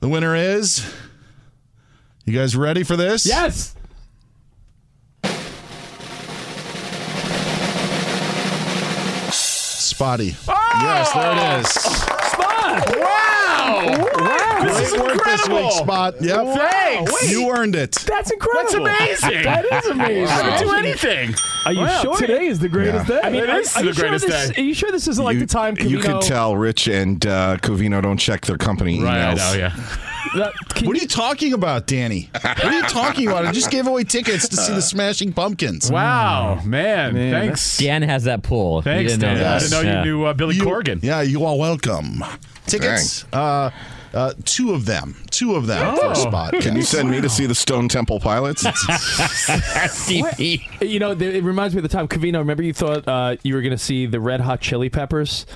The 0.00 0.08
winner 0.08 0.34
is. 0.36 0.84
You 2.24 2.36
guys 2.38 2.56
ready 2.56 2.82
for 2.82 2.96
this? 2.96 3.24
Yes. 3.24 3.74
Spotty. 9.30 10.36
Oh. 10.48 10.78
Yes, 10.82 11.12
there 11.12 11.32
it 11.32 11.60
is. 11.60 11.76
Oh. 11.78 12.25
Spot. 12.36 12.96
Wow! 12.98 14.08
Wow. 14.16 14.64
This 14.64 14.92
is 14.92 14.98
work 14.98 15.12
this 15.24 15.46
incredible. 15.46 15.70
Spot. 15.70 16.14
Yep. 16.20 16.46
Thanks. 16.56 17.30
You 17.30 17.50
earned 17.50 17.74
it. 17.76 17.92
That's 17.92 18.30
incredible. 18.30 18.84
That's 18.84 19.22
amazing. 19.22 19.42
That 19.42 19.64
is 19.72 19.86
amazing. 19.86 20.26
I 20.36 20.58
don't 20.60 20.68
do 20.68 20.74
anything. 20.74 21.34
Are 21.66 21.72
you 21.72 21.80
Wow, 21.80 22.02
sure 22.02 22.16
today 22.16 22.46
is 22.46 22.58
the 22.60 22.68
greatest 22.68 23.06
day? 23.08 23.20
I 23.22 23.30
mean, 23.30 23.42
It 23.42 23.48
is 23.50 23.72
the 23.74 23.84
you 23.84 23.92
sure 23.92 24.04
greatest 24.04 24.26
this, 24.26 24.50
day. 24.50 24.62
Are 24.62 24.64
you 24.64 24.74
sure 24.74 24.92
this 24.92 25.08
isn't 25.08 25.24
like 25.24 25.34
you, 25.34 25.40
the 25.40 25.46
time? 25.46 25.76
you 25.80 25.98
Covino- 25.98 26.02
could 26.20 26.22
tell 26.22 26.56
Rich 26.56 26.86
and 26.88 27.24
uh, 27.26 27.56
Covino 27.58 28.00
don't 28.02 28.18
check 28.18 28.42
their 28.46 28.56
company 28.58 29.02
Right, 29.02 29.20
I 29.30 29.34
emails. 29.34 29.36
know, 29.36 29.58
yeah. 29.58 29.96
That- 30.34 30.52
can 30.74 30.86
What 30.86 30.94
are 30.94 30.96
you- 30.96 31.02
you 31.02 31.08
talking 31.08 31.52
about, 31.52 31.86
Danny? 31.86 32.28
What 32.42 32.64
are 32.64 32.72
you 32.72 32.82
talking 32.82 33.28
about? 33.28 33.46
I 33.46 33.52
just 33.52 33.70
gave 33.70 33.86
away 33.86 34.04
tickets 34.04 34.48
to 34.48 34.56
see 34.56 34.72
the 34.74 34.82
Smashing 34.82 35.32
Pumpkins. 35.32 35.90
Wow, 35.90 36.60
man. 36.64 37.14
Man, 37.14 37.32
Thanks. 37.32 37.78
Dan 37.78 38.02
has 38.02 38.24
that 38.24 38.42
pull. 38.42 38.82
Thanks, 38.82 39.12
didn't 39.12 39.22
know 39.22 39.34
Dan. 39.38 39.46
I 39.46 39.58
didn't 39.58 39.70
know 39.70 39.80
Yeah. 39.82 39.98
you 40.00 40.04
knew 40.10 40.24
uh, 40.24 40.32
Billy 40.34 40.56
You- 40.56 40.64
Corgan. 40.64 41.02
Yeah, 41.02 41.22
you 41.22 41.44
are 41.44 41.56
welcome. 41.56 42.24
Tickets. 42.66 43.24
Uh, 43.32 43.70
uh, 44.12 44.32
two 44.44 44.72
of 44.72 44.86
them. 44.86 45.14
Two 45.30 45.54
of 45.54 45.66
them 45.66 45.96
for 45.96 46.10
a 46.12 46.16
spot. 46.16 46.52
Can 46.60 46.72
you 46.74 46.80
Yes. 46.80 46.88
send 46.88 47.10
me 47.10 47.20
to 47.20 47.28
see 47.28 47.46
the 47.46 47.54
Stone 47.54 47.88
Temple 47.88 48.18
Pilots? 48.20 48.64
CP. 49.46 50.62
You 50.86 50.98
know, 51.00 51.12
it 51.12 51.42
reminds 51.42 51.74
me 51.74 51.78
of 51.80 51.82
the 51.82 51.88
time 51.88 52.06
Covino. 52.08 52.38
Remember, 52.38 52.62
you 52.62 52.72
thought 52.72 53.06
uh, 53.08 53.36
you 53.42 53.54
were 53.54 53.60
going 53.60 53.72
to 53.72 53.78
see 53.78 54.06
the 54.06 54.20
Red 54.20 54.40
Hot 54.40 54.60
Chili 54.60 54.88
Peppers, 54.88 55.46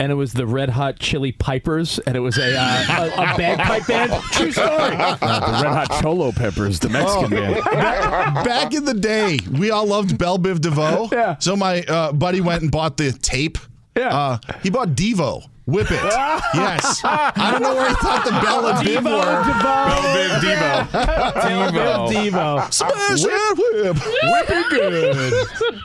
and 0.00 0.10
it 0.10 0.14
was 0.14 0.32
the 0.32 0.46
Red 0.46 0.70
Hot 0.70 0.98
Chili 0.98 1.30
Pipers, 1.30 1.98
and 2.00 2.16
it 2.16 2.20
was 2.20 2.38
a 2.38 2.56
uh, 2.58 2.84
a, 2.88 3.34
a 3.34 3.36
bagpipe 3.36 3.86
band. 3.86 4.10
True 4.32 4.50
story. 4.50 4.96
Not 4.96 5.20
the 5.20 5.26
Red 5.62 5.86
Hot 5.86 6.02
Cholo 6.02 6.32
Peppers, 6.32 6.80
the 6.80 6.88
Mexican 6.88 7.28
band. 7.30 7.62
Back 7.62 8.72
in 8.72 8.86
the 8.86 8.94
day, 8.94 9.38
we 9.52 9.70
all 9.70 9.86
loved 9.86 10.16
Bell 10.18 10.38
Biv 10.38 10.60
DeVoe. 10.60 11.08
Yeah. 11.20 11.36
So 11.38 11.54
my 11.56 11.82
uh, 11.82 12.12
buddy 12.12 12.40
went 12.40 12.62
and 12.62 12.70
bought 12.70 12.96
the 12.96 13.12
tape. 13.12 13.58
Yeah. 13.96 14.16
Uh, 14.16 14.38
he 14.62 14.70
bought 14.70 14.90
Devo. 14.90 15.44
Whip 15.66 15.90
it. 15.90 16.02
yes. 16.02 17.00
I 17.04 17.50
don't 17.52 17.62
know 17.62 17.74
where 17.74 17.88
he 17.88 17.94
thought 17.96 18.24
the 18.24 18.30
Belle 18.30 18.66
and 18.68 18.78
Biv 18.86 19.04
were. 19.04 19.42
Devo. 20.40 20.88
Devo. 21.42 22.08
Devo. 22.10 22.72
Smash 22.72 23.24
and 23.24 23.58
whip. 23.58 23.96
Whipping 24.22 24.64
good. 24.70 25.80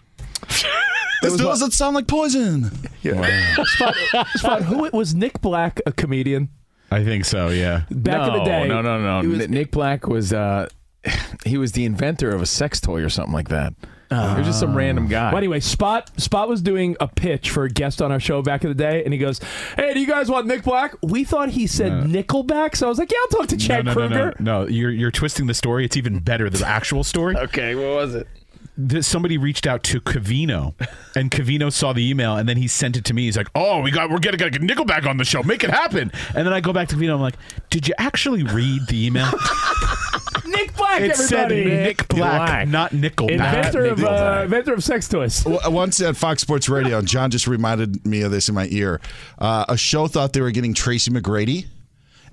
This 1.32 1.38
doesn't 1.38 1.72
sound 1.72 1.96
like 1.96 2.08
poison. 2.08 2.72
Spot, 3.02 3.96
Spot, 4.36 4.62
who 4.64 4.90
was 4.92 5.14
Nick 5.14 5.42
Black 5.42 5.82
a 5.86 5.92
comedian 5.92 6.50
I 6.92 7.04
think 7.04 7.26
so, 7.26 7.50
yeah. 7.50 7.84
back 7.90 8.28
no, 8.28 8.34
in 8.34 8.40
the 8.40 8.46
day? 8.46 8.68
No, 8.68 8.82
no, 8.82 9.02
no. 9.02 9.22
he 9.22 9.28
was- 9.28 9.50
Nick 9.50 9.72
Black 9.72 10.08
was 10.08 10.32
uh, 10.32 10.70
he 11.46 11.58
was 11.58 11.74
the 11.74 11.86
inventor 11.86 12.30
of 12.30 12.42
a 12.42 12.46
sex 12.46 12.80
toy 12.80 13.02
or 13.02 13.10
something 13.10 13.34
like 13.34 13.50
that. 13.50 13.74
He 14.10 14.16
was 14.16 14.48
just 14.48 14.60
some 14.60 14.76
random 14.76 15.08
guy. 15.08 15.32
But 15.32 15.38
anyway, 15.38 15.60
Spot 15.60 16.10
Spot 16.20 16.48
was 16.48 16.62
doing 16.62 16.96
a 17.00 17.08
pitch 17.08 17.50
for 17.50 17.66
a 17.66 17.70
guest 17.70 18.02
on 18.02 18.12
our 18.12 18.20
show 18.20 18.42
back 18.42 18.64
in 18.64 18.70
the 18.70 18.76
day, 18.76 19.04
and 19.04 19.14
he 19.14 19.18
goes, 19.18 19.42
"Hey, 19.76 19.94
do 19.94 20.00
you 20.00 20.08
guys 20.08 20.30
want 20.30 20.48
Nick 20.48 20.64
Black?" 20.64 20.96
We 21.02 21.24
thought 21.24 21.50
he 21.50 21.68
said 21.68 21.92
Nickelback, 21.92 22.76
so 22.78 22.86
I 22.86 22.90
was 22.90 23.00
like, 23.00 23.12
"Yeah, 23.12 23.18
I'll 23.24 23.40
talk 23.40 23.48
to 23.48 23.58
Chad 23.58 23.86
no, 23.86 23.94
no, 23.94 24.00
Kroeger." 24.00 24.40
no, 24.40 24.62
no. 24.62 24.68
You're 24.68 24.92
you're 24.92 25.12
twisting 25.12 25.48
the 25.48 25.54
story. 25.54 25.86
It's 25.86 25.98
even 25.98 26.20
better 26.20 26.50
than 26.50 26.62
the 26.62 26.68
actual 26.68 27.04
story. 27.04 27.36
okay, 27.46 27.76
what 27.76 27.96
was 27.96 28.16
it? 28.16 28.28
Th- 28.90 29.04
Somebody 29.04 29.38
reached 29.38 29.66
out 29.66 29.84
to 29.84 30.02
Covino, 30.02 30.74
and 31.16 31.32
Covino 31.32 31.72
saw 31.72 31.94
the 31.94 32.08
email, 32.10 32.36
and 32.36 32.48
then 32.50 32.58
he 32.58 32.68
sent 32.68 32.98
it 32.98 33.06
to 33.06 33.14
me. 33.14 33.24
He's 33.24 33.38
like, 33.38 33.48
"Oh, 33.56 33.80
we 33.82 33.90
got 33.92 34.10
we're 34.10 34.20
getting 34.20 34.38
got 34.38 34.52
Nickelback 34.52 35.08
on 35.08 35.18
the 35.18 35.24
show. 35.26 35.42
Make 35.44 35.64
it 35.64 35.70
happen." 35.70 36.12
And 36.36 36.46
then 36.46 36.52
I 36.54 36.60
go 36.60 36.74
back 36.74 36.90
to 36.90 36.96
Covino. 36.96 37.14
I'm 37.16 37.22
like, 37.22 37.36
"Did 37.70 37.88
you 37.88 37.94
actually 37.98 38.44
read 38.44 38.88
the 38.88 39.06
email? 39.06 39.28
Nick 40.46 40.76
Black, 40.76 41.02
it 41.02 41.16
said 41.16 41.52
everybody. 41.52 41.76
Nick 41.76 42.08
Black, 42.10 42.18
Black. 42.48 42.68
not 42.68 42.92
Nickelback." 42.92 43.32
inventor 43.32 43.86
of 43.86 44.04
uh, 44.04 44.42
inventor 44.44 44.74
of 44.74 44.84
sex 44.84 45.08
toys. 45.08 45.44
W- 45.44 45.60
Once 45.72 46.02
at 46.02 46.16
Fox 46.18 46.42
Sports 46.42 46.68
Radio, 46.70 47.00
and 47.00 47.08
John 47.08 47.32
just 47.32 47.48
reminded 47.48 48.06
me 48.06 48.22
of 48.22 48.32
this 48.32 48.50
in 48.50 48.56
my 48.56 48.68
ear. 48.72 49.00
Uh, 49.40 49.66
a 49.70 49.78
show 49.78 50.08
thought 50.08 50.34
they 50.34 50.42
were 50.42 50.52
getting 50.52 50.74
Tracy 50.74 51.12
McGrady. 51.12 51.66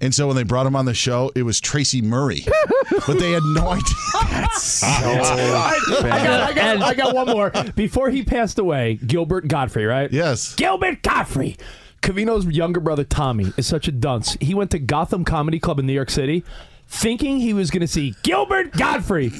And 0.01 0.13
so 0.13 0.27
when 0.27 0.35
they 0.35 0.43
brought 0.43 0.67
him 0.67 0.75
on 0.75 0.85
the 0.85 0.95
show, 0.95 1.31
it 1.37 1.45
was 1.45 1.61
Tracy 1.61 2.03
Murray. 2.03 2.45
but 3.07 3.19
they 3.19 3.33
had 3.33 3.43
no 3.45 3.69
idea. 3.69 3.95
I, 4.15 5.81
I 5.89 6.03
got, 6.03 6.51
I, 6.51 6.53
got, 6.53 6.83
I 6.83 6.95
got 6.95 7.15
one 7.15 7.27
more. 7.29 7.51
Before 7.75 8.11
he 8.11 8.23
passed 8.23 8.59
away, 8.59 8.99
Gilbert 9.07 9.49
Gottfried, 9.49 9.87
right? 9.87 10.13
Yes. 10.13 10.55
Gilbert 10.55 11.03
Gottfried. 11.03 11.61
Covino's 12.03 12.45
younger 12.47 12.81
brother 12.81 13.05
Tommy 13.05 13.53
is 13.57 13.67
such 13.67 13.87
a 13.89 13.93
dunce. 13.93 14.37
He 14.41 14.55
went 14.55 14.71
to 14.73 14.79
Gotham 14.79 15.25
Comedy 15.25 15.61
Club 15.61 15.79
in 15.79 15.87
New 15.87 15.93
York 15.93 16.11
City, 16.11 16.45
thinking 16.89 17.39
he 17.39 17.55
was 17.55 17.71
going 17.71 17.81
to 17.81 17.89
see 17.89 18.15
Gilbert 18.23 18.73
Gottfried, 18.73 19.33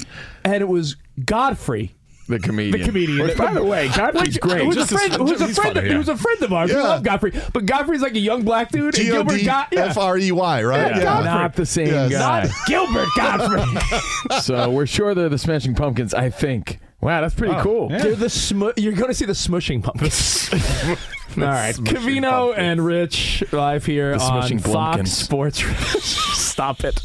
and 0.45 0.61
it 0.61 0.67
was 0.67 0.95
Godfrey. 1.25 1.93
The 2.27 2.39
comedian. 2.39 2.79
The 2.79 2.85
comedian. 2.85 3.27
Which, 3.27 3.37
by 3.37 3.53
the 3.53 3.63
way, 3.63 3.89
Godfrey's 3.89 4.35
Which- 4.35 4.39
great. 4.39 4.63
Who's 4.63 4.77
a 4.77 4.79
Just 4.79 4.91
as- 4.93 4.99
friend, 4.99 5.13
who's 5.29 5.41
a 5.41 5.45
he's 5.47 5.55
friend, 5.57 5.73
funny, 5.75 5.87
of, 5.87 5.91
yeah. 5.91 5.97
who's 5.97 6.07
a 6.09 6.15
friend 6.17 6.41
of 6.41 6.53
ours. 6.53 6.69
We 6.69 6.77
Yeah. 6.77 6.83
love 6.83 7.03
Godfrey. 7.03 7.33
But 7.51 7.65
Godfrey's 7.65 8.01
like 8.01 8.15
a 8.15 8.19
young 8.19 8.43
black 8.43 8.71
dude. 8.71 8.85
and 8.85 8.93
G 8.95 9.11
O 9.11 9.15
Gilbert 9.15 9.37
D 9.39 9.45
God, 9.45 9.67
yeah. 9.71 9.85
F 9.87 9.97
R 9.97 10.17
E 10.17 10.31
Y, 10.31 10.63
right? 10.63 10.95
Yeah. 10.95 11.03
Not 11.03 11.55
the 11.55 11.65
same 11.65 11.87
Yes. 11.87 12.11
guy. 12.11 12.49
Gilbert 12.67 13.07
Gottfried. 13.17 14.41
so 14.41 14.69
we're 14.69 14.85
sure 14.85 15.13
they're 15.13 15.27
the 15.29 15.37
Smashing 15.37 15.75
Pumpkins. 15.75 16.13
I 16.13 16.29
think. 16.29 16.79
Wow, 17.01 17.19
that's 17.19 17.35
pretty 17.35 17.53
oh, 17.55 17.61
cool. 17.61 17.91
yeah. 17.91 17.97
They're 17.97 18.15
the 18.15 18.29
smu- 18.29 18.71
You're 18.77 18.93
going 18.93 19.09
to 19.09 19.13
see 19.13 19.25
the 19.25 19.33
smushing 19.33 19.83
pumpkins. 19.83 20.49
All 21.37 21.43
right, 21.49 21.75
Covino 21.75 22.53
and 22.57 22.83
Rich 22.85 23.43
live 23.51 23.85
here 23.85 24.17
The 24.17 24.23
on 24.23 24.59
Fox 24.59 24.67
blumpkins. 25.01 25.07
Sports. 25.07 25.63
Stop 26.43 26.83
it. 26.83 27.01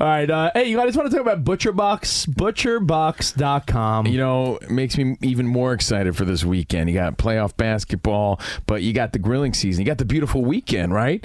All 0.00 0.06
right, 0.06 0.30
uh, 0.30 0.50
hey, 0.54 0.68
you 0.70 0.76
guys 0.76 0.96
want 0.96 1.10
to 1.10 1.16
talk 1.16 1.26
about 1.26 1.44
ButcherBox? 1.44 2.26
ButcherBox.com. 2.30 4.06
You 4.06 4.18
know, 4.18 4.56
it 4.56 4.70
makes 4.70 4.96
me 4.96 5.16
even 5.22 5.46
more 5.46 5.72
excited 5.72 6.16
for 6.16 6.24
this 6.24 6.44
weekend. 6.44 6.88
You 6.88 6.94
got 6.94 7.18
playoff 7.18 7.56
basketball, 7.56 8.40
but 8.66 8.82
you 8.82 8.92
got 8.92 9.12
the 9.12 9.18
grilling 9.18 9.52
season. 9.54 9.82
You 9.82 9.86
got 9.86 9.98
the 9.98 10.04
beautiful 10.04 10.42
weekend, 10.42 10.94
right? 10.94 11.24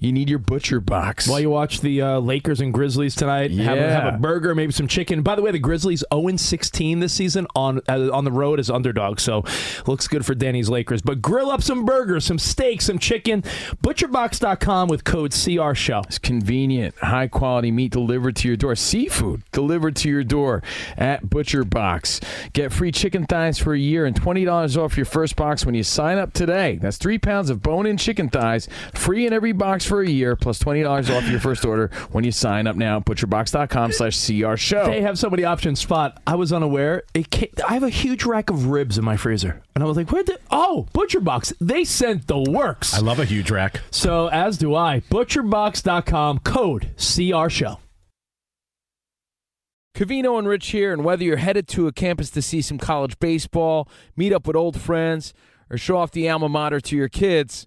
You 0.00 0.12
need 0.12 0.28
your 0.30 0.38
butcher 0.38 0.80
box. 0.80 1.26
While 1.28 1.40
you 1.40 1.50
watch 1.50 1.80
the 1.80 2.00
uh, 2.02 2.18
Lakers 2.20 2.60
and 2.60 2.72
Grizzlies 2.72 3.14
tonight, 3.16 3.50
have, 3.52 3.76
a, 3.76 3.80
Yeah. 3.80 4.04
have 4.04 4.14
a 4.14 4.18
burger, 4.18 4.54
maybe 4.54 4.72
some 4.72 4.86
chicken. 4.86 5.22
By 5.22 5.34
the 5.34 5.42
way, 5.42 5.50
the 5.50 5.58
Grizzlies 5.58 6.04
0 6.14 6.36
16 6.36 7.00
this 7.00 7.12
season 7.12 7.46
on 7.56 7.80
uh, 7.88 8.10
on 8.12 8.24
the 8.24 8.30
road 8.32 8.60
as 8.60 8.70
underdogs, 8.70 9.22
so 9.22 9.44
looks 9.86 10.06
good 10.06 10.24
for 10.24 10.34
Danny's 10.34 10.68
Lakers. 10.68 11.02
But 11.02 11.20
grill 11.20 11.50
up 11.50 11.62
some 11.62 11.84
burgers, 11.84 12.24
some 12.24 12.38
steak, 12.38 12.80
some 12.80 12.98
chicken. 12.98 13.42
ButcherBox.com 13.82 14.88
with 14.88 15.04
code 15.04 15.32
CR 15.32 15.74
Show. 15.74 16.02
It's 16.06 16.18
convenient, 16.18 16.96
high 16.98 17.26
quality 17.28 17.70
meat 17.70 17.90
delivered 17.92 18.36
to 18.36 18.48
your 18.48 18.56
door. 18.56 18.76
Seafood 18.76 19.42
delivered 19.52 19.96
to 19.96 20.08
your 20.08 20.22
door 20.24 20.62
at 20.96 21.24
ButcherBox. 21.26 22.52
Get 22.52 22.72
free 22.72 22.92
chicken 22.92 23.26
thighs 23.26 23.58
for 23.58 23.74
a 23.74 23.78
year 23.78 24.06
and 24.06 24.14
twenty 24.14 24.44
dollars 24.44 24.76
off 24.76 24.96
your 24.96 25.06
first 25.06 25.34
box 25.36 25.66
when 25.66 25.74
you 25.74 25.82
sign 25.82 26.18
up 26.18 26.32
today. 26.32 26.76
That's 26.80 26.98
three 26.98 27.18
pounds 27.18 27.50
of 27.50 27.62
bone-in 27.62 27.96
chicken 27.96 28.28
thighs, 28.28 28.68
free 28.94 29.26
in 29.26 29.32
every 29.32 29.52
box 29.52 29.84
for 29.88 30.02
a 30.02 30.08
year 30.08 30.36
plus 30.36 30.58
$20 30.62 31.16
off 31.16 31.28
your 31.28 31.40
first 31.40 31.64
order 31.64 31.90
when 32.12 32.22
you 32.22 32.30
sign 32.30 32.66
up 32.66 32.76
now 32.76 32.98
at 32.98 33.04
butcherbox.com 33.06 33.92
slash 33.92 34.26
CR 34.26 34.56
show. 34.56 34.86
They 34.86 35.00
have 35.00 35.18
so 35.18 35.30
many 35.30 35.44
options. 35.44 35.80
Spot. 35.80 36.20
I 36.26 36.34
was 36.34 36.52
unaware. 36.52 37.02
It 37.14 37.30
came, 37.30 37.48
I 37.66 37.74
have 37.74 37.82
a 37.82 37.88
huge 37.88 38.24
rack 38.24 38.50
of 38.50 38.66
ribs 38.66 38.98
in 38.98 39.04
my 39.04 39.16
freezer, 39.16 39.62
and 39.74 39.82
I 39.82 39.86
was 39.86 39.96
like, 39.96 40.12
"Where 40.12 40.22
did? 40.22 40.38
Oh, 40.50 40.86
ButcherBox. 40.92 41.54
They 41.60 41.84
sent 41.84 42.26
the 42.26 42.38
works." 42.38 42.94
I 42.94 42.98
love 43.00 43.18
a 43.18 43.24
huge 43.24 43.50
rack. 43.50 43.80
So 43.90 44.28
as 44.28 44.58
do 44.58 44.74
I. 44.74 45.00
ButcherBox.com 45.10 46.40
code 46.40 46.90
CR 46.96 47.48
Show. 47.48 47.78
Covino 49.94 50.38
and 50.38 50.46
Rich 50.46 50.68
here, 50.68 50.92
and 50.92 51.04
whether 51.04 51.24
you're 51.24 51.38
headed 51.38 51.66
to 51.68 51.88
a 51.88 51.92
campus 51.92 52.30
to 52.30 52.42
see 52.42 52.62
some 52.62 52.78
college 52.78 53.18
baseball, 53.18 53.88
meet 54.16 54.32
up 54.32 54.46
with 54.46 54.54
old 54.54 54.80
friends, 54.80 55.34
or 55.70 55.76
show 55.76 55.96
off 55.96 56.12
the 56.12 56.28
alma 56.28 56.48
mater 56.48 56.80
to 56.80 56.96
your 56.96 57.08
kids, 57.08 57.66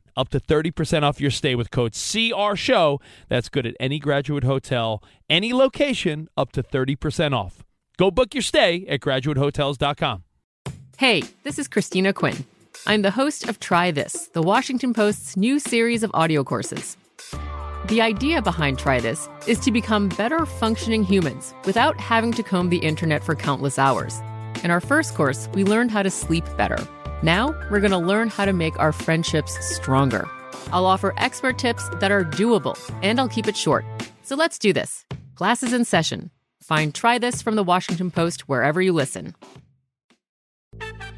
up 0.15 0.29
to 0.29 0.39
30% 0.39 1.03
off 1.03 1.21
your 1.21 1.31
stay 1.31 1.55
with 1.55 1.71
code 1.71 1.93
CR 1.93 2.55
Show. 2.55 2.99
That's 3.29 3.49
good 3.49 3.65
at 3.65 3.75
any 3.79 3.99
graduate 3.99 4.43
hotel, 4.43 5.03
any 5.29 5.53
location, 5.53 6.27
up 6.37 6.51
to 6.53 6.63
30% 6.63 7.33
off. 7.33 7.63
Go 7.97 8.11
book 8.11 8.33
your 8.33 8.41
stay 8.41 8.85
at 8.87 8.99
graduatehotels.com. 9.01 10.23
Hey, 10.97 11.23
this 11.43 11.57
is 11.57 11.67
Christina 11.67 12.13
Quinn. 12.13 12.45
I'm 12.85 13.01
the 13.01 13.11
host 13.11 13.47
of 13.47 13.59
Try 13.59 13.91
This, 13.91 14.27
the 14.33 14.41
Washington 14.41 14.93
Post's 14.93 15.37
new 15.37 15.59
series 15.59 16.03
of 16.03 16.11
audio 16.13 16.43
courses. 16.43 16.97
The 17.87 18.01
idea 18.01 18.41
behind 18.41 18.79
Try 18.79 18.99
This 18.99 19.27
is 19.47 19.59
to 19.59 19.71
become 19.71 20.09
better 20.09 20.45
functioning 20.45 21.03
humans 21.03 21.53
without 21.65 21.99
having 21.99 22.31
to 22.33 22.43
comb 22.43 22.69
the 22.69 22.77
internet 22.77 23.23
for 23.23 23.35
countless 23.35 23.77
hours. 23.77 24.19
In 24.63 24.71
our 24.71 24.79
first 24.79 25.15
course, 25.15 25.49
we 25.53 25.63
learned 25.63 25.91
how 25.91 26.03
to 26.03 26.09
sleep 26.09 26.45
better. 26.57 26.77
Now, 27.23 27.55
we're 27.69 27.81
going 27.81 27.91
to 27.91 27.99
learn 27.99 28.29
how 28.29 28.45
to 28.45 28.53
make 28.53 28.77
our 28.79 28.91
friendships 28.91 29.55
stronger. 29.75 30.27
I'll 30.71 30.87
offer 30.87 31.13
expert 31.17 31.59
tips 31.59 31.87
that 31.99 32.11
are 32.11 32.23
doable, 32.23 32.77
and 33.03 33.19
I'll 33.19 33.29
keep 33.29 33.47
it 33.47 33.55
short. 33.55 33.85
So 34.23 34.35
let's 34.35 34.57
do 34.57 34.73
this. 34.73 35.05
Class 35.35 35.61
is 35.61 35.71
in 35.71 35.85
session. 35.85 36.31
Find 36.63 36.95
Try 36.95 37.19
This 37.19 37.41
from 37.41 37.55
the 37.55 37.63
Washington 37.63 38.09
Post 38.09 38.47
wherever 38.47 38.81
you 38.81 38.93
listen. 38.93 39.35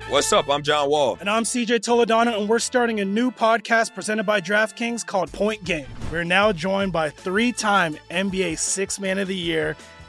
What's 0.09 0.33
up? 0.33 0.49
I'm 0.49 0.61
John 0.61 0.89
Wall. 0.89 1.17
And 1.19 1.29
I'm 1.29 1.43
CJ 1.43 1.79
Toledano, 1.79 2.37
and 2.37 2.49
we're 2.49 2.59
starting 2.59 2.99
a 2.99 3.05
new 3.05 3.31
podcast 3.31 3.95
presented 3.95 4.25
by 4.25 4.41
DraftKings 4.41 5.05
called 5.05 5.31
Point 5.31 5.63
Game. 5.63 5.87
We're 6.11 6.25
now 6.25 6.51
joined 6.51 6.91
by 6.91 7.09
three 7.09 7.53
time 7.53 7.97
NBA 8.11 8.59
Six 8.59 8.99
Man 8.99 9.17
of 9.19 9.29
the 9.29 9.35
Year, 9.35 9.77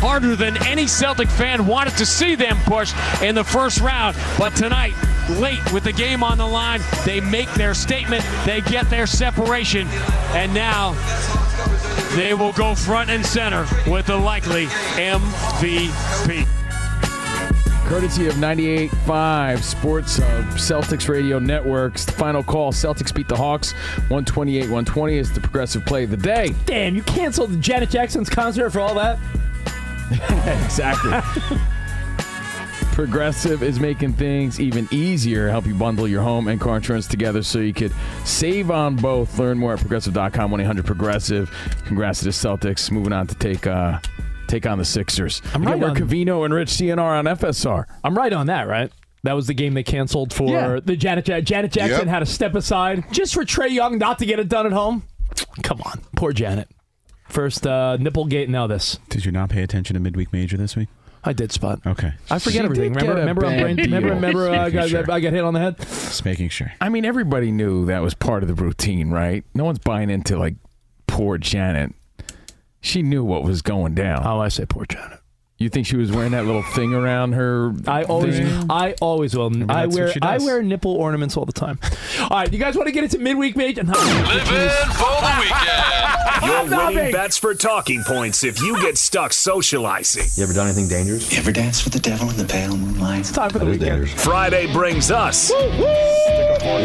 Harder 0.00 0.34
than 0.34 0.56
any 0.66 0.86
Celtic 0.86 1.28
fan 1.28 1.66
wanted 1.66 1.96
to 1.98 2.06
see 2.06 2.34
them 2.34 2.56
push 2.64 2.92
in 3.22 3.34
the 3.34 3.44
first 3.44 3.80
round. 3.80 4.16
But 4.38 4.56
tonight, 4.56 4.94
late 5.28 5.72
with 5.72 5.84
the 5.84 5.92
game 5.92 6.22
on 6.22 6.38
the 6.38 6.46
line, 6.46 6.80
they 7.04 7.20
make 7.20 7.52
their 7.52 7.74
statement, 7.74 8.24
they 8.44 8.60
get 8.62 8.88
their 8.90 9.06
separation, 9.06 9.86
and 10.32 10.52
now 10.54 10.92
they 12.16 12.34
will 12.34 12.52
go 12.52 12.74
front 12.74 13.10
and 13.10 13.24
center 13.24 13.66
with 13.86 14.06
the 14.06 14.16
likely 14.16 14.66
MVP. 14.96 16.46
Courtesy 17.90 18.28
of 18.28 18.34
98.5 18.34 19.62
Sports 19.62 20.18
Hub, 20.18 20.44
Celtics 20.54 21.08
Radio 21.08 21.40
Networks. 21.40 22.04
The 22.04 22.12
final 22.12 22.40
call 22.40 22.72
Celtics 22.72 23.12
beat 23.12 23.26
the 23.26 23.36
Hawks 23.36 23.72
128 24.08 24.60
120 24.60 25.18
is 25.18 25.32
the 25.32 25.40
progressive 25.40 25.84
play 25.84 26.04
of 26.04 26.10
the 26.10 26.16
day. 26.16 26.54
Damn, 26.66 26.94
you 26.94 27.02
canceled 27.02 27.50
the 27.50 27.56
Janet 27.56 27.90
Jackson's 27.90 28.30
concert 28.30 28.70
for 28.70 28.78
all 28.78 28.94
that? 28.94 29.18
exactly. 30.64 31.12
Progressive 32.92 33.62
is 33.62 33.78
making 33.80 34.12
things 34.14 34.60
even 34.60 34.86
easier. 34.90 35.48
Help 35.48 35.66
you 35.66 35.74
bundle 35.74 36.06
your 36.08 36.22
home 36.22 36.48
and 36.48 36.60
car 36.60 36.76
insurance 36.76 37.06
together 37.06 37.42
so 37.42 37.58
you 37.60 37.72
could 37.72 37.92
save 38.24 38.70
on 38.70 38.96
both. 38.96 39.38
Learn 39.38 39.58
more 39.58 39.72
at 39.74 39.80
progressive.com 39.80 40.50
1 40.50 40.60
800 40.60 40.84
Progressive. 40.84 41.50
Congrats 41.86 42.18
to 42.20 42.24
the 42.26 42.30
Celtics. 42.30 42.90
Moving 42.90 43.12
on 43.12 43.26
to 43.28 43.34
take 43.36 43.66
uh, 43.66 43.98
take 44.48 44.66
on 44.66 44.76
the 44.78 44.84
Sixers. 44.84 45.40
I'm 45.54 45.62
Again, 45.62 45.72
right 45.72 45.80
we're 45.80 45.90
on- 45.90 45.96
Covino 45.96 46.44
and 46.44 46.52
Rich 46.52 46.70
CNR 46.70 46.98
on 47.18 47.24
FSR. 47.26 47.84
I'm 48.04 48.14
right 48.16 48.32
on 48.32 48.46
that, 48.48 48.66
right? 48.68 48.90
That 49.22 49.34
was 49.34 49.46
the 49.46 49.54
game 49.54 49.74
they 49.74 49.82
canceled 49.82 50.32
for 50.34 50.50
Yeah. 50.50 50.80
the 50.84 50.96
Janet 50.96 51.24
Janet 51.26 51.72
Jackson 51.72 52.00
Yep. 52.00 52.06
had 52.08 52.18
to 52.20 52.26
step 52.26 52.54
aside 52.54 53.04
just 53.12 53.32
for 53.34 53.44
Trae 53.44 53.70
Young 53.70 53.98
not 53.98 54.18
to 54.18 54.26
get 54.26 54.40
it 54.40 54.48
done 54.48 54.66
at 54.66 54.72
home. 54.72 55.04
Come 55.62 55.80
on, 55.82 56.00
poor 56.16 56.32
Janet. 56.32 56.68
First 57.30 57.66
uh, 57.66 57.96
Nipplegate, 58.00 58.48
now 58.48 58.66
this. 58.66 58.98
Did 59.08 59.24
you 59.24 59.32
not 59.32 59.50
pay 59.50 59.62
attention 59.62 59.94
to 59.94 60.00
midweek 60.00 60.32
major 60.32 60.56
this 60.56 60.76
week? 60.76 60.88
I 61.22 61.32
did 61.32 61.52
spot. 61.52 61.80
Okay. 61.86 62.12
I 62.30 62.38
forget 62.38 62.60
She 62.60 62.64
everything. 62.64 62.92
did 62.94 63.02
Remember, 63.02 63.12
get 63.12 63.16
a 63.16 63.20
remember, 63.20 63.46
I'm 63.46 63.52
bad 63.52 63.62
brain, 63.62 63.76
remember, 63.76 64.08
deal. 64.08 64.14
remember, 64.16 64.48
uh, 64.48 64.52
I, 64.52 64.64
Making 64.64 64.72
got, 64.80 64.88
sure. 64.88 65.12
I 65.12 65.20
got 65.20 65.32
hit 65.34 65.44
on 65.44 65.54
the 65.54 65.60
head. 65.60 65.78
Just 65.78 66.24
making 66.24 66.48
sure. 66.48 66.72
I 66.80 66.88
mean, 66.88 67.04
everybody 67.04 67.52
knew 67.52 67.86
that 67.86 68.00
was 68.00 68.14
part 68.14 68.42
of 68.42 68.48
the 68.48 68.54
routine, 68.54 69.10
right? 69.10 69.44
No 69.54 69.64
one's 69.64 69.78
buying 69.78 70.08
into 70.10 70.38
like 70.38 70.54
poor 71.06 71.36
Janet. 71.38 71.92
She 72.80 73.02
knew 73.02 73.22
what 73.22 73.42
was 73.44 73.60
going 73.60 73.94
down. 73.94 74.22
Oh, 74.26 74.40
I 74.40 74.48
say 74.48 74.64
poor 74.66 74.86
Janet. 74.86 75.18
You 75.58 75.68
think 75.68 75.86
she 75.86 75.96
was 75.98 76.10
wearing 76.10 76.32
that 76.32 76.46
little 76.46 76.62
thing 76.62 76.94
around 76.94 77.32
her? 77.32 77.74
I 77.86 78.04
always, 78.04 78.38
thing? 78.38 78.70
I 78.70 78.94
always 79.02 79.36
will. 79.36 79.52
I 79.70 79.84
that's 79.84 79.94
what 79.94 79.94
wear, 80.04 80.12
she 80.12 80.20
I 80.22 80.38
does. 80.38 80.44
wear 80.46 80.62
nipple 80.62 80.92
ornaments 80.94 81.36
all 81.36 81.44
the 81.44 81.52
time. 81.52 81.78
All 82.22 82.28
right, 82.30 82.50
you 82.50 82.58
guys 82.58 82.76
want 82.76 82.86
to 82.86 82.92
get 82.92 83.04
into 83.04 83.18
midweek 83.18 83.56
major? 83.56 83.82
Living 83.82 83.94
for 83.94 84.00
the 84.00 85.36
weekend. 85.38 85.69
You're 86.70 86.78
Nothing. 86.78 86.96
winning 86.96 87.12
bets 87.12 87.36
for 87.36 87.52
talking 87.54 88.02
points 88.04 88.44
if 88.44 88.60
you 88.62 88.80
get 88.80 88.96
stuck 88.96 89.32
socializing. 89.32 90.24
You 90.36 90.44
ever 90.44 90.52
done 90.52 90.66
anything 90.68 90.86
dangerous? 90.88 91.32
You 91.32 91.38
ever 91.38 91.50
danced 91.50 91.82
with 91.84 91.92
the 91.92 91.98
devil 91.98 92.30
in 92.30 92.36
the 92.36 92.44
pale 92.44 92.76
moonlight? 92.76 93.20
It's 93.20 93.32
time 93.32 93.50
for 93.50 93.58
the 93.58 93.66
weekend. 93.66 94.08
Friday 94.10 94.72
brings 94.72 95.10
us 95.10 95.50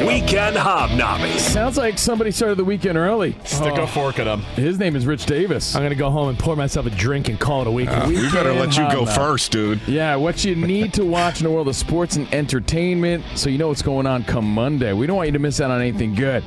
Weekend 0.07 0.55
Hobnobbing. 0.57 1.37
Sounds 1.37 1.77
like 1.77 1.99
somebody 1.99 2.31
started 2.31 2.55
the 2.57 2.65
weekend 2.65 2.97
early. 2.97 3.35
Stick 3.43 3.75
a 3.75 3.85
fork 3.85 4.17
at 4.19 4.25
him. 4.27 4.39
His 4.55 4.79
name 4.79 4.95
is 4.95 5.05
Rich 5.05 5.25
Davis. 5.27 5.75
I'm 5.75 5.83
gonna 5.83 5.95
go 5.95 6.09
home 6.09 6.29
and 6.29 6.39
pour 6.39 6.55
myself 6.55 6.85
a 6.85 6.89
drink 6.89 7.29
and 7.29 7.39
call 7.39 7.61
it 7.61 7.67
a 7.67 7.71
weekend. 7.71 8.03
Uh, 8.03 8.07
we 8.07 8.15
better 8.31 8.53
let 8.53 8.75
you 8.77 8.89
go 8.91 9.05
first, 9.05 9.51
dude. 9.51 9.79
Yeah, 9.87 10.15
what 10.15 10.43
you 10.43 10.55
need 10.55 10.93
to 10.93 11.05
watch 11.05 11.41
in 11.41 11.43
the 11.45 11.51
world 11.51 11.67
of 11.67 11.75
sports 11.75 12.15
and 12.15 12.31
entertainment 12.33 13.23
so 13.35 13.49
you 13.49 13.57
know 13.57 13.67
what's 13.67 13.81
going 13.83 14.07
on 14.07 14.23
come 14.23 14.45
Monday. 14.51 14.93
We 14.93 15.05
don't 15.07 15.17
want 15.17 15.27
you 15.27 15.33
to 15.33 15.39
miss 15.39 15.61
out 15.61 15.69
on 15.71 15.79
anything 15.81 16.15
good. 16.15 16.43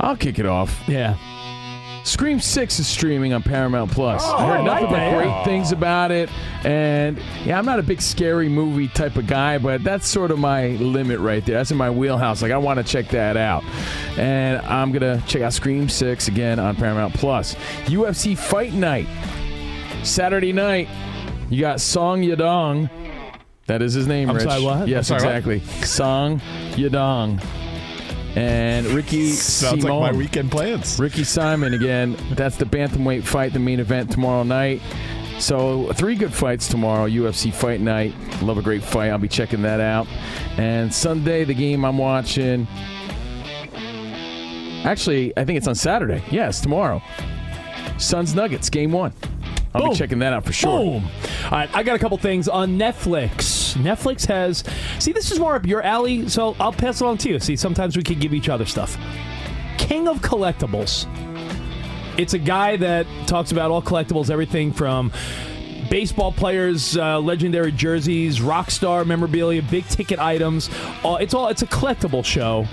I'll 0.00 0.16
kick 0.16 0.38
it 0.38 0.46
off. 0.46 0.82
yeah. 0.88 1.16
Scream 2.04 2.38
Six 2.38 2.78
is 2.78 2.86
streaming 2.86 3.32
on 3.32 3.42
Paramount 3.42 3.90
Plus. 3.90 4.22
Oh, 4.24 4.36
I 4.36 4.46
heard 4.46 4.60
I 4.60 4.64
nothing 4.64 4.90
but 4.90 5.10
great 5.16 5.44
things 5.46 5.72
about 5.72 6.10
it, 6.10 6.28
and 6.62 7.18
yeah, 7.44 7.58
I'm 7.58 7.64
not 7.64 7.78
a 7.78 7.82
big 7.82 8.02
scary 8.02 8.48
movie 8.48 8.88
type 8.88 9.16
of 9.16 9.26
guy, 9.26 9.56
but 9.56 9.82
that's 9.82 10.06
sort 10.06 10.30
of 10.30 10.38
my 10.38 10.68
limit 10.76 11.18
right 11.18 11.44
there. 11.46 11.56
That's 11.56 11.70
in 11.70 11.78
my 11.78 11.90
wheelhouse. 11.90 12.42
Like 12.42 12.52
I 12.52 12.58
want 12.58 12.78
to 12.78 12.84
check 12.84 13.08
that 13.08 13.38
out, 13.38 13.64
and 14.18 14.58
I'm 14.66 14.92
gonna 14.92 15.22
check 15.26 15.40
out 15.40 15.54
Scream 15.54 15.88
Six 15.88 16.28
again 16.28 16.58
on 16.58 16.76
Paramount 16.76 17.14
Plus. 17.14 17.54
UFC 17.86 18.36
Fight 18.36 18.74
Night 18.74 19.06
Saturday 20.02 20.52
night. 20.52 20.88
You 21.48 21.62
got 21.62 21.80
Song 21.80 22.20
Yadong. 22.20 22.90
That 23.66 23.80
is 23.80 23.94
his 23.94 24.06
name, 24.06 24.28
I'm 24.28 24.36
Rich. 24.36 24.44
sorry, 24.44 24.62
what? 24.62 24.88
Yes, 24.88 25.08
sorry, 25.08 25.22
what? 25.22 25.36
exactly. 25.36 25.60
Song 25.86 26.40
Yadong. 26.72 27.42
And 28.36 28.86
Ricky 28.86 29.30
Sounds 29.30 29.84
like 29.84 29.90
Simon. 29.90 30.00
my 30.00 30.12
weekend 30.12 30.50
plans. 30.50 30.98
Ricky 30.98 31.22
Simon 31.24 31.74
again. 31.74 32.16
That's 32.32 32.56
the 32.56 32.64
bantamweight 32.64 33.22
fight, 33.24 33.52
the 33.52 33.60
main 33.60 33.78
event 33.80 34.10
tomorrow 34.10 34.42
night. 34.42 34.80
So 35.38 35.92
three 35.92 36.14
good 36.16 36.32
fights 36.32 36.68
tomorrow. 36.68 37.08
UFC 37.08 37.52
Fight 37.52 37.80
Night. 37.80 38.14
Love 38.42 38.58
a 38.58 38.62
great 38.62 38.82
fight. 38.82 39.10
I'll 39.10 39.18
be 39.18 39.28
checking 39.28 39.62
that 39.62 39.80
out. 39.80 40.06
And 40.56 40.92
Sunday, 40.92 41.44
the 41.44 41.54
game 41.54 41.84
I'm 41.84 41.98
watching. 41.98 42.66
Actually, 44.84 45.32
I 45.36 45.44
think 45.44 45.56
it's 45.56 45.66
on 45.66 45.74
Saturday. 45.74 46.22
Yes, 46.30 46.60
tomorrow. 46.60 47.02
Suns 47.98 48.34
Nuggets, 48.34 48.68
game 48.68 48.92
one. 48.92 49.12
I'll 49.74 49.82
Boom. 49.82 49.90
be 49.90 49.96
checking 49.96 50.18
that 50.20 50.32
out 50.32 50.44
for 50.44 50.52
sure. 50.52 50.78
Boom. 50.78 51.10
All 51.46 51.50
right, 51.50 51.68
I 51.74 51.82
got 51.82 51.96
a 51.96 51.98
couple 51.98 52.16
things 52.18 52.48
on 52.48 52.78
Netflix. 52.78 53.74
Netflix 53.74 54.24
has. 54.26 54.62
See, 55.00 55.12
this 55.12 55.32
is 55.32 55.40
more 55.40 55.56
up 55.56 55.66
your 55.66 55.82
alley, 55.82 56.28
so 56.28 56.54
I'll 56.60 56.72
pass 56.72 57.00
it 57.00 57.04
on 57.04 57.18
to 57.18 57.28
you. 57.30 57.40
See, 57.40 57.56
sometimes 57.56 57.96
we 57.96 58.02
can 58.02 58.20
give 58.20 58.32
each 58.32 58.48
other 58.48 58.66
stuff. 58.66 58.96
King 59.76 60.06
of 60.06 60.20
Collectibles. 60.20 61.08
It's 62.16 62.34
a 62.34 62.38
guy 62.38 62.76
that 62.76 63.06
talks 63.26 63.50
about 63.50 63.72
all 63.72 63.82
collectibles, 63.82 64.30
everything 64.30 64.72
from 64.72 65.10
baseball 65.90 66.30
players, 66.30 66.96
uh, 66.96 67.18
legendary 67.18 67.72
jerseys, 67.72 68.40
rock 68.40 68.70
star 68.70 69.04
memorabilia, 69.04 69.62
big 69.62 69.86
ticket 69.88 70.20
items. 70.20 70.70
All, 71.02 71.16
it's 71.16 71.34
all. 71.34 71.48
It's 71.48 71.62
a 71.62 71.66
collectible 71.66 72.24
show. 72.24 72.66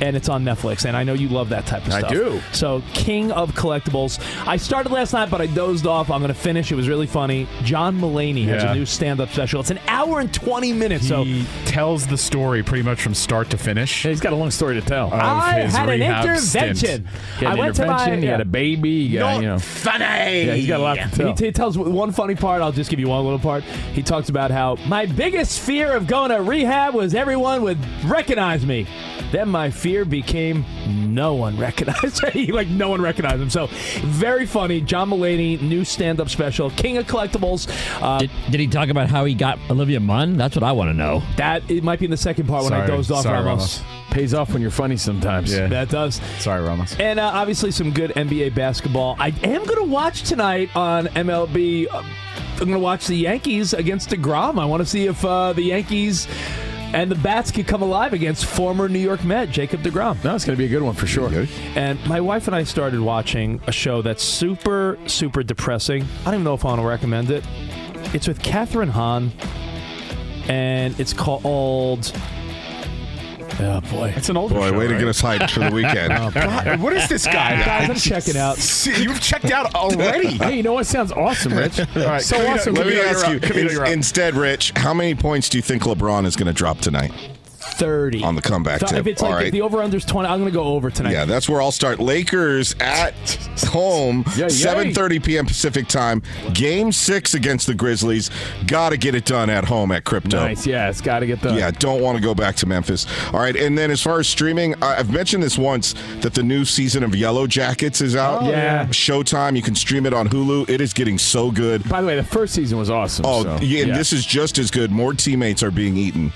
And 0.00 0.16
it's 0.16 0.28
on 0.28 0.44
Netflix, 0.44 0.84
and 0.84 0.96
I 0.96 1.04
know 1.04 1.14
you 1.14 1.28
love 1.28 1.48
that 1.50 1.66
type 1.66 1.86
of 1.86 1.92
I 1.94 1.98
stuff. 2.00 2.10
I 2.10 2.14
do. 2.14 2.40
So, 2.52 2.82
King 2.92 3.32
of 3.32 3.52
Collectibles. 3.52 4.18
I 4.46 4.56
started 4.58 4.92
last 4.92 5.12
night, 5.12 5.30
but 5.30 5.40
I 5.40 5.46
dozed 5.46 5.86
off. 5.86 6.10
I'm 6.10 6.20
going 6.20 6.28
to 6.28 6.34
finish. 6.38 6.70
It 6.70 6.74
was 6.74 6.88
really 6.88 7.06
funny. 7.06 7.48
John 7.62 7.98
Mulaney 7.98 8.44
has 8.46 8.62
a 8.62 8.74
new 8.74 8.84
stand-up 8.84 9.30
special. 9.30 9.60
It's 9.60 9.70
an 9.70 9.80
hour 9.88 10.20
and 10.20 10.32
20 10.32 10.72
minutes. 10.74 11.08
so, 11.08 11.24
He 11.24 11.46
tells 11.64 12.06
the 12.06 12.18
story 12.18 12.62
pretty 12.62 12.82
much 12.82 13.00
from 13.00 13.14
start 13.14 13.48
to 13.50 13.58
finish. 13.58 14.02
He's 14.02 14.20
got 14.20 14.32
a 14.32 14.36
long 14.36 14.50
story 14.50 14.74
to 14.74 14.82
tell. 14.86 15.06
Of 15.06 15.14
I 15.14 15.62
his 15.62 15.74
had 15.74 15.88
an 15.88 16.02
intervention. 16.02 16.76
stint. 16.76 17.06
He 17.38 17.44
had 17.44 17.46
I 17.46 17.52
an 17.52 17.58
went 17.58 17.76
to 17.76 17.86
my. 17.86 17.92
intervention. 17.94 18.22
He 18.22 18.28
had 18.28 18.38
yeah. 18.38 18.42
a 18.42 18.44
baby. 18.44 19.08
He 19.08 19.14
got, 19.16 19.40
you 19.40 19.48
know. 19.48 19.58
funny. 19.58 20.04
Yeah, 20.04 20.54
he's 20.54 20.68
got 20.68 20.80
a 20.80 20.82
lot 20.82 20.94
to 20.98 21.08
tell. 21.10 21.28
He, 21.28 21.34
t- 21.34 21.52
tells 21.52 21.78
one 21.78 22.12
funny 22.12 22.34
part. 22.34 22.60
I'll 22.60 22.72
just 22.72 22.90
give 22.90 23.00
you 23.00 23.08
one 23.08 23.24
little 23.24 23.38
part. 23.38 23.64
He 23.94 24.02
talks 24.02 24.28
about 24.28 24.50
how 24.50 24.76
my 24.86 25.06
biggest 25.06 25.60
fear 25.60 25.92
of 25.92 26.06
going 26.06 26.30
to 26.30 26.42
rehab 26.42 26.94
was 26.94 27.14
everyone 27.14 27.62
would 27.62 27.78
recognize 28.04 28.64
me. 28.66 28.86
Then 29.32 29.48
my 29.48 29.70
fear 29.70 30.04
became 30.04 30.64
no 31.14 31.34
one 31.34 31.58
recognized 31.58 32.22
like 32.52 32.68
no 32.68 32.88
one 32.90 33.00
recognized 33.02 33.42
him. 33.42 33.50
So 33.50 33.66
very 34.02 34.46
funny. 34.46 34.80
John 34.80 35.10
Mulaney, 35.10 35.60
new 35.60 35.84
stand-up 35.84 36.28
special, 36.28 36.70
King 36.70 36.96
of 36.98 37.06
Collectibles. 37.06 37.68
Uh, 38.02 38.18
Did, 38.18 38.30
did 38.50 38.60
he 38.60 38.66
talk 38.66 38.88
about 38.88 39.08
how 39.08 39.24
he 39.24 39.34
got 39.34 39.58
Olivia 39.70 40.00
Munn? 40.00 40.36
That's 40.36 40.54
what 40.56 40.62
I 40.62 40.72
want 40.72 40.90
to 40.90 40.94
know. 40.94 41.22
that 41.36 41.68
it 41.70 41.82
might 41.82 41.98
be 41.98 42.04
in 42.04 42.10
the 42.10 42.16
second 42.16 42.46
part 42.46 42.64
when 42.64 42.72
I 42.72 42.86
dozed 42.86 43.10
off. 43.10 43.22
Sorry, 43.24 43.44
Ramos. 43.44 43.82
Pays 44.10 44.32
off 44.32 44.52
when 44.52 44.62
you're 44.62 44.70
funny 44.70 44.96
sometimes. 44.96 45.52
Yeah. 45.52 45.66
That 45.66 45.88
does. 45.90 46.20
Sorry, 46.38 46.62
Ramos. 46.62 46.98
And 46.98 47.18
uh, 47.18 47.26
obviously 47.34 47.70
some 47.70 47.90
good 47.92 48.10
NBA 48.12 48.54
basketball. 48.54 49.16
I 49.18 49.28
am 49.42 49.64
going 49.64 49.76
to 49.84 49.90
watch 49.90 50.22
tonight 50.22 50.74
on 50.76 51.06
MLB. 51.08 51.86
I'm 51.92 52.04
going 52.58 52.70
to 52.72 52.78
watch 52.78 53.06
the 53.06 53.16
Yankees 53.16 53.74
against 53.74 54.08
DeGrom. 54.10 54.58
I 54.58 54.64
want 54.64 54.80
to 54.82 54.86
see 54.86 55.06
if 55.06 55.22
uh, 55.24 55.52
the 55.52 55.62
Yankees 55.62 56.26
and 56.94 57.10
the 57.10 57.16
Bats 57.16 57.50
could 57.50 57.66
come 57.66 57.82
alive 57.82 58.12
against 58.12 58.44
former 58.46 58.88
New 58.88 58.98
York 58.98 59.24
Met 59.24 59.50
Jacob 59.50 59.82
DeGrom. 59.82 60.22
No, 60.24 60.34
it's 60.34 60.44
going 60.44 60.56
to 60.56 60.58
be 60.58 60.66
a 60.66 60.68
good 60.68 60.82
one 60.82 60.94
for 60.94 61.06
sure. 61.06 61.30
And 61.74 62.04
my 62.06 62.20
wife 62.20 62.46
and 62.46 62.56
I 62.56 62.64
started 62.64 63.00
watching 63.00 63.60
a 63.66 63.72
show 63.72 64.02
that's 64.02 64.22
super, 64.22 64.98
super 65.06 65.42
depressing. 65.42 66.04
I 66.22 66.24
don't 66.26 66.34
even 66.34 66.44
know 66.44 66.54
if 66.54 66.64
I 66.64 66.68
want 66.68 66.80
to 66.80 66.86
recommend 66.86 67.30
it. 67.30 67.44
It's 68.14 68.28
with 68.28 68.40
Kathryn 68.40 68.88
Hahn, 68.88 69.32
and 70.48 70.98
it's 71.00 71.12
called. 71.12 72.12
Oh 73.58 73.80
boy, 73.90 74.12
It's 74.16 74.28
an 74.28 74.36
old 74.36 74.52
Boy, 74.52 74.70
show, 74.70 74.78
way 74.78 74.86
to 74.86 74.98
get 74.98 75.08
us 75.08 75.22
hyped 75.22 75.50
for 75.50 75.60
the 75.60 75.70
weekend. 75.70 76.12
Oh, 76.16 76.30
God, 76.30 76.80
what 76.80 76.92
is 76.92 77.08
this 77.08 77.24
guy? 77.26 77.56
guys, 77.64 77.88
I'm 77.90 77.96
checking 78.22 78.36
out. 78.36 78.56
See, 78.56 79.02
You've 79.02 79.20
checked 79.20 79.50
out 79.50 79.74
already. 79.74 80.28
Hey, 80.36 80.56
you 80.56 80.62
know 80.62 80.74
what 80.74 80.86
sounds 80.86 81.10
awesome, 81.12 81.52
Rich? 81.54 81.80
All 81.96 82.02
right, 82.04 82.22
so 82.22 82.36
Kavita, 82.36 82.54
awesome. 82.54 82.74
Let 82.74 82.86
me 82.86 82.92
Kavita, 82.94 83.04
ask 83.06 83.26
you're 83.26 83.30
you, 83.34 83.36
up. 83.38 83.42
Kavita, 83.44 83.72
you're 83.72 83.84
up. 83.86 83.92
instead, 83.92 84.34
Rich, 84.34 84.72
how 84.76 84.92
many 84.94 85.14
points 85.14 85.48
do 85.48 85.58
you 85.58 85.62
think 85.62 85.84
LeBron 85.84 86.26
is 86.26 86.36
going 86.36 86.46
to 86.48 86.52
drop 86.52 86.78
tonight? 86.80 87.12
Thirty 87.76 88.22
On 88.24 88.34
the 88.34 88.42
comeback 88.42 88.80
So 88.80 88.86
tip. 88.86 88.98
if 89.00 89.06
it's 89.06 89.22
All 89.22 89.28
like 89.30 89.36
right. 89.38 89.46
if 89.48 89.52
the 89.52 89.60
over 89.60 89.82
under's 89.82 90.04
twenty, 90.04 90.28
I'm 90.28 90.38
going 90.40 90.50
to 90.50 90.54
go 90.56 90.64
over 90.64 90.90
tonight. 90.90 91.12
Yeah, 91.12 91.24
that's 91.26 91.48
where 91.48 91.60
I'll 91.60 91.70
start. 91.72 91.98
Lakers 92.00 92.74
at 92.80 93.14
home, 93.68 94.24
Yay, 94.36 94.44
yay. 94.44 94.92
7:30 94.92 95.24
p.m. 95.24 95.46
Pacific 95.46 95.86
time. 95.86 96.22
Game 96.54 96.90
six 96.92 97.34
against 97.34 97.66
the 97.66 97.74
Grizzlies. 97.74 98.30
Got 98.66 98.90
to 98.90 98.96
get 98.96 99.14
it 99.14 99.24
done 99.26 99.50
at 99.50 99.64
home 99.64 99.92
at 99.92 100.04
Crypto. 100.04 100.38
Nice. 100.38 100.66
Yeah, 100.66 100.88
it's 100.88 101.00
got 101.00 101.18
to 101.20 101.26
get 101.26 101.42
done. 101.42 101.56
Yeah, 101.58 101.70
don't 101.70 102.00
want 102.00 102.16
to 102.16 102.22
go 102.24 102.34
back 102.34 102.56
to 102.56 102.66
Memphis. 102.66 103.06
All 103.32 103.40
right, 103.40 103.54
and 103.56 103.76
then 103.76 103.90
as 103.90 104.00
far 104.02 104.20
as 104.20 104.26
streaming, 104.28 104.74
I've 104.82 105.10
mentioned 105.10 105.42
this 105.42 105.58
once 105.58 105.94
that 106.20 106.34
the 106.34 106.42
new 106.42 106.64
season 106.64 107.02
of 107.02 107.14
Yellow 107.14 107.46
Jackets 107.46 108.00
is 108.00 108.16
out. 108.16 108.42
Oh, 108.42 108.48
yeah. 108.48 108.86
Showtime. 108.86 109.54
You 109.56 109.62
can 109.62 109.74
stream 109.74 110.06
it 110.06 110.14
on 110.14 110.28
Hulu. 110.28 110.68
It 110.70 110.80
is 110.80 110.92
getting 110.92 111.18
so 111.18 111.50
good. 111.50 111.86
By 111.88 112.00
the 112.00 112.06
way, 112.06 112.16
the 112.16 112.24
first 112.24 112.54
season 112.54 112.78
was 112.78 112.90
awesome. 112.90 113.26
Oh, 113.26 113.42
so, 113.42 113.58
yeah, 113.62 113.84
and 113.84 113.94
this 113.94 114.12
is 114.12 114.24
just 114.24 114.58
as 114.58 114.70
good. 114.70 114.90
More 114.90 115.12
teammates 115.12 115.62
are 115.62 115.70
being 115.70 115.96
eaten. 115.96 116.32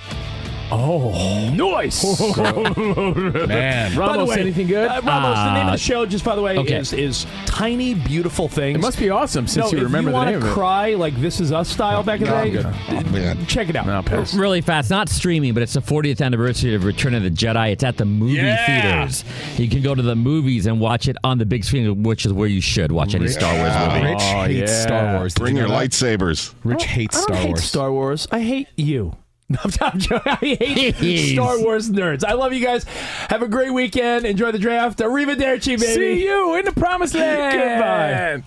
Oh, 0.73 1.49
nice. 1.53 2.03
Man. 2.77 3.95
By 3.95 3.95
the 3.95 3.99
Ramos, 3.99 4.29
way, 4.29 4.39
anything 4.39 4.67
good? 4.67 4.87
Uh, 4.89 5.01
Ramos, 5.03 5.37
the 5.37 5.53
name 5.53 5.61
of 5.63 5.67
Uh, 5.67 5.71
the 5.73 5.77
show, 5.77 6.05
just 6.05 6.23
by 6.23 6.35
the 6.35 6.41
way, 6.41 6.57
okay. 6.59 6.77
is 6.77 6.93
is 6.93 7.25
Tiny 7.45 7.93
Beautiful 7.93 8.47
Things. 8.47 8.77
it 8.77 8.81
must 8.81 8.97
be 8.99 9.09
awesome 9.09 9.47
since 9.47 9.71
no, 9.71 9.77
you 9.77 9.83
remember 9.83 10.09
if 10.11 10.11
you 10.11 10.11
the 10.11 10.17
want 10.17 10.29
name 10.31 10.39
to 10.39 10.45
of 10.45 10.51
it. 10.51 10.55
cry 10.55 10.93
like 10.95 11.15
This 11.19 11.39
Is 11.41 11.51
Us 11.51 11.69
style 11.69 12.03
back 12.03 12.21
in 12.21 12.27
the 12.27 12.31
No, 12.31 12.37
I'm 12.37 12.45
day, 12.45 12.51
good. 12.51 12.65
Oh, 12.65 13.11
man. 13.11 13.45
check 13.47 13.69
it 13.69 13.75
out. 13.75 13.85
No. 13.85 14.01
Really 14.39 14.61
fast, 14.61 14.89
not 14.89 15.09
streaming, 15.09 15.53
but 15.53 15.61
it's 15.63 15.73
the 15.73 15.81
40th 15.81 16.21
anniversary 16.21 16.73
of 16.75 16.85
Return 16.85 17.13
of 17.15 17.23
the 17.23 17.29
Jedi. 17.31 17.71
It's 17.71 17.83
at 17.83 17.97
the 17.97 18.05
movie 18.05 18.33
Yeah. 18.33 18.65
theaters. 19.05 19.25
You 19.57 19.67
can 19.67 19.81
go 19.81 19.93
to 19.93 20.01
the 20.01 20.15
movies 20.15 20.65
and 20.67 20.79
watch 20.79 21.07
it 21.07 21.17
on 21.23 21.37
the 21.37 21.45
big 21.45 21.63
screen, 21.65 22.03
which 22.03 22.25
is 22.25 22.33
where 22.33 22.47
you 22.47 22.61
should 22.61 22.91
watch 22.91 23.13
any 23.15 23.27
Star 23.27 23.53
Wars 23.57 23.73
movie. 23.75 24.05
Rich 24.11 24.19
Oh, 24.21 24.43
hates 24.43 24.71
yeah. 24.71 24.81
Star 24.83 25.13
Wars. 25.17 25.33
Did 25.33 25.41
Bring 25.43 25.55
you 25.57 25.61
your 25.63 25.69
that? 25.69 25.89
lightsabers. 25.89 26.53
Rich 26.63 26.85
hates 26.85 27.15
I 27.17 27.19
don't 27.19 27.23
Star 27.27 27.35
hate 27.37 27.47
Wars. 27.49 27.63
Star 27.63 27.91
Wars. 27.91 28.27
I 28.31 28.39
hate 28.41 28.67
you. 28.77 29.15
No, 29.55 29.59
I'm 29.63 29.71
not 29.81 29.97
joking. 29.97 30.31
I 30.31 30.35
hate 30.35 30.95
Jeez. 30.95 31.33
Star 31.33 31.59
Wars 31.59 31.89
nerds. 31.89 32.23
I 32.23 32.33
love 32.33 32.53
you 32.53 32.63
guys. 32.63 32.85
Have 33.29 33.41
a 33.41 33.47
great 33.47 33.71
weekend. 33.73 34.25
Enjoy 34.25 34.51
the 34.51 34.59
draft. 34.59 34.99
Arrivederci, 34.99 35.79
baby. 35.79 36.17
See 36.17 36.23
you 36.25 36.55
in 36.55 36.65
the 36.65 36.71
promised 36.71 37.15
land. 37.15 37.53
Goodbye. 38.41 38.43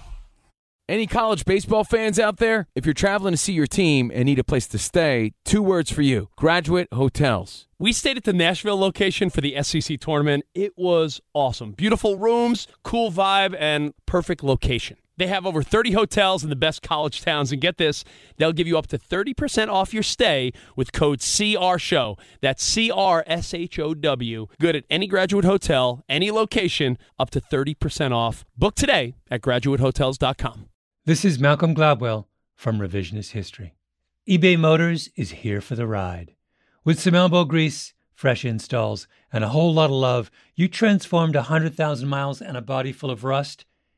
Any 0.87 1.07
college 1.07 1.47
baseball 1.47 1.83
fans 1.85 2.19
out 2.19 2.37
there? 2.37 2.67
If 2.75 2.85
you're 2.85 2.93
traveling 2.93 3.33
to 3.33 3.39
see 3.39 3.55
your 3.55 3.67
team 3.67 4.11
and 4.15 4.27
need 4.27 4.39
a 4.39 4.45
place 4.45 4.67
to 4.69 4.79
stay, 4.79 5.33
two 5.45 5.63
words 5.63 5.91
for 5.91 6.03
you 6.03 6.29
Graduate 6.37 6.89
Hotels. 6.93 7.67
We 7.79 7.93
stayed 7.93 8.19
at 8.19 8.25
the 8.25 8.35
Nashville 8.35 8.79
location 8.79 9.31
for 9.31 9.41
the 9.41 9.63
SEC 9.63 9.99
tournament. 9.99 10.45
It 10.55 10.73
was 10.77 11.21
awesome. 11.33 11.73
Beautiful 11.73 12.19
rooms, 12.19 12.67
cool 12.83 13.11
vibe, 13.11 13.57
and 13.59 13.95
perfect 14.07 14.43
location. 14.43 14.99
They 15.17 15.29
have 15.29 15.47
over 15.47 15.63
30 15.63 15.93
hotels 15.93 16.43
in 16.43 16.51
the 16.51 16.57
best 16.57 16.83
college 16.83 17.23
towns. 17.23 17.53
And 17.53 17.61
get 17.61 17.77
this, 17.77 18.05
they'll 18.37 18.53
give 18.53 18.67
you 18.67 18.77
up 18.77 18.89
to 18.89 18.99
30% 18.99 19.69
off 19.69 19.95
your 19.95 20.03
stay 20.03 20.53
with 20.77 20.93
code 20.93 21.21
CRSHOW. 21.21 22.19
That's 22.41 22.63
C 22.65 22.91
R 22.91 23.23
S 23.27 23.55
H 23.55 23.79
O 23.79 23.95
W. 23.95 24.47
Good 24.61 24.77
at 24.77 24.85
any 24.91 25.07
graduate 25.07 25.45
hotel, 25.45 26.05
any 26.09 26.31
location, 26.31 26.99
up 27.19 27.31
to 27.31 27.41
30% 27.41 28.13
off. 28.13 28.45
Book 28.57 28.75
today 28.75 29.15
at 29.31 29.41
graduatehotels.com. 29.41 30.69
This 31.05 31.25
is 31.25 31.39
Malcolm 31.39 31.75
Gladwell 31.75 32.27
from 32.57 32.79
Revisionist 32.79 33.33
History. 33.33 33.75
eBay 34.29 34.59
Motors 34.59 35.11
is 35.17 35.31
here 35.31 35.61
for 35.61 35.77
the 35.77 35.87
ride. 35.87 36.35
With 36.85 36.99
some 36.99 37.15
elbow 37.15 37.45
grease, 37.45 37.93
fresh 38.15 38.45
installs, 38.45 39.07
and 39.33 39.45
a 39.45 39.49
whole 39.49 39.73
lot 39.73 39.87
of 39.87 39.97
love, 39.97 40.31
you 40.55 40.67
transformed 40.67 41.35
100,000 41.35 42.09
miles 42.09 42.41
and 42.41 42.57
a 42.57 42.63
body 42.63 42.93
full 42.93 43.11
of 43.11 43.25
rust 43.25 43.65